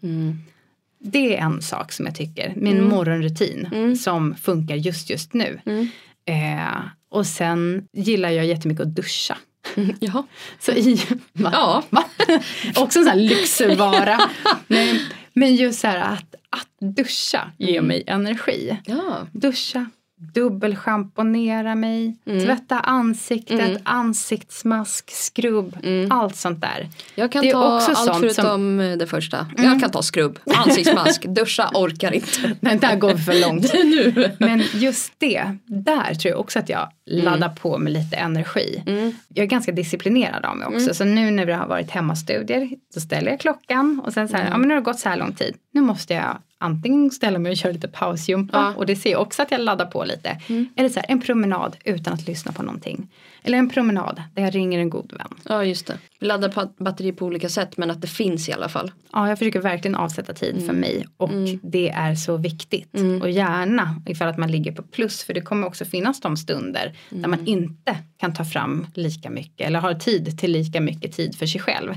Mm. 1.01 1.11
Det 1.13 1.37
är 1.37 1.41
en 1.41 1.63
sak 1.63 1.93
som 1.93 2.07
jag 2.07 2.15
tycker, 2.15 2.53
min 2.57 2.85
morgonrutin 2.89 3.97
som 3.97 4.35
funkar 4.35 4.75
just 4.75 5.11
just 5.11 5.35
nu. 5.35 5.61
Mm. 5.67 5.89
Eh, 6.27 6.81
och 7.11 7.27
sen 7.27 7.89
gillar 7.93 8.31
jag 8.31 8.47
jättemycket 8.47 8.87
att 8.87 8.95
duscha. 8.95 9.39
Jaha. 10.01 10.27
Så 10.59 10.73
i, 10.73 11.01
va? 11.33 11.51
Ja. 11.53 11.83
Va? 11.91 12.05
Också 12.77 12.99
en 12.99 13.05
sån 13.05 13.07
här 13.07 13.17
lyxvara. 13.17 14.21
Nej, 14.67 15.01
men 15.33 15.57
just 15.57 15.81
så 15.81 15.87
här 15.87 15.99
att, 15.99 16.35
att 16.51 16.95
duscha 16.97 17.51
ger 17.59 17.81
mig 17.81 18.05
energi. 18.07 18.79
Ja. 18.87 19.27
Duscha, 19.33 19.91
dubbelschamponera 20.21 21.75
mig, 21.75 22.17
tvätta 22.25 22.81
ansiktet, 22.81 23.81
ansiktsmask, 23.83 25.11
skrubb, 25.11 25.77
allt 26.11 26.37
sånt 26.37 26.61
där. 26.61 26.89
Jag 27.15 27.33
kan 27.33 27.43
Det 27.43 27.49
är 27.49 27.53
ta 27.53 27.77
också 27.77 27.91
allt 27.93 27.99
sånt 27.99 28.21
förutom 28.21 28.45
som- 28.45 28.99
det 28.99 29.07
första. 29.07 29.47
Jag 29.57 29.81
kan 29.81 29.91
ta 29.91 30.03
skrubb, 30.03 30.39
ansiktsmask, 30.57 31.25
duscha 31.29 31.71
orkar 31.75 32.13
inte. 32.13 32.57
Nej, 32.61 32.79
där 32.79 32.97
går 32.97 33.15
vi 33.15 33.23
för 33.23 33.41
långt. 33.41 33.75
nu. 33.85 34.31
Men 34.39 34.63
just 34.75 35.13
det, 35.19 35.57
där 35.67 36.15
tror 36.15 36.31
jag 36.31 36.41
också 36.41 36.59
att 36.59 36.69
jag 36.69 36.89
laddar 37.07 37.49
på 37.49 37.79
med 37.79 37.93
lite 37.93 38.17
energi. 38.17 38.83
Jag 39.29 39.43
är 39.43 39.47
ganska 39.47 39.73
disciplinerad 39.73 40.45
av 40.45 40.57
mig 40.57 40.67
också. 40.67 40.95
Så 40.95 41.05
nu 41.05 41.31
när 41.31 41.47
vi 41.47 41.53
har 41.53 41.67
varit 41.67 41.91
hemmastudier 41.91 42.69
så 42.95 43.01
ställer 43.01 43.31
jag 43.31 43.41
klockan 43.41 44.01
och 44.07 44.13
sen 44.13 44.29
så 44.29 44.37
här, 44.37 44.51
ja 44.51 44.59
men 44.59 44.69
nu 44.69 44.75
har 44.75 44.81
det 44.81 44.85
gått 44.85 44.99
så 44.99 45.09
här 45.09 45.17
lång 45.17 45.33
tid. 45.33 45.55
Nu 45.73 45.81
måste 45.81 46.15
jag 46.15 46.39
antingen 46.61 47.11
ställa 47.11 47.39
mig 47.39 47.51
och 47.53 47.57
köra 47.59 47.73
lite 47.73 47.89
pausgympa 47.89 48.59
Ja. 48.59 48.75
och 48.79 48.87
det 48.87 48.97
ser 48.97 49.11
jag 49.11 49.21
också 49.23 49.43
att 49.43 49.51
jag 49.51 49.61
laddar 49.61 49.87
på 49.87 50.05
lite. 50.05 50.41
Eller 50.77 50.89
så 50.89 51.01
här, 51.01 51.07
en 51.09 51.21
promenad 51.21 51.77
utan 51.85 52.13
att 52.13 52.27
lyssna 52.27 52.53
på 52.53 52.63
någonting. 52.63 53.09
Eller 53.43 53.59
en 53.59 53.69
promenad 53.71 54.23
där 54.35 54.43
jag 54.43 54.55
ringer 54.55 54.79
en 54.79 54.91
god 54.91 55.13
vän. 55.13 55.35
Ja 55.49 55.65
just 55.65 55.87
det. 55.87 55.99
Vi 56.21 56.27
laddar 56.27 56.49
pa- 56.49 56.73
batteri 56.79 57.13
på 57.13 57.27
olika 57.27 57.49
sätt 57.49 57.77
men 57.77 57.91
att 57.91 58.01
det 58.01 58.07
finns 58.07 58.49
i 58.49 58.53
alla 58.53 58.69
fall. 58.69 58.93
Ja, 59.13 59.29
jag 59.29 59.39
försöker 59.39 59.61
verkligen 59.61 59.95
avsätta 59.95 60.33
tid 60.35 60.67
för 60.67 60.73
mig 60.73 61.07
och 61.17 61.31
det 61.63 61.89
är 61.91 62.15
så 62.15 62.37
viktigt. 62.37 62.95
Och 63.23 63.31
gärna 63.31 64.03
ifall 64.07 64.29
att 64.29 64.39
man 64.39 64.51
ligger 64.51 64.73
på 64.73 64.83
plus 64.83 65.23
för 65.25 65.35
det 65.35 65.41
kommer 65.41 65.67
också 65.67 65.85
finnas 65.85 66.21
de 66.21 66.37
stunder 66.37 66.93
där 67.11 67.29
man 67.29 67.47
inte 67.47 67.97
kan 68.21 68.35
ta 68.35 68.45
fram 68.45 68.87
lika 68.95 69.31
mycket 69.31 69.67
eller 69.67 69.81
har 69.81 69.95
tid 69.95 70.39
till 70.39 70.51
lika 70.53 70.81
mycket 70.81 71.13
tid 71.13 71.35
för 71.39 71.47
sig 71.47 71.61
själv. 71.61 71.95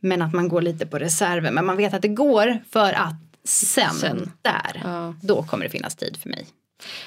Men 0.00 0.22
att 0.22 0.32
man 0.34 0.48
går 0.48 0.62
lite 0.62 0.86
på 0.86 0.98
reserven 0.98 1.54
men 1.54 1.66
man 1.66 1.76
vet 1.76 1.94
att 1.94 2.02
det 2.02 2.08
går 2.08 2.58
för 2.72 2.92
att 2.92 3.14
sen, 3.50 3.94
Sen. 3.94 4.32
där, 4.42 4.80
Ja. 4.84 5.14
då 5.22 5.42
kommer 5.42 5.64
det 5.64 5.70
finnas 5.70 5.96
tid 5.96 6.16
för 6.16 6.28
mig. 6.28 6.46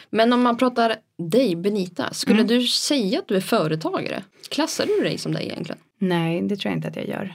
Men 0.09 0.33
om 0.33 0.41
man 0.43 0.57
pratar 0.57 0.95
dig 1.31 1.55
Benita, 1.55 2.13
skulle 2.13 2.41
Mm. 2.41 2.47
du 2.47 2.67
säga 2.67 3.19
att 3.19 3.27
du 3.27 3.35
är 3.35 3.41
företagare? 3.41 4.23
Klassar 4.49 4.85
du 4.85 5.03
dig 5.03 5.17
som 5.17 5.33
dig 5.33 5.43
egentligen? 5.45 5.79
Nej, 5.99 6.41
det 6.41 6.55
tror 6.57 6.71
jag 6.71 6.77
inte 6.77 6.87
att 6.87 6.95
jag 6.95 7.07
gör. 7.07 7.33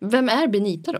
Vem 0.00 0.28
är 0.28 0.46
Benita 0.46 0.92
då? 0.92 0.98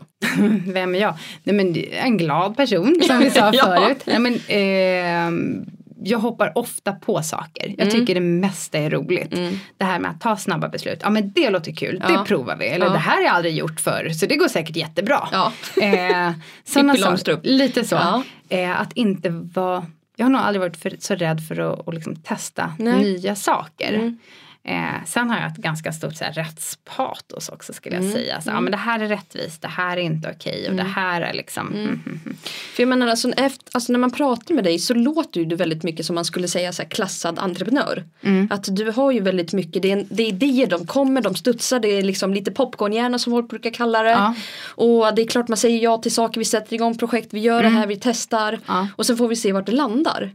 Vem 0.73 0.94
är 0.94 0.99
jag? 1.01 1.18
Nej 1.44 1.57
men 1.57 1.73
det 1.73 1.99
en 1.99 2.16
glad 2.18 2.57
person 2.57 3.01
som 3.07 3.18
vi 3.18 3.31
sa 3.31 3.51
Ja. 3.55 3.64
förut. 3.64 4.03
Nej, 4.07 4.18
men, 4.18 4.40
ehm, 4.49 5.66
jag 6.04 6.18
hoppar 6.18 6.58
ofta 6.58 6.92
på 6.92 7.22
saker. 7.22 7.74
Jag 7.78 7.90
tycker 7.90 8.14
det 8.14 8.20
mesta 8.20 8.78
är 8.78 8.90
roligt. 8.90 9.30
Det 9.76 9.84
här 9.84 9.98
med 9.98 10.10
att 10.10 10.20
ta 10.20 10.36
snabba 10.36 10.68
beslut. 10.68 11.00
Ja 11.02 11.10
men 11.10 11.32
det 11.32 11.50
låter 11.50 11.72
kul, 11.72 12.02
det 12.08 12.24
provar 12.26 12.56
vi. 12.56 12.66
Eller 12.66 12.90
det 12.90 12.98
här 12.98 13.16
har 13.16 13.22
jag 13.22 13.34
aldrig 13.34 13.54
gjort 13.54 13.80
förr 13.80 14.08
så 14.08 14.26
det 14.26 14.36
går 14.36 14.48
säkert 14.48 14.76
jättebra. 14.76 15.28
Ja. 15.32 15.52
Eh, 15.82 16.32
saker. 16.96 17.40
Lite 17.42 17.84
så. 17.84 18.22
Eh, 18.48 18.80
att 18.80 18.92
inte 18.92 19.30
vara 19.30 19.86
jag 20.20 20.24
har 20.24 20.30
nog 20.30 20.40
aldrig 20.40 20.60
varit 20.60 20.76
för, 20.76 20.96
så 20.98 21.14
rädd 21.14 21.40
för 21.48 21.88
att, 21.88 21.94
liksom 21.94 22.16
testa 22.16 22.74
Nej. 22.78 22.92
Mm. 22.92 23.04
nya 23.04 23.34
saker. 23.34 24.16
Eh, 24.64 25.05
sen 25.07 25.31
har 25.31 25.40
jag 25.40 25.51
ett 25.51 25.57
ganska 25.57 25.92
stort 25.92 26.14
så 26.16 26.25
här, 26.25 26.33
rättspatos 26.33 27.49
också 27.49 27.73
skulle 27.73 27.96
Mm. 27.96 28.09
jag 28.09 28.16
säga. 28.18 28.40
Så, 28.40 28.51
ja, 28.51 28.61
men 28.61 28.70
det 28.70 28.77
här 28.77 29.01
är 29.01 29.07
rättvist, 29.09 29.62
det 29.62 29.68
här 29.68 29.96
är 29.96 30.01
inte 30.01 30.35
okej 30.37 30.68
och 30.70 30.75
det 30.77 30.83
här 30.83 31.20
är 31.20 31.33
liksom. 31.33 31.68
Mm. 31.68 31.81
Mm, 31.85 32.01
mm. 32.25 32.37
För 32.75 32.83
jag 32.83 32.88
menar 32.88 33.07
alltså, 33.09 33.31
efter, 33.31 33.64
alltså 33.73 33.92
när 33.92 33.99
man 33.99 34.11
pratar 34.11 34.55
med 34.55 34.64
dig 34.64 34.79
så 34.79 34.94
låter 34.94 35.44
du 35.44 35.57
väldigt 35.57 35.83
mycket 35.83 36.07
som 36.07 36.14
man 36.14 36.25
skulle 36.25 36.49
säga 36.49 36.73
så 36.73 36.83
här, 36.83 36.88
klassad 36.88 37.38
entreprenör. 37.38 38.05
Mm. 38.23 38.49
Att 38.51 38.77
du 38.77 38.90
har 38.90 39.11
ju 39.12 39.20
väldigt 39.20 39.53
mycket, 39.53 39.83
det 39.83 39.92
är, 39.92 40.07
det 40.11 40.23
är 40.23 40.29
idéer, 40.29 40.66
de 40.66 40.87
kommer, 40.87 41.20
de 41.20 41.35
studsar, 41.35 41.81
det 41.81 41.88
är 41.88 42.03
liksom 42.03 42.35
lite 42.35 42.51
popcornhjärna 42.51 43.18
som 43.18 43.33
folk 43.33 43.49
brukar 43.49 43.70
kalla 43.70 44.03
det. 44.03 44.11
Ja. 44.11 44.35
Och 44.66 45.14
det 45.14 45.23
är 45.23 45.27
klart 45.27 45.49
man 45.49 45.57
säger 45.59 45.79
ja 45.79 45.99
till 45.99 46.14
saker, 46.14 46.38
vi 46.40 46.44
sätter 46.44 46.75
igång 46.75 46.99
projekt, 46.99 47.29
vi 47.35 47.40
gör 47.40 47.62
det 47.62 47.68
här, 47.68 47.87
vi 47.87 47.96
testar 47.96 48.49
Mm. 48.53 48.61
Ja. 48.66 48.88
och 48.96 49.07
sen 49.07 49.16
får 49.16 49.29
vi 49.29 49.37
se 49.37 49.53
vart 49.53 49.66
det 49.66 49.73
landar. 49.73 50.31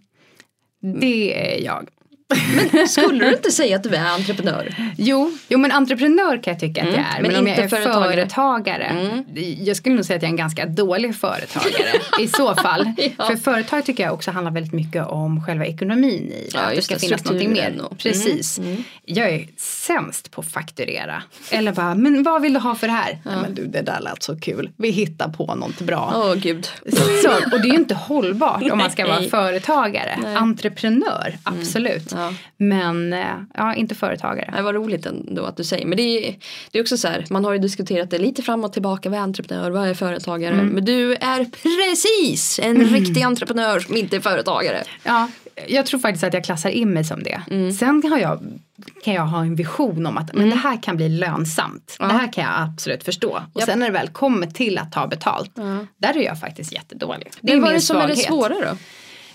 Det 1.01 1.55
är 1.57 1.65
jag. 1.65 1.87
Men 2.73 2.87
skulle 2.87 3.25
du 3.25 3.31
inte 3.35 3.51
säga 3.51 3.75
att 3.75 3.83
du 3.83 3.89
är 3.95 4.05
entreprenör? 4.05 4.75
Jo, 4.97 5.31
jo 5.47 5.59
men 5.59 5.71
entreprenör 5.71 6.43
kan 6.43 6.51
jag 6.53 6.59
tycka 6.59 6.81
att 6.83 6.87
jag 6.89 6.97
är. 6.97 7.21
men 7.21 7.31
Men, 7.31 7.39
om 7.41 7.47
inte 7.47 7.61
jag 7.61 7.65
är 7.65 7.69
företagare. 7.83 8.13
företagare. 8.13 9.23
Jag 9.59 9.77
skulle 9.77 9.95
nog 9.95 10.05
säga 10.05 10.17
att 10.17 10.21
jag 10.23 10.27
är 10.29 10.31
en 10.33 10.37
ganska 10.37 10.65
dålig 10.65 11.15
företagare 11.15 11.99
i 12.21 12.27
så 12.27 12.55
fall. 12.55 12.91
Ja. 13.17 13.27
För 13.27 13.35
företag 13.35 13.85
tycker 13.85 14.03
jag 14.03 14.13
också 14.13 14.31
handlar 14.31 14.51
väldigt 14.51 14.73
mycket 14.73 15.07
om 15.07 15.45
själva 15.45 15.65
ekonomin 15.65 16.31
i 16.31 16.47
det. 16.51 16.57
Ja, 16.57 16.59
att 16.59 16.75
det 16.75 16.81
ska 16.81 16.93
det, 16.93 16.99
finnas 16.99 17.23
någonting 17.25 17.53
mer. 17.53 17.69
och- 17.69 17.85
Mm, 17.85 17.97
Precis. 17.97 18.59
Jag 19.05 19.29
är 19.29 19.47
sämst 19.57 20.31
på 20.31 20.41
att 20.41 20.51
fakturera. 20.51 21.23
Eller 21.51 21.71
bara, 21.71 21.95
men 21.95 22.23
vad 22.23 22.41
vill 22.41 22.53
du 22.53 22.59
ha 22.59 22.75
för 22.75 22.87
det 22.87 22.93
här? 22.93 23.19
Nej, 23.25 23.35
men 23.41 23.55
du, 23.55 23.65
det 23.67 23.81
där 23.81 23.99
lät 23.99 24.23
så 24.23 24.39
kul. 24.39 24.69
Vi 24.77 24.89
hittar 24.89 25.29
på 25.29 25.55
något 25.55 25.81
bra. 25.81 26.11
Åh 26.15 26.33
gud. 26.35 26.67
Så, 27.23 27.29
och 27.55 27.61
det 27.61 27.67
är 27.67 27.71
ju 27.71 27.75
inte 27.75 27.95
hållbart 27.95 28.71
om 28.71 28.77
man 28.77 28.91
ska 28.91 29.07
vara 29.07 29.21
företagare. 29.29 30.19
Nej. 30.23 30.35
Entreprenör, 30.35 31.37
absolut. 31.43 32.14
Ja. 32.15 32.33
Men 32.57 33.13
eh, 33.13 33.25
ja, 33.53 33.75
inte 33.75 33.95
företagare. 33.95 34.53
Det 34.55 34.61
var 34.61 34.73
roligt 34.73 35.05
ändå 35.05 35.45
att 35.45 35.57
du 35.57 35.63
säger. 35.63 35.85
Men 35.85 35.97
det 35.97 36.27
är, 36.27 36.35
det 36.71 36.77
är 36.79 36.83
också 36.83 36.97
så 36.97 37.07
här, 37.07 37.25
man 37.29 37.45
har 37.45 37.53
ju 37.53 37.59
diskuterat 37.59 38.09
det 38.09 38.17
lite 38.17 38.41
fram 38.41 38.63
och 38.63 38.73
tillbaka. 38.73 39.09
Vad 39.09 39.19
är 39.19 39.23
entreprenör, 39.23 39.71
vad 39.71 39.87
är 39.87 39.93
företagare? 39.93 40.53
Mm. 40.53 40.67
Men 40.67 40.85
du 40.85 41.13
är 41.13 41.45
precis 41.45 42.59
en 42.63 42.85
riktig 42.85 43.21
entreprenör 43.21 43.79
som 43.79 43.97
inte 43.97 44.15
är 44.15 44.19
företagare. 44.19 44.83
Ja, 45.03 45.29
jag 45.67 45.85
tror 45.85 45.99
faktiskt 45.99 46.23
att 46.23 46.33
jag 46.33 46.43
klassar 46.43 46.69
in 46.69 46.93
mig 46.93 47.03
som 47.03 47.23
det. 47.23 47.41
Sen 47.79 48.03
har 48.11 48.17
jag, 48.17 48.39
kan 49.03 49.13
jag 49.13 49.25
ha 49.25 49.41
en 49.41 49.55
vision 49.55 50.05
om 50.05 50.17
att 50.17 50.33
men 50.33 50.49
det 50.49 50.55
här 50.55 50.83
kan 50.83 50.97
bli 50.97 51.09
lönsamt. 51.09 51.95
Det 51.99 52.05
här 52.05 52.33
kan 52.33 52.43
jag 52.43 52.53
absolut 52.55 53.03
förstå. 53.03 53.41
Och 53.53 53.61
Japp. 53.61 53.69
sen 53.69 53.79
när 53.79 53.85
det 53.85 53.91
väl 53.91 54.07
kommer 54.07 54.47
till 54.47 54.77
att 54.77 54.91
ta 54.91 55.07
betalt, 55.07 55.51
där 55.97 56.17
är 56.17 56.21
jag 56.21 56.39
faktiskt 56.39 56.73
jättedålig. 56.73 57.31
Det 57.41 57.51
är 57.51 57.55
Men 57.55 57.61
vad 57.61 57.69
är 57.69 57.73
det 57.73 57.81
som 57.81 57.97
är 57.97 58.07
det 58.07 58.15
svåra 58.15 58.49
då? 58.49 58.77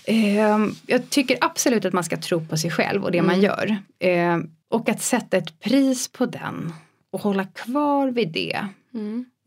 Ehm, 0.05 0.75
jag 0.87 1.09
tycker 1.09 1.37
absolut 1.41 1.85
att 1.85 1.93
man 1.93 2.03
ska 2.03 2.17
tro 2.17 2.45
på 2.45 2.57
sig 2.57 2.71
själv 2.71 3.03
och 3.03 3.11
det 3.11 3.21
man 3.21 3.41
gör. 3.41 3.77
Ehm, 3.99 4.49
och 4.69 4.89
att 4.89 5.01
sätta 5.01 5.37
ett 5.37 5.59
pris 5.59 6.07
på 6.07 6.25
den 6.25 6.73
och 7.11 7.21
hålla 7.21 7.45
kvar 7.45 8.07
vid 8.07 8.31
det. 8.31 8.65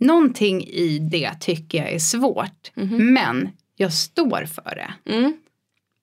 Någonting 0.01 0.63
i 0.63 0.99
det 0.99 1.31
tycker 1.41 1.79
jag 1.79 1.93
är 1.93 1.99
svårt. 1.99 2.71
Men 3.15 3.49
jag 3.77 3.93
står 3.93 4.45
för 4.47 4.75
det. 4.75 5.13
Mm. 5.13 5.37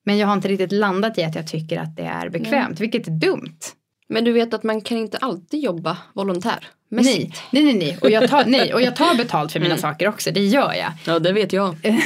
Men 0.04 0.18
jag 0.18 0.26
har 0.26 0.34
inte 0.34 0.48
riktigt 0.48 0.72
landat 0.72 1.18
i 1.18 1.22
att 1.24 1.34
jag 1.34 1.46
tycker 1.46 1.78
att 1.80 1.96
det 1.96 2.02
är 2.02 2.28
bekvämt, 2.28 2.80
vilket 2.80 3.06
är 3.06 3.10
dumt. 3.10 3.58
Men 4.08 4.24
du 4.24 4.32
vet 4.32 4.54
att 4.54 4.62
man 4.62 4.80
kan 4.80 4.98
inte 4.98 5.18
alltid 5.18 5.60
jobba 5.60 5.98
volontär. 6.12 6.66
Nej, 7.00 7.32
nej, 7.50 7.64
nej, 7.64 7.74
nej. 7.74 7.98
Och, 8.00 8.10
jag 8.10 8.28
tar, 8.30 8.44
nej. 8.44 8.74
och 8.74 8.82
jag 8.82 8.96
tar 8.96 9.14
betalt 9.14 9.52
för 9.52 9.60
mina 9.60 9.76
saker 9.76 10.08
också, 10.08 10.30
det 10.30 10.40
gör 10.46 10.72
jag. 10.74 10.92
Ja 11.04 11.18
det 11.18 11.32
vet 11.32 11.52
jag. 11.52 11.76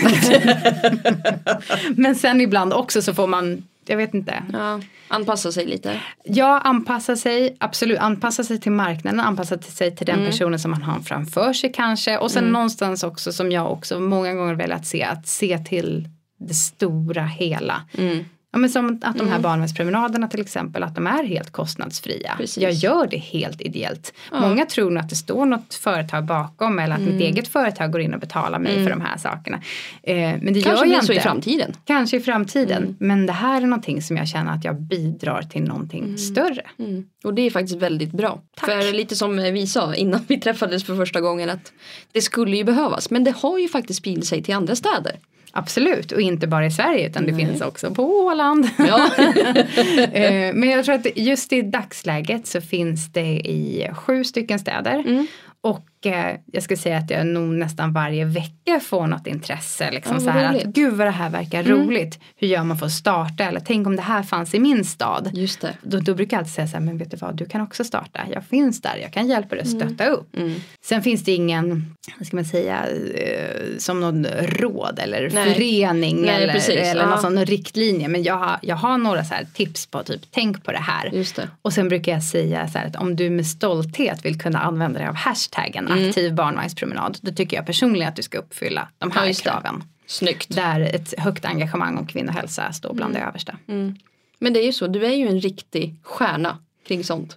Men 1.97 2.15
sen 2.15 2.41
ibland 2.41 2.73
också 2.73 3.03
så 3.03 3.15
får 3.15 3.27
man, 3.27 3.63
jag 3.87 3.97
vet 3.97 4.15
inte. 4.15 4.43
Ja, 4.53 4.81
anpassa 5.09 5.53
sig 5.53 5.67
lite. 5.67 6.01
Ja, 6.25 6.61
anpassa 6.61 7.17
sig, 7.17 7.57
absolut, 7.61 7.99
anpassa 7.99 8.45
sig 8.45 8.61
till 8.61 8.73
marknaden, 8.73 9.21
anpassa 9.21 9.59
sig 9.59 9.97
till 9.97 10.07
den 10.07 10.17
Mm. 10.19 10.31
personen 10.31 10.59
som 10.59 10.71
man 10.71 10.83
har 10.83 11.01
framför 11.01 11.53
sig 11.53 11.73
kanske. 11.73 12.19
Och 12.19 12.31
sen 12.31 12.45
någonstans 12.45 13.03
också 13.03 13.33
som 13.33 13.53
jag 13.53 13.73
också 13.73 14.01
många 14.01 14.35
gånger 14.35 14.55
velat 14.55 14.87
se, 14.87 15.03
att 15.03 15.29
se 15.29 15.59
till 15.59 16.09
det 16.39 16.55
stora 16.55 17.25
hela. 17.25 17.83
Mm. 17.99 18.25
Ja, 18.53 18.59
men 18.59 18.71
som 18.71 19.01
att 19.03 19.19
de 19.19 19.29
här 19.29 19.39
barnvagnspromenaderna 19.41 20.29
till 20.29 20.41
exempel, 20.41 20.83
att 20.83 20.95
de 20.95 21.07
är 21.07 21.25
helt 21.25 21.51
kostnadsfria. 21.53 22.35
Precis. 22.37 22.63
Jag 22.63 22.73
gör 22.73 23.07
det 23.07 23.17
helt 23.17 23.61
ideellt. 23.61 24.13
Många 24.33 24.67
tror 24.67 24.91
nog 24.91 25.03
att 25.03 25.09
det 25.09 25.17
står 25.17 25.47
något 25.47 25.75
företag 25.75 26.25
bakom 26.25 26.79
eller 26.79 26.95
att 26.95 27.01
Mm. 27.01 27.13
mitt 27.13 27.23
eget 27.23 27.49
företag 27.49 27.93
går 27.93 28.01
in 28.01 28.15
och 28.15 28.21
betalar 28.21 28.59
mig 28.59 28.83
för 28.85 28.91
de 28.91 29.01
här 29.01 29.17
sakerna. 29.19 29.61
Eh, 30.03 30.17
men 30.17 30.53
det 30.55 30.63
Kanske 30.63 30.87
gör 30.87 30.95
jag 30.95 31.05
så 31.05 31.13
inte. 31.13 31.21
i 31.21 31.23
framtiden. 31.23 31.73
Kanske 31.85 32.17
i 32.17 32.21
framtiden. 32.21 32.97
Men 33.01 33.27
det 33.27 33.33
här 33.33 33.63
är 33.63 33.67
någonting 33.67 34.03
som 34.03 34.17
jag 34.17 34.29
känner 34.29 34.53
att 34.53 34.65
jag 34.65 34.83
bidrar 34.83 35.43
till 35.43 35.63
någonting 35.63 36.19
större. 36.19 36.63
Mm. 36.79 37.05
Och 37.25 37.35
det 37.35 37.43
är 37.43 37.51
faktiskt 37.51 37.77
väldigt 37.83 38.13
bra. 38.13 38.41
För 38.61 38.93
lite 38.93 39.17
som 39.17 39.37
vi 39.37 39.67
sa 39.67 39.95
innan 39.95 40.21
vi 40.29 40.41
träffades 40.41 40.85
för 40.85 40.97
första 40.97 41.21
gången 41.21 41.51
att 41.51 41.73
det 42.13 42.21
skulle 42.21 42.57
ju 42.57 42.65
behövas. 42.65 43.11
Men 43.11 43.25
det 43.25 43.35
har 43.37 43.59
ju 43.59 43.69
faktiskt 43.69 43.99
spridit 43.99 44.27
sig 44.27 44.43
till 44.43 44.55
andra 44.55 44.77
städer. 44.77 45.17
Absolut, 45.53 46.13
och 46.13 46.21
inte 46.21 46.47
bara 46.47 46.67
i 46.67 46.71
Sverige 46.71 47.07
utan 47.09 47.27
det 47.27 47.35
finns 47.35 47.61
också 47.61 47.91
på 47.95 48.03
Åland. 48.03 48.69
Ja. 48.79 49.11
Eh, 50.13 50.55
Men 50.55 50.71
jag 50.71 50.85
tror 50.85 50.95
att 50.95 51.07
just 51.17 51.53
i 51.53 51.63
dagsläget 51.63 52.47
så 52.47 52.61
finns 52.61 53.13
det 53.13 53.41
i 53.47 53.91
sju 53.95 54.25
stycken 54.25 54.59
städer. 54.59 54.99
Mm. 54.99 55.27
Jag 56.53 56.63
ska 56.63 56.77
säga 56.77 56.97
att 56.99 57.11
jag 57.11 57.27
nog 57.27 57.55
nästan 57.55 57.93
varje 57.93 58.25
vecka 58.25 58.81
får 58.83 59.07
något 59.07 59.27
intresse. 59.27 59.91
Liksom 59.91 60.15
Ja, 60.15 60.21
så 60.21 60.31
här 60.31 60.45
att 60.45 60.51
roligt. 60.51 60.63
Mm. 60.63 60.73
gud 60.73 60.93
vad 60.95 61.07
det 61.07 61.11
här 61.11 61.31
verkar 61.31 61.63
roligt. 61.63 62.19
Hur 62.37 62.49
gör 62.49 62.65
man 62.65 62.79
för 62.79 62.87
att 62.87 62.93
starta? 62.93 63.45
Eller 63.45 63.61
tänk 63.61 63.87
om 63.87 63.97
det 63.97 64.03
här 64.03 64.23
fanns 64.23 64.55
i 64.55 64.59
min 64.59 64.85
stad. 64.85 65.31
Just 65.35 65.61
det. 65.61 65.75
Då, 65.83 65.99
då 66.01 66.15
brukar 66.15 66.37
jag 66.37 66.39
alltid 66.39 66.55
säga 66.55 66.67
så 66.67 66.77
här, 66.77 66.85
men 66.85 66.99
vet 66.99 67.11
du 67.11 67.17
vad, 67.17 67.37
du 67.37 67.45
kan 67.47 67.61
också 67.61 67.85
starta. 67.85 68.21
Jag 68.33 68.45
finns 68.45 68.81
där, 68.83 68.97
jag 69.03 69.13
kan 69.13 69.29
hjälpa 69.29 69.55
dig 69.55 69.63
att 69.65 69.73
Mm. 69.73 69.89
stötta 69.89 70.07
upp. 70.11 70.37
Sen 70.85 71.03
finns 71.03 71.25
det 71.25 71.33
ingen, 71.33 71.95
vad 72.19 72.27
ska 72.27 72.37
man 72.37 72.45
säga, 72.45 72.87
eh, 73.15 73.77
som 73.79 74.01
någon 74.01 74.27
råd 74.41 74.99
eller 75.03 75.31
Nej. 75.35 75.55
förening 75.55 76.21
Nej, 76.23 76.43
eller, 76.43 76.53
precis. 76.53 76.77
eller 76.77 77.03
Ja. 77.03 77.11
någon 77.11 77.21
sån 77.21 77.45
riktlinje. 77.47 78.09
Men 78.09 78.23
jag 78.23 78.35
har, 78.35 78.57
jag 78.63 78.77
har 78.77 78.99
några 78.99 79.25
så 79.25 79.35
här 79.35 79.47
tips 79.55 79.87
på 79.87 80.03
typ, 80.03 80.21
tänk 80.31 80.65
på 80.65 80.73
det 80.73 80.79
här. 80.79 81.11
Just 81.13 81.37
det. 81.37 81.49
Och 81.63 81.73
sen 81.73 81.89
brukar 81.89 82.13
jag 82.13 82.23
säga 82.23 82.69
så 82.69 82.79
här 82.79 82.87
att 82.87 82.97
om 82.97 83.17
du 83.17 83.31
med 83.31 83.47
stolthet 83.47 84.25
vill 84.25 84.41
kunna 84.41 84.59
använda 84.61 84.99
dig 84.99 85.09
av 85.09 85.15
hashtaggen 85.15 85.89
Mm. 85.97 86.09
aktiv 86.09 86.35
barnvagnspromenad. 86.35 87.19
Då 87.23 87.33
tycker 87.33 87.57
jag 87.57 87.67
personligen 87.67 88.09
att 88.09 88.17
du 88.17 88.23
ska 88.23 88.39
uppfylla 88.39 88.89
de 88.99 89.11
här 89.11 89.27
Ja, 89.27 89.33
kraven. 89.35 89.85
Snyggt. 90.07 90.55
Där 90.57 90.81
ett 90.81 91.15
högt 91.19 91.45
engagemang 91.45 91.97
om 91.99 92.07
kvinnohälsa 92.07 92.73
står 92.73 92.95
bland 92.95 93.11
Mm. 93.17 93.23
det 93.23 93.29
översta. 93.29 93.57
Men 94.39 94.53
det 94.53 94.61
är 94.61 94.65
ju 94.67 94.73
så, 94.73 94.87
du 94.87 95.07
är 95.07 95.15
ju 95.15 95.29
en 95.29 95.41
riktig 95.41 95.95
stjärna 96.03 96.59
kring 96.87 97.05
sånt. 97.05 97.37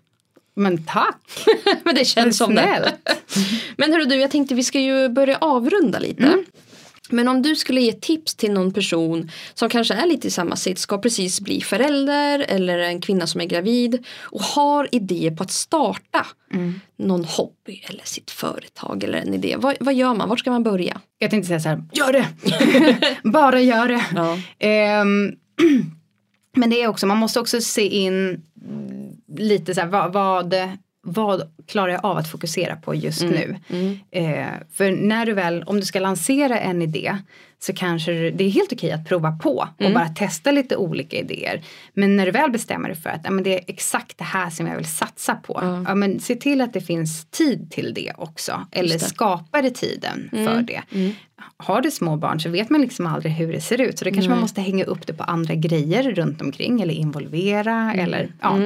Men 0.54 0.84
tack! 0.84 1.46
Men 1.84 1.96
det 1.96 2.06
känns 2.06 2.38
som 2.38 2.56
det. 2.56 2.94
Men 3.78 3.92
hörru 3.92 4.06
du, 4.06 4.16
jag 4.16 4.32
tänkte 4.32 4.56
vi 4.56 4.64
ska 4.64 4.80
ju 4.80 5.10
börja 5.10 5.38
avrunda 5.38 6.00
lite. 6.00 6.24
Mm. 6.24 6.46
Men 7.12 7.28
om 7.28 7.42
du 7.42 7.56
skulle 7.56 7.82
ge 7.82 7.94
tips 7.94 8.36
till 8.36 8.52
någon 8.52 8.74
person 8.74 9.32
som 9.54 9.70
kanske 9.70 9.94
är 9.94 10.06
lite 10.08 10.28
i 10.28 10.32
samma 10.32 10.56
sitt, 10.56 10.80
ska 10.80 10.98
precis 10.98 11.42
bli 11.42 11.62
förälder 11.62 12.46
eller 12.48 12.80
en 12.80 13.02
kvinna 13.02 13.28
som 13.28 13.42
är 13.42 13.46
gravid 13.46 14.06
och 14.22 14.42
har 14.42 14.90
idéer 14.92 15.32
på 15.32 15.44
att 15.44 15.52
starta 15.52 16.26
Mm. 16.54 16.80
någon 16.98 17.26
hobby 17.26 17.82
eller 17.90 18.04
sitt 18.06 18.32
företag 18.32 19.04
eller 19.04 19.18
en 19.18 19.34
idé. 19.34 19.56
Vad, 19.58 19.76
vad 19.80 19.94
gör 19.94 20.14
man? 20.14 20.30
Vart 20.30 20.40
ska 20.40 20.52
man 20.52 20.64
börja? 20.64 21.02
Jag 21.18 21.30
tänkte 21.30 21.48
säga 21.48 21.60
så 21.60 21.70
här, 21.70 21.84
gör 21.92 22.14
det! 22.14 22.28
Bara 23.30 23.62
gör 23.62 23.88
det! 23.88 24.06
Ja. 24.16 24.38
Ehm, 24.60 25.32
men 26.56 26.70
det 26.70 26.82
är 26.82 26.88
också, 26.88 27.08
man 27.08 27.18
måste 27.18 27.40
också 27.40 27.62
se 27.62 27.88
in 27.88 28.42
lite 29.38 29.76
så 29.76 29.82
här, 29.82 29.88
vad, 29.88 30.14
vad, 30.14 30.54
vad 31.02 31.42
klarar 31.68 31.92
jag 31.92 32.06
av 32.06 32.18
att 32.18 32.32
fokusera 32.32 32.76
på 32.76 32.96
just 32.96 33.22
nu? 33.24 33.56
Eh, 34.12 34.48
för 34.74 34.92
när 34.92 35.26
du 35.26 35.34
väl, 35.34 35.64
om 35.64 35.80
du 35.80 35.86
ska 35.86 36.00
lansera 36.00 36.60
en 36.60 36.82
idé 36.82 37.18
så 37.62 37.74
kanske 37.74 38.12
du- 38.12 38.32
det 38.32 38.44
är 38.44 38.50
helt 38.50 38.74
okej 38.74 38.92
att 38.92 39.08
prova 39.08 39.32
på 39.32 39.68
och 39.80 39.94
bara 39.94 40.08
testa 40.10 40.52
lite 40.52 40.76
olika 40.76 41.18
idéer. 41.18 41.62
Men 41.94 42.16
när 42.16 42.26
du 42.26 42.32
väl 42.32 42.52
bestämmer 42.52 42.90
dig 42.90 42.98
för 42.98 43.10
att 43.10 43.22
ja, 43.24 43.32
men 43.32 43.44
det 43.44 43.54
är 43.60 43.62
exakt 43.68 44.18
det 44.18 44.24
här 44.24 44.50
som 44.50 44.68
jag 44.68 44.76
vill 44.76 44.86
satsa 44.86 45.36
på. 45.36 45.60
Ja, 45.88 45.96
men 45.96 46.20
se 46.20 46.36
till 46.36 46.62
att 46.62 46.74
det 46.74 46.82
finns 46.82 47.26
tid 47.26 47.72
till 47.72 47.94
det 47.94 48.12
också. 48.18 48.66
Eller 48.72 48.94
det. 48.94 49.00
skapa 49.00 49.62
det 49.62 49.72
tiden 49.72 50.30
för 50.32 50.62
det. 50.62 50.82
Har 51.58 51.82
du 51.82 51.92
små 51.92 52.16
barn 52.18 52.40
så 52.40 52.50
vet 52.50 52.70
man 52.70 52.82
liksom 52.82 53.06
aldrig 53.08 53.34
hur 53.34 53.54
det 53.54 53.62
ser 53.62 53.82
ut. 53.82 54.00
Så 54.00 54.06
då 54.06 54.12
kanske 54.12 54.30
man 54.30 54.42
måste 54.42 54.62
hänga 54.62 54.84
upp 54.84 55.08
det 55.08 55.14
på 55.14 55.24
andra 55.24 55.56
grejer 55.56 56.12
runt 56.12 56.42
omkring. 56.42 56.82
Eller 56.82 56.94
involvera. 56.94 57.94
Eller, 57.96 58.32
ja. 58.42 58.58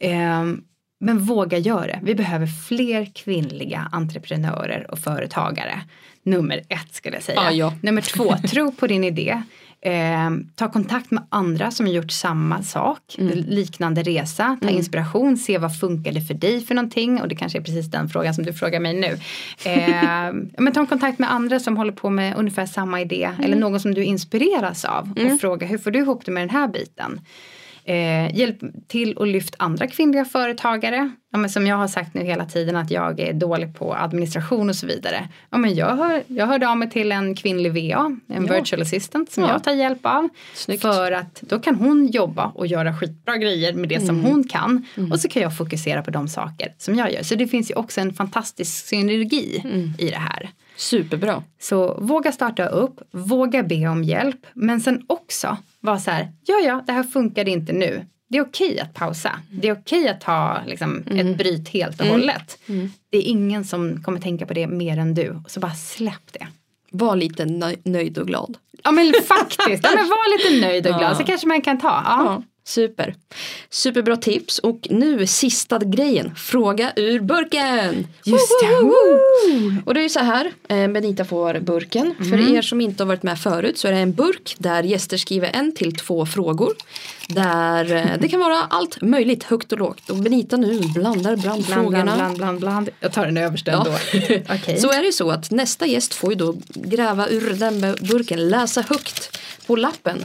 Ehm, 0.00 0.62
men 1.02 1.18
våga 1.18 1.58
göra 1.58 1.86
det. 1.86 2.00
Vi 2.02 2.14
behöver 2.14 2.46
fler 2.46 3.04
kvinnliga 3.14 3.88
entreprenörer 3.92 4.90
och 4.90 4.98
företagare. 4.98 5.80
Nummer 6.22 6.62
ett 6.68 6.94
skulle 6.94 7.16
jag 7.16 7.22
säga. 7.22 7.40
Ja, 7.42 7.50
ja. 7.50 7.74
Nummer 7.80 8.02
två, 8.02 8.36
tro 8.50 8.72
på 8.72 8.86
din 8.86 9.04
idé. 9.04 9.42
Ehm, 9.84 10.46
ta 10.54 10.70
kontakt 10.70 11.10
med 11.10 11.22
andra 11.28 11.70
som 11.70 11.86
har 11.86 11.92
gjort 11.92 12.10
samma 12.10 12.62
sak, 12.62 13.00
liknande 13.48 14.02
resa, 14.02 14.58
ta 14.62 14.68
inspiration, 14.68 15.36
se 15.36 15.58
vad 15.58 15.80
funkade 15.80 16.20
för 16.20 16.34
dig 16.34 16.60
för 16.60 16.74
någonting 16.74 17.20
och 17.20 17.28
det 17.28 17.34
kanske 17.34 17.58
är 17.58 17.62
precis 17.62 17.90
den 17.90 18.08
frågan 18.08 18.34
som 18.34 18.44
du 18.44 18.52
frågar 18.52 18.80
mig 18.80 18.94
nu. 18.94 19.18
Ja, 19.92 20.32
men 20.58 20.72
ta 20.72 20.86
kontakt 20.86 21.18
med 21.18 21.32
andra 21.32 21.60
som 21.60 21.76
håller 21.76 21.92
på 21.92 22.10
med 22.10 22.36
ungefär 22.36 22.66
samma 22.66 23.00
idé 23.00 23.30
eller 23.42 23.56
någon 23.56 23.80
som 23.80 23.94
du 23.94 24.04
inspireras 24.04 24.84
av 24.84 25.12
och 25.12 25.40
fråga 25.40 25.66
hur 25.66 25.78
får 25.78 25.90
du 25.90 25.98
ihop 25.98 26.24
det 26.24 26.32
med 26.32 26.42
den 26.42 26.50
här 26.50 26.68
biten. 26.68 27.20
Eh, 27.84 28.36
hjälp 28.38 28.58
till 28.88 29.14
och 29.16 29.26
lyft 29.26 29.54
andra 29.58 29.86
kvinnliga 29.86 30.24
företagare. 30.24 31.10
Ja, 31.32 31.38
men 31.38 31.50
som 31.50 31.66
jag 31.66 31.76
har 31.76 31.88
sagt 31.88 32.14
nu 32.14 32.24
hela 32.24 32.44
tiden 32.44 32.76
att 32.76 32.90
jag 32.90 33.20
är 33.20 33.32
dålig 33.32 33.78
på 33.78 33.94
administration 33.94 34.68
och 34.68 34.76
så 34.76 34.86
vidare. 34.86 35.28
Ja, 35.50 35.58
men 35.58 35.74
jag, 35.74 35.96
hör, 35.96 36.22
jag 36.26 36.46
hörde 36.46 36.68
av 36.68 36.76
mig 36.76 36.90
till 36.90 37.12
en 37.12 37.34
kvinnlig 37.34 37.72
VA, 37.72 38.16
en 38.28 38.46
Ja. 38.46 38.54
virtual 38.54 38.82
assistant 38.82 39.30
som 39.32 39.42
Ja. 39.42 39.50
jag 39.50 39.64
tar 39.64 39.72
hjälp 39.72 39.98
av. 40.06 40.28
Snyggt. 40.54 40.82
För 40.82 41.12
att 41.12 41.40
då 41.40 41.58
kan 41.58 41.74
hon 41.74 42.06
jobba 42.06 42.46
och 42.54 42.66
göra 42.66 42.96
skitbra 42.96 43.36
grejer 43.36 43.72
med 43.72 43.88
det 43.88 44.00
som 44.00 44.18
Mm. 44.18 44.30
hon 44.30 44.44
kan. 44.48 44.86
Och 45.12 45.20
så 45.20 45.28
kan 45.28 45.42
jag 45.42 45.56
fokusera 45.56 46.02
på 46.02 46.10
de 46.10 46.28
saker 46.28 46.74
som 46.78 46.94
jag 46.94 47.12
gör. 47.12 47.22
Så 47.22 47.34
det 47.34 47.46
finns 47.46 47.70
ju 47.70 47.74
också 47.74 48.00
en 48.00 48.12
fantastisk 48.14 48.86
synergi 48.86 49.60
Mm. 49.64 49.92
i 49.98 50.10
det 50.10 50.16
här. 50.18 50.50
Superbra. 50.76 51.42
Så 51.60 51.94
våga 52.00 52.32
starta 52.32 52.66
upp, 52.66 53.00
våga 53.10 53.62
be 53.62 53.88
om 53.88 54.04
hjälp, 54.04 54.46
men 54.54 54.80
sen 54.80 55.02
också 55.06 55.56
vara 55.82 55.98
så 55.98 56.10
här, 56.10 56.32
ja 56.46 56.54
ja, 56.66 56.82
det 56.86 56.92
här 56.92 57.02
funkade 57.02 57.50
inte 57.50 57.72
nu. 57.72 58.06
Det 58.28 58.38
är 58.38 58.42
okej 58.42 58.80
att 58.80 58.94
pausa. 58.94 59.32
Det 59.50 59.68
är 59.68 59.72
okej 59.72 60.08
att 60.08 60.20
ta 60.20 60.58
liksom, 60.66 61.02
Mm. 61.10 61.26
ett 61.30 61.38
bryt 61.38 61.68
helt 61.68 62.00
och 62.00 62.06
hållet. 62.06 62.58
Det 63.10 63.18
är 63.18 63.22
ingen 63.22 63.64
som 63.64 64.02
kommer 64.02 64.20
tänka 64.20 64.46
på 64.46 64.54
det 64.54 64.66
mer 64.66 64.98
än 64.98 65.14
du. 65.14 65.40
Så 65.46 65.60
bara 65.60 65.74
släpp 65.74 66.32
det. 66.32 66.46
Var 66.90 67.16
lite 67.16 67.44
nöj- 67.44 67.80
nöjd 67.84 68.18
och 68.18 68.26
glad. 68.26 68.56
Ja 68.84 68.90
men 68.90 69.12
faktiskt, 69.28 69.84
ja, 69.84 69.90
men 69.94 70.08
var 70.08 70.38
lite 70.54 70.66
nöjd 70.66 70.86
och 70.86 70.92
glad 70.98 71.10
Ja. 71.12 71.14
så 71.14 71.24
kanske 71.24 71.46
man 71.46 71.60
kan 71.62 71.80
ta. 71.80 72.02
Ja. 72.06 72.42
Super. 72.64 73.14
Superbra 73.70 74.16
tips 74.16 74.58
och 74.58 74.86
nu 74.90 75.26
sista 75.26 75.78
grejen. 75.78 76.34
Fråga 76.34 76.92
ur 76.96 77.20
burken. 77.20 78.06
Just 78.24 78.48
det. 78.62 78.82
Woho! 78.82 79.82
Och 79.86 79.94
det 79.94 80.00
är 80.00 80.02
ju 80.02 80.08
så 80.08 80.20
här, 80.20 80.52
eh, 80.68 80.88
Benita 80.88 81.24
får 81.24 81.60
burken. 81.60 82.14
För 82.18 82.56
er 82.56 82.62
som 82.62 82.80
inte 82.80 83.02
har 83.02 83.08
varit 83.08 83.22
med 83.22 83.38
förut 83.38 83.78
så 83.78 83.88
är 83.88 83.92
det 83.92 83.98
en 83.98 84.12
burk 84.12 84.54
där 84.58 84.82
gäster 84.82 85.16
skriver 85.16 85.50
en 85.54 85.74
till 85.74 85.96
två 85.96 86.26
frågor. 86.26 86.72
Där 87.28 87.92
eh, 87.94 88.04
det 88.20 88.28
kan 88.28 88.40
vara 88.40 88.58
allt 88.70 89.02
möjligt 89.02 89.44
högt 89.44 89.72
och 89.72 89.78
lågt. 89.78 90.10
Och 90.10 90.16
Benita 90.16 90.56
nu 90.56 90.80
blandar 90.94 91.36
bland, 91.36 91.42
Bland, 91.42 91.66
frågorna. 91.66 92.14
bland, 92.14 92.36
bland, 92.36 92.60
bland. 92.60 92.88
Jag 93.00 93.12
tar 93.12 93.26
den 93.26 93.36
översta 93.36 93.70
Ja. 93.70 93.78
ändå. 93.78 93.98
Okej. 94.54 94.76
Så 94.80 94.90
är 94.92 94.98
det 94.98 95.06
ju 95.06 95.12
så 95.12 95.30
att 95.30 95.50
nästa 95.50 95.86
gäst 95.86 96.14
får 96.14 96.30
ju 96.32 96.36
då 96.38 96.54
gräva 96.74 97.28
ur 97.28 97.50
den 97.54 97.80
burken, 98.00 98.48
läsa 98.48 98.80
högt 98.88 99.38
på 99.66 99.76
lappen. 99.76 100.24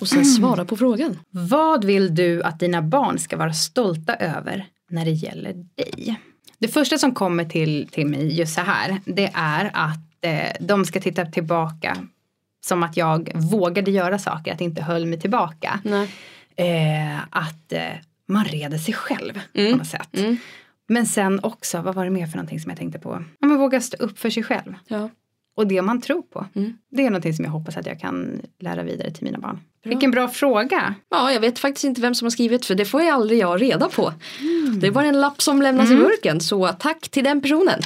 Och 0.00 0.08
sen 0.08 0.24
svara 0.24 0.64
på 0.64 0.76
frågan. 0.76 1.18
Vad 1.30 1.84
vill 1.84 2.14
du 2.14 2.42
att 2.42 2.60
dina 2.60 2.82
barn 2.82 3.18
ska 3.18 3.36
vara 3.36 3.52
stolta 3.52 4.14
över 4.14 4.66
när 4.90 5.04
det 5.04 5.10
gäller 5.10 5.52
dig? 5.52 6.20
Det 6.58 6.68
första 6.68 6.98
som 6.98 7.14
kommer 7.14 7.44
till, 7.44 7.88
till 7.88 8.06
mig 8.06 8.38
just 8.38 8.54
så 8.54 8.60
här, 8.60 9.00
det 9.04 9.30
är 9.34 9.70
att 9.74 10.24
eh, 10.24 10.52
de 10.60 10.84
ska 10.84 11.00
titta 11.00 11.26
tillbaka 11.26 11.96
som 12.64 12.82
att 12.82 12.96
jag 12.96 13.30
vågade 13.34 13.90
göra 13.90 14.18
saker, 14.18 14.52
att 14.52 14.60
jag 14.60 14.68
inte 14.68 14.82
höll 14.82 15.06
mig 15.06 15.20
tillbaka. 15.20 15.80
Eh, 16.56 17.18
att 17.30 17.72
eh, 17.72 17.92
man 18.26 18.44
reder 18.44 18.78
sig 18.78 18.94
själv 18.94 19.40
på 19.54 19.76
något 19.76 19.86
sätt. 19.86 20.16
Mm. 20.16 20.36
Men 20.88 21.06
sen 21.06 21.40
också, 21.42 21.82
vad 21.82 21.94
var 21.94 22.04
det 22.04 22.10
mer 22.10 22.26
för 22.26 22.36
någonting 22.36 22.60
som 22.60 22.70
jag 22.70 22.78
tänkte 22.78 22.98
på? 22.98 23.24
Ja, 23.38 23.46
men 23.46 23.58
våga 23.58 23.80
stå 23.80 23.96
upp 23.96 24.18
för 24.18 24.30
sig 24.30 24.42
själv. 24.42 24.74
Ja. 24.88 25.10
Och 25.56 25.66
det 25.66 25.82
man 25.82 26.00
tror 26.00 26.22
på. 26.22 26.46
Mm. 26.54 26.78
Det 26.90 27.06
är 27.06 27.10
någonting 27.10 27.34
som 27.34 27.44
jag 27.44 27.52
hoppas 27.52 27.76
att 27.76 27.86
jag 27.86 28.00
kan 28.00 28.40
lära 28.58 28.82
vidare 28.82 29.10
till 29.10 29.24
mina 29.24 29.38
barn. 29.38 29.60
Vilken 29.84 30.10
bra 30.10 30.28
fråga. 30.28 30.94
ja, 31.10 31.32
jag 31.32 31.40
vet 31.40 31.58
faktiskt 31.58 31.84
inte 31.84 32.00
vem 32.00 32.14
som 32.14 32.26
har 32.26 32.30
skrivit 32.30 32.66
för 32.66 32.74
det 32.74 32.84
får 32.84 33.02
jag 33.02 33.14
aldrig 33.14 33.38
jag 33.38 33.62
reda 33.62 33.88
på. 33.88 34.12
Det 34.80 34.86
är 34.86 34.90
bara 34.90 35.06
en 35.06 35.20
lapp 35.20 35.42
som 35.42 35.62
lämnas 35.62 35.90
i 35.90 35.96
burken 35.96 36.40
så 36.40 36.68
tack 36.68 37.08
till 37.08 37.24
den 37.24 37.40
personen. 37.40 37.80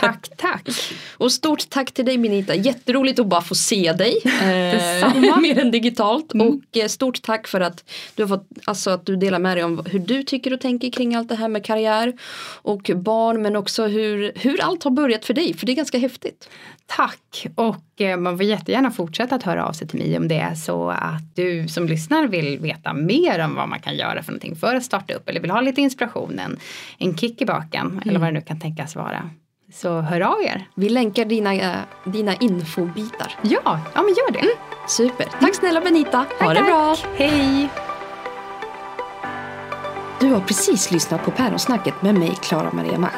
Tack, 0.00 0.28
tack. 0.36 0.68
Och 1.16 1.32
stort 1.32 1.70
tack 1.70 1.92
till 1.92 2.04
dig 2.04 2.18
Benita, 2.18 2.54
jätteroligt 2.54 3.18
att 3.18 3.26
bara 3.26 3.42
få 3.42 3.54
se 3.54 3.92
dig. 3.92 4.18
Eh, 4.24 5.38
mer 5.40 5.58
än 5.58 5.70
digitalt. 5.70 6.32
Och 6.32 6.76
eh, 6.76 6.88
stort 6.88 7.22
tack 7.22 7.46
för 7.46 7.60
att 7.60 7.84
du 8.14 8.22
har 8.22 8.28
fått, 8.28 8.48
alltså 8.64 8.90
att 8.90 9.06
du 9.06 9.16
delar 9.16 9.38
med 9.38 9.56
dig 9.56 9.64
om 9.64 9.86
hur 9.86 9.98
du 9.98 10.22
tycker 10.22 10.52
och 10.52 10.60
tänker 10.60 10.90
kring 10.90 11.14
allt 11.14 11.28
det 11.28 11.36
här 11.36 11.48
med 11.48 11.64
karriär 11.64 12.12
och 12.62 12.90
barn 12.94 13.42
men 13.42 13.56
också 13.56 13.86
hur, 13.86 14.32
hur 14.36 14.60
allt 14.60 14.84
har 14.84 14.90
börjat 14.90 15.24
för 15.24 15.34
dig, 15.34 15.54
för 15.54 15.66
det 15.66 15.72
är 15.72 15.76
ganska 15.76 15.98
häftigt. 15.98 16.48
Tack. 16.86 17.46
Och 17.54 18.00
eh, 18.00 18.16
man 18.16 18.36
får 18.36 18.44
jättegärna 18.46 18.90
fortsätta 18.90 19.34
att 19.34 19.42
höra 19.42 19.66
av 19.66 19.72
sig 19.72 19.88
till 19.88 19.98
mig 19.98 20.16
om 20.16 20.28
det 20.28 20.38
är 20.38 20.54
så 20.54 20.90
att 20.90 21.36
du 21.36 21.68
som 21.68 21.86
lyssnar 21.86 22.26
vill 22.26 22.58
veta 22.58 22.92
mer 22.92 23.44
om 23.44 23.54
vad 23.54 23.68
man 23.68 23.80
kan 23.80 23.96
göra 23.96 24.22
för 24.22 24.32
någonting 24.32 24.56
för 24.56 24.74
att 24.74 24.84
starta 24.84 25.14
upp 25.14 25.28
eller 25.28 25.40
vill 25.40 25.50
ha 25.50 25.60
lite 25.60 25.80
inspiration, 25.80 26.38
en, 26.38 26.58
en 26.98 27.16
kick 27.16 27.42
i 27.42 27.46
baken 27.46 28.02
eller 28.06 28.18
vad 28.18 28.28
det 28.28 28.32
nu 28.32 28.40
kan 28.40 28.60
tänkas 28.60 28.96
vara. 28.96 29.30
Så 29.72 30.00
hör 30.00 30.20
av 30.20 30.42
er. 30.42 30.68
Vi 30.74 30.88
länkar 30.88 31.24
dina, 31.24 31.54
eh, 31.54 31.72
dina 32.04 32.34
infobitar. 32.34 33.32
Ja, 33.42 33.80
ja 33.94 34.02
men 34.02 34.08
gör 34.14 34.32
det. 34.32 34.48
Super, 34.88 35.26
tack 35.40 35.54
snälla 35.54 35.80
Benita, 35.80 36.18
ha 36.18 36.24
Tack, 36.38 36.56
det 36.56 36.62
bra. 36.62 36.96
tack. 36.96 37.06
Hej. 37.16 37.68
Du 40.20 40.30
har 40.30 40.40
precis 40.40 40.90
lyssnat 40.90 41.24
på 41.24 41.30
Päronsnacket 41.30 42.02
med 42.02 42.14
mig, 42.14 42.32
Klara 42.42 42.72
Maria 42.72 42.98
Mach. 42.98 43.12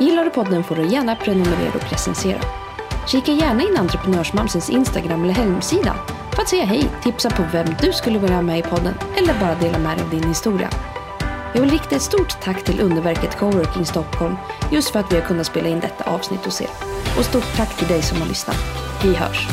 Gillar 0.00 0.24
du 0.24 0.30
podden 0.30 0.64
får 0.64 0.76
du 0.76 0.86
gärna 0.86 1.16
prenumerera 1.16 1.72
och 1.74 1.90
recensera. 1.92 2.40
Kika 3.06 3.32
gärna 3.32 3.62
in 3.62 3.76
Entreprenörsmamsens 3.76 4.70
Instagram 4.70 5.24
eller 5.24 5.34
hemsida 5.34 5.94
för 6.34 6.42
att 6.42 6.48
säga 6.48 6.64
hej, 6.64 6.90
tipsa 7.02 7.30
på 7.30 7.42
vem 7.52 7.66
du 7.82 7.92
skulle 7.92 8.18
vilja 8.18 8.36
ha 8.36 8.42
med 8.42 8.58
i 8.58 8.62
podden 8.62 8.94
eller 9.16 9.40
bara 9.40 9.54
dela 9.54 9.78
med 9.78 9.96
dig 9.96 10.04
av 10.04 10.10
din 10.10 10.28
historia. 10.28 10.70
Jag 11.54 11.60
vill 11.60 11.70
rikta 11.70 11.96
ett 11.96 12.02
stort 12.02 12.40
tack 12.40 12.64
till 12.64 12.80
Underverket 12.80 13.38
Coworking 13.38 13.86
Stockholm 13.86 14.36
just 14.72 14.90
för 14.90 15.00
att 15.00 15.12
vi 15.12 15.16
har 15.16 15.26
kunnat 15.26 15.46
spela 15.46 15.68
in 15.68 15.80
detta 15.80 16.04
avsnitt 16.04 16.44
hos 16.44 16.60
er. 16.60 16.70
Och 17.18 17.24
stort 17.24 17.56
tack 17.56 17.76
till 17.76 17.88
dig 17.88 18.02
som 18.02 18.20
har 18.20 18.28
lyssnat. 18.28 18.56
Vi 19.02 19.14
hörs! 19.14 19.48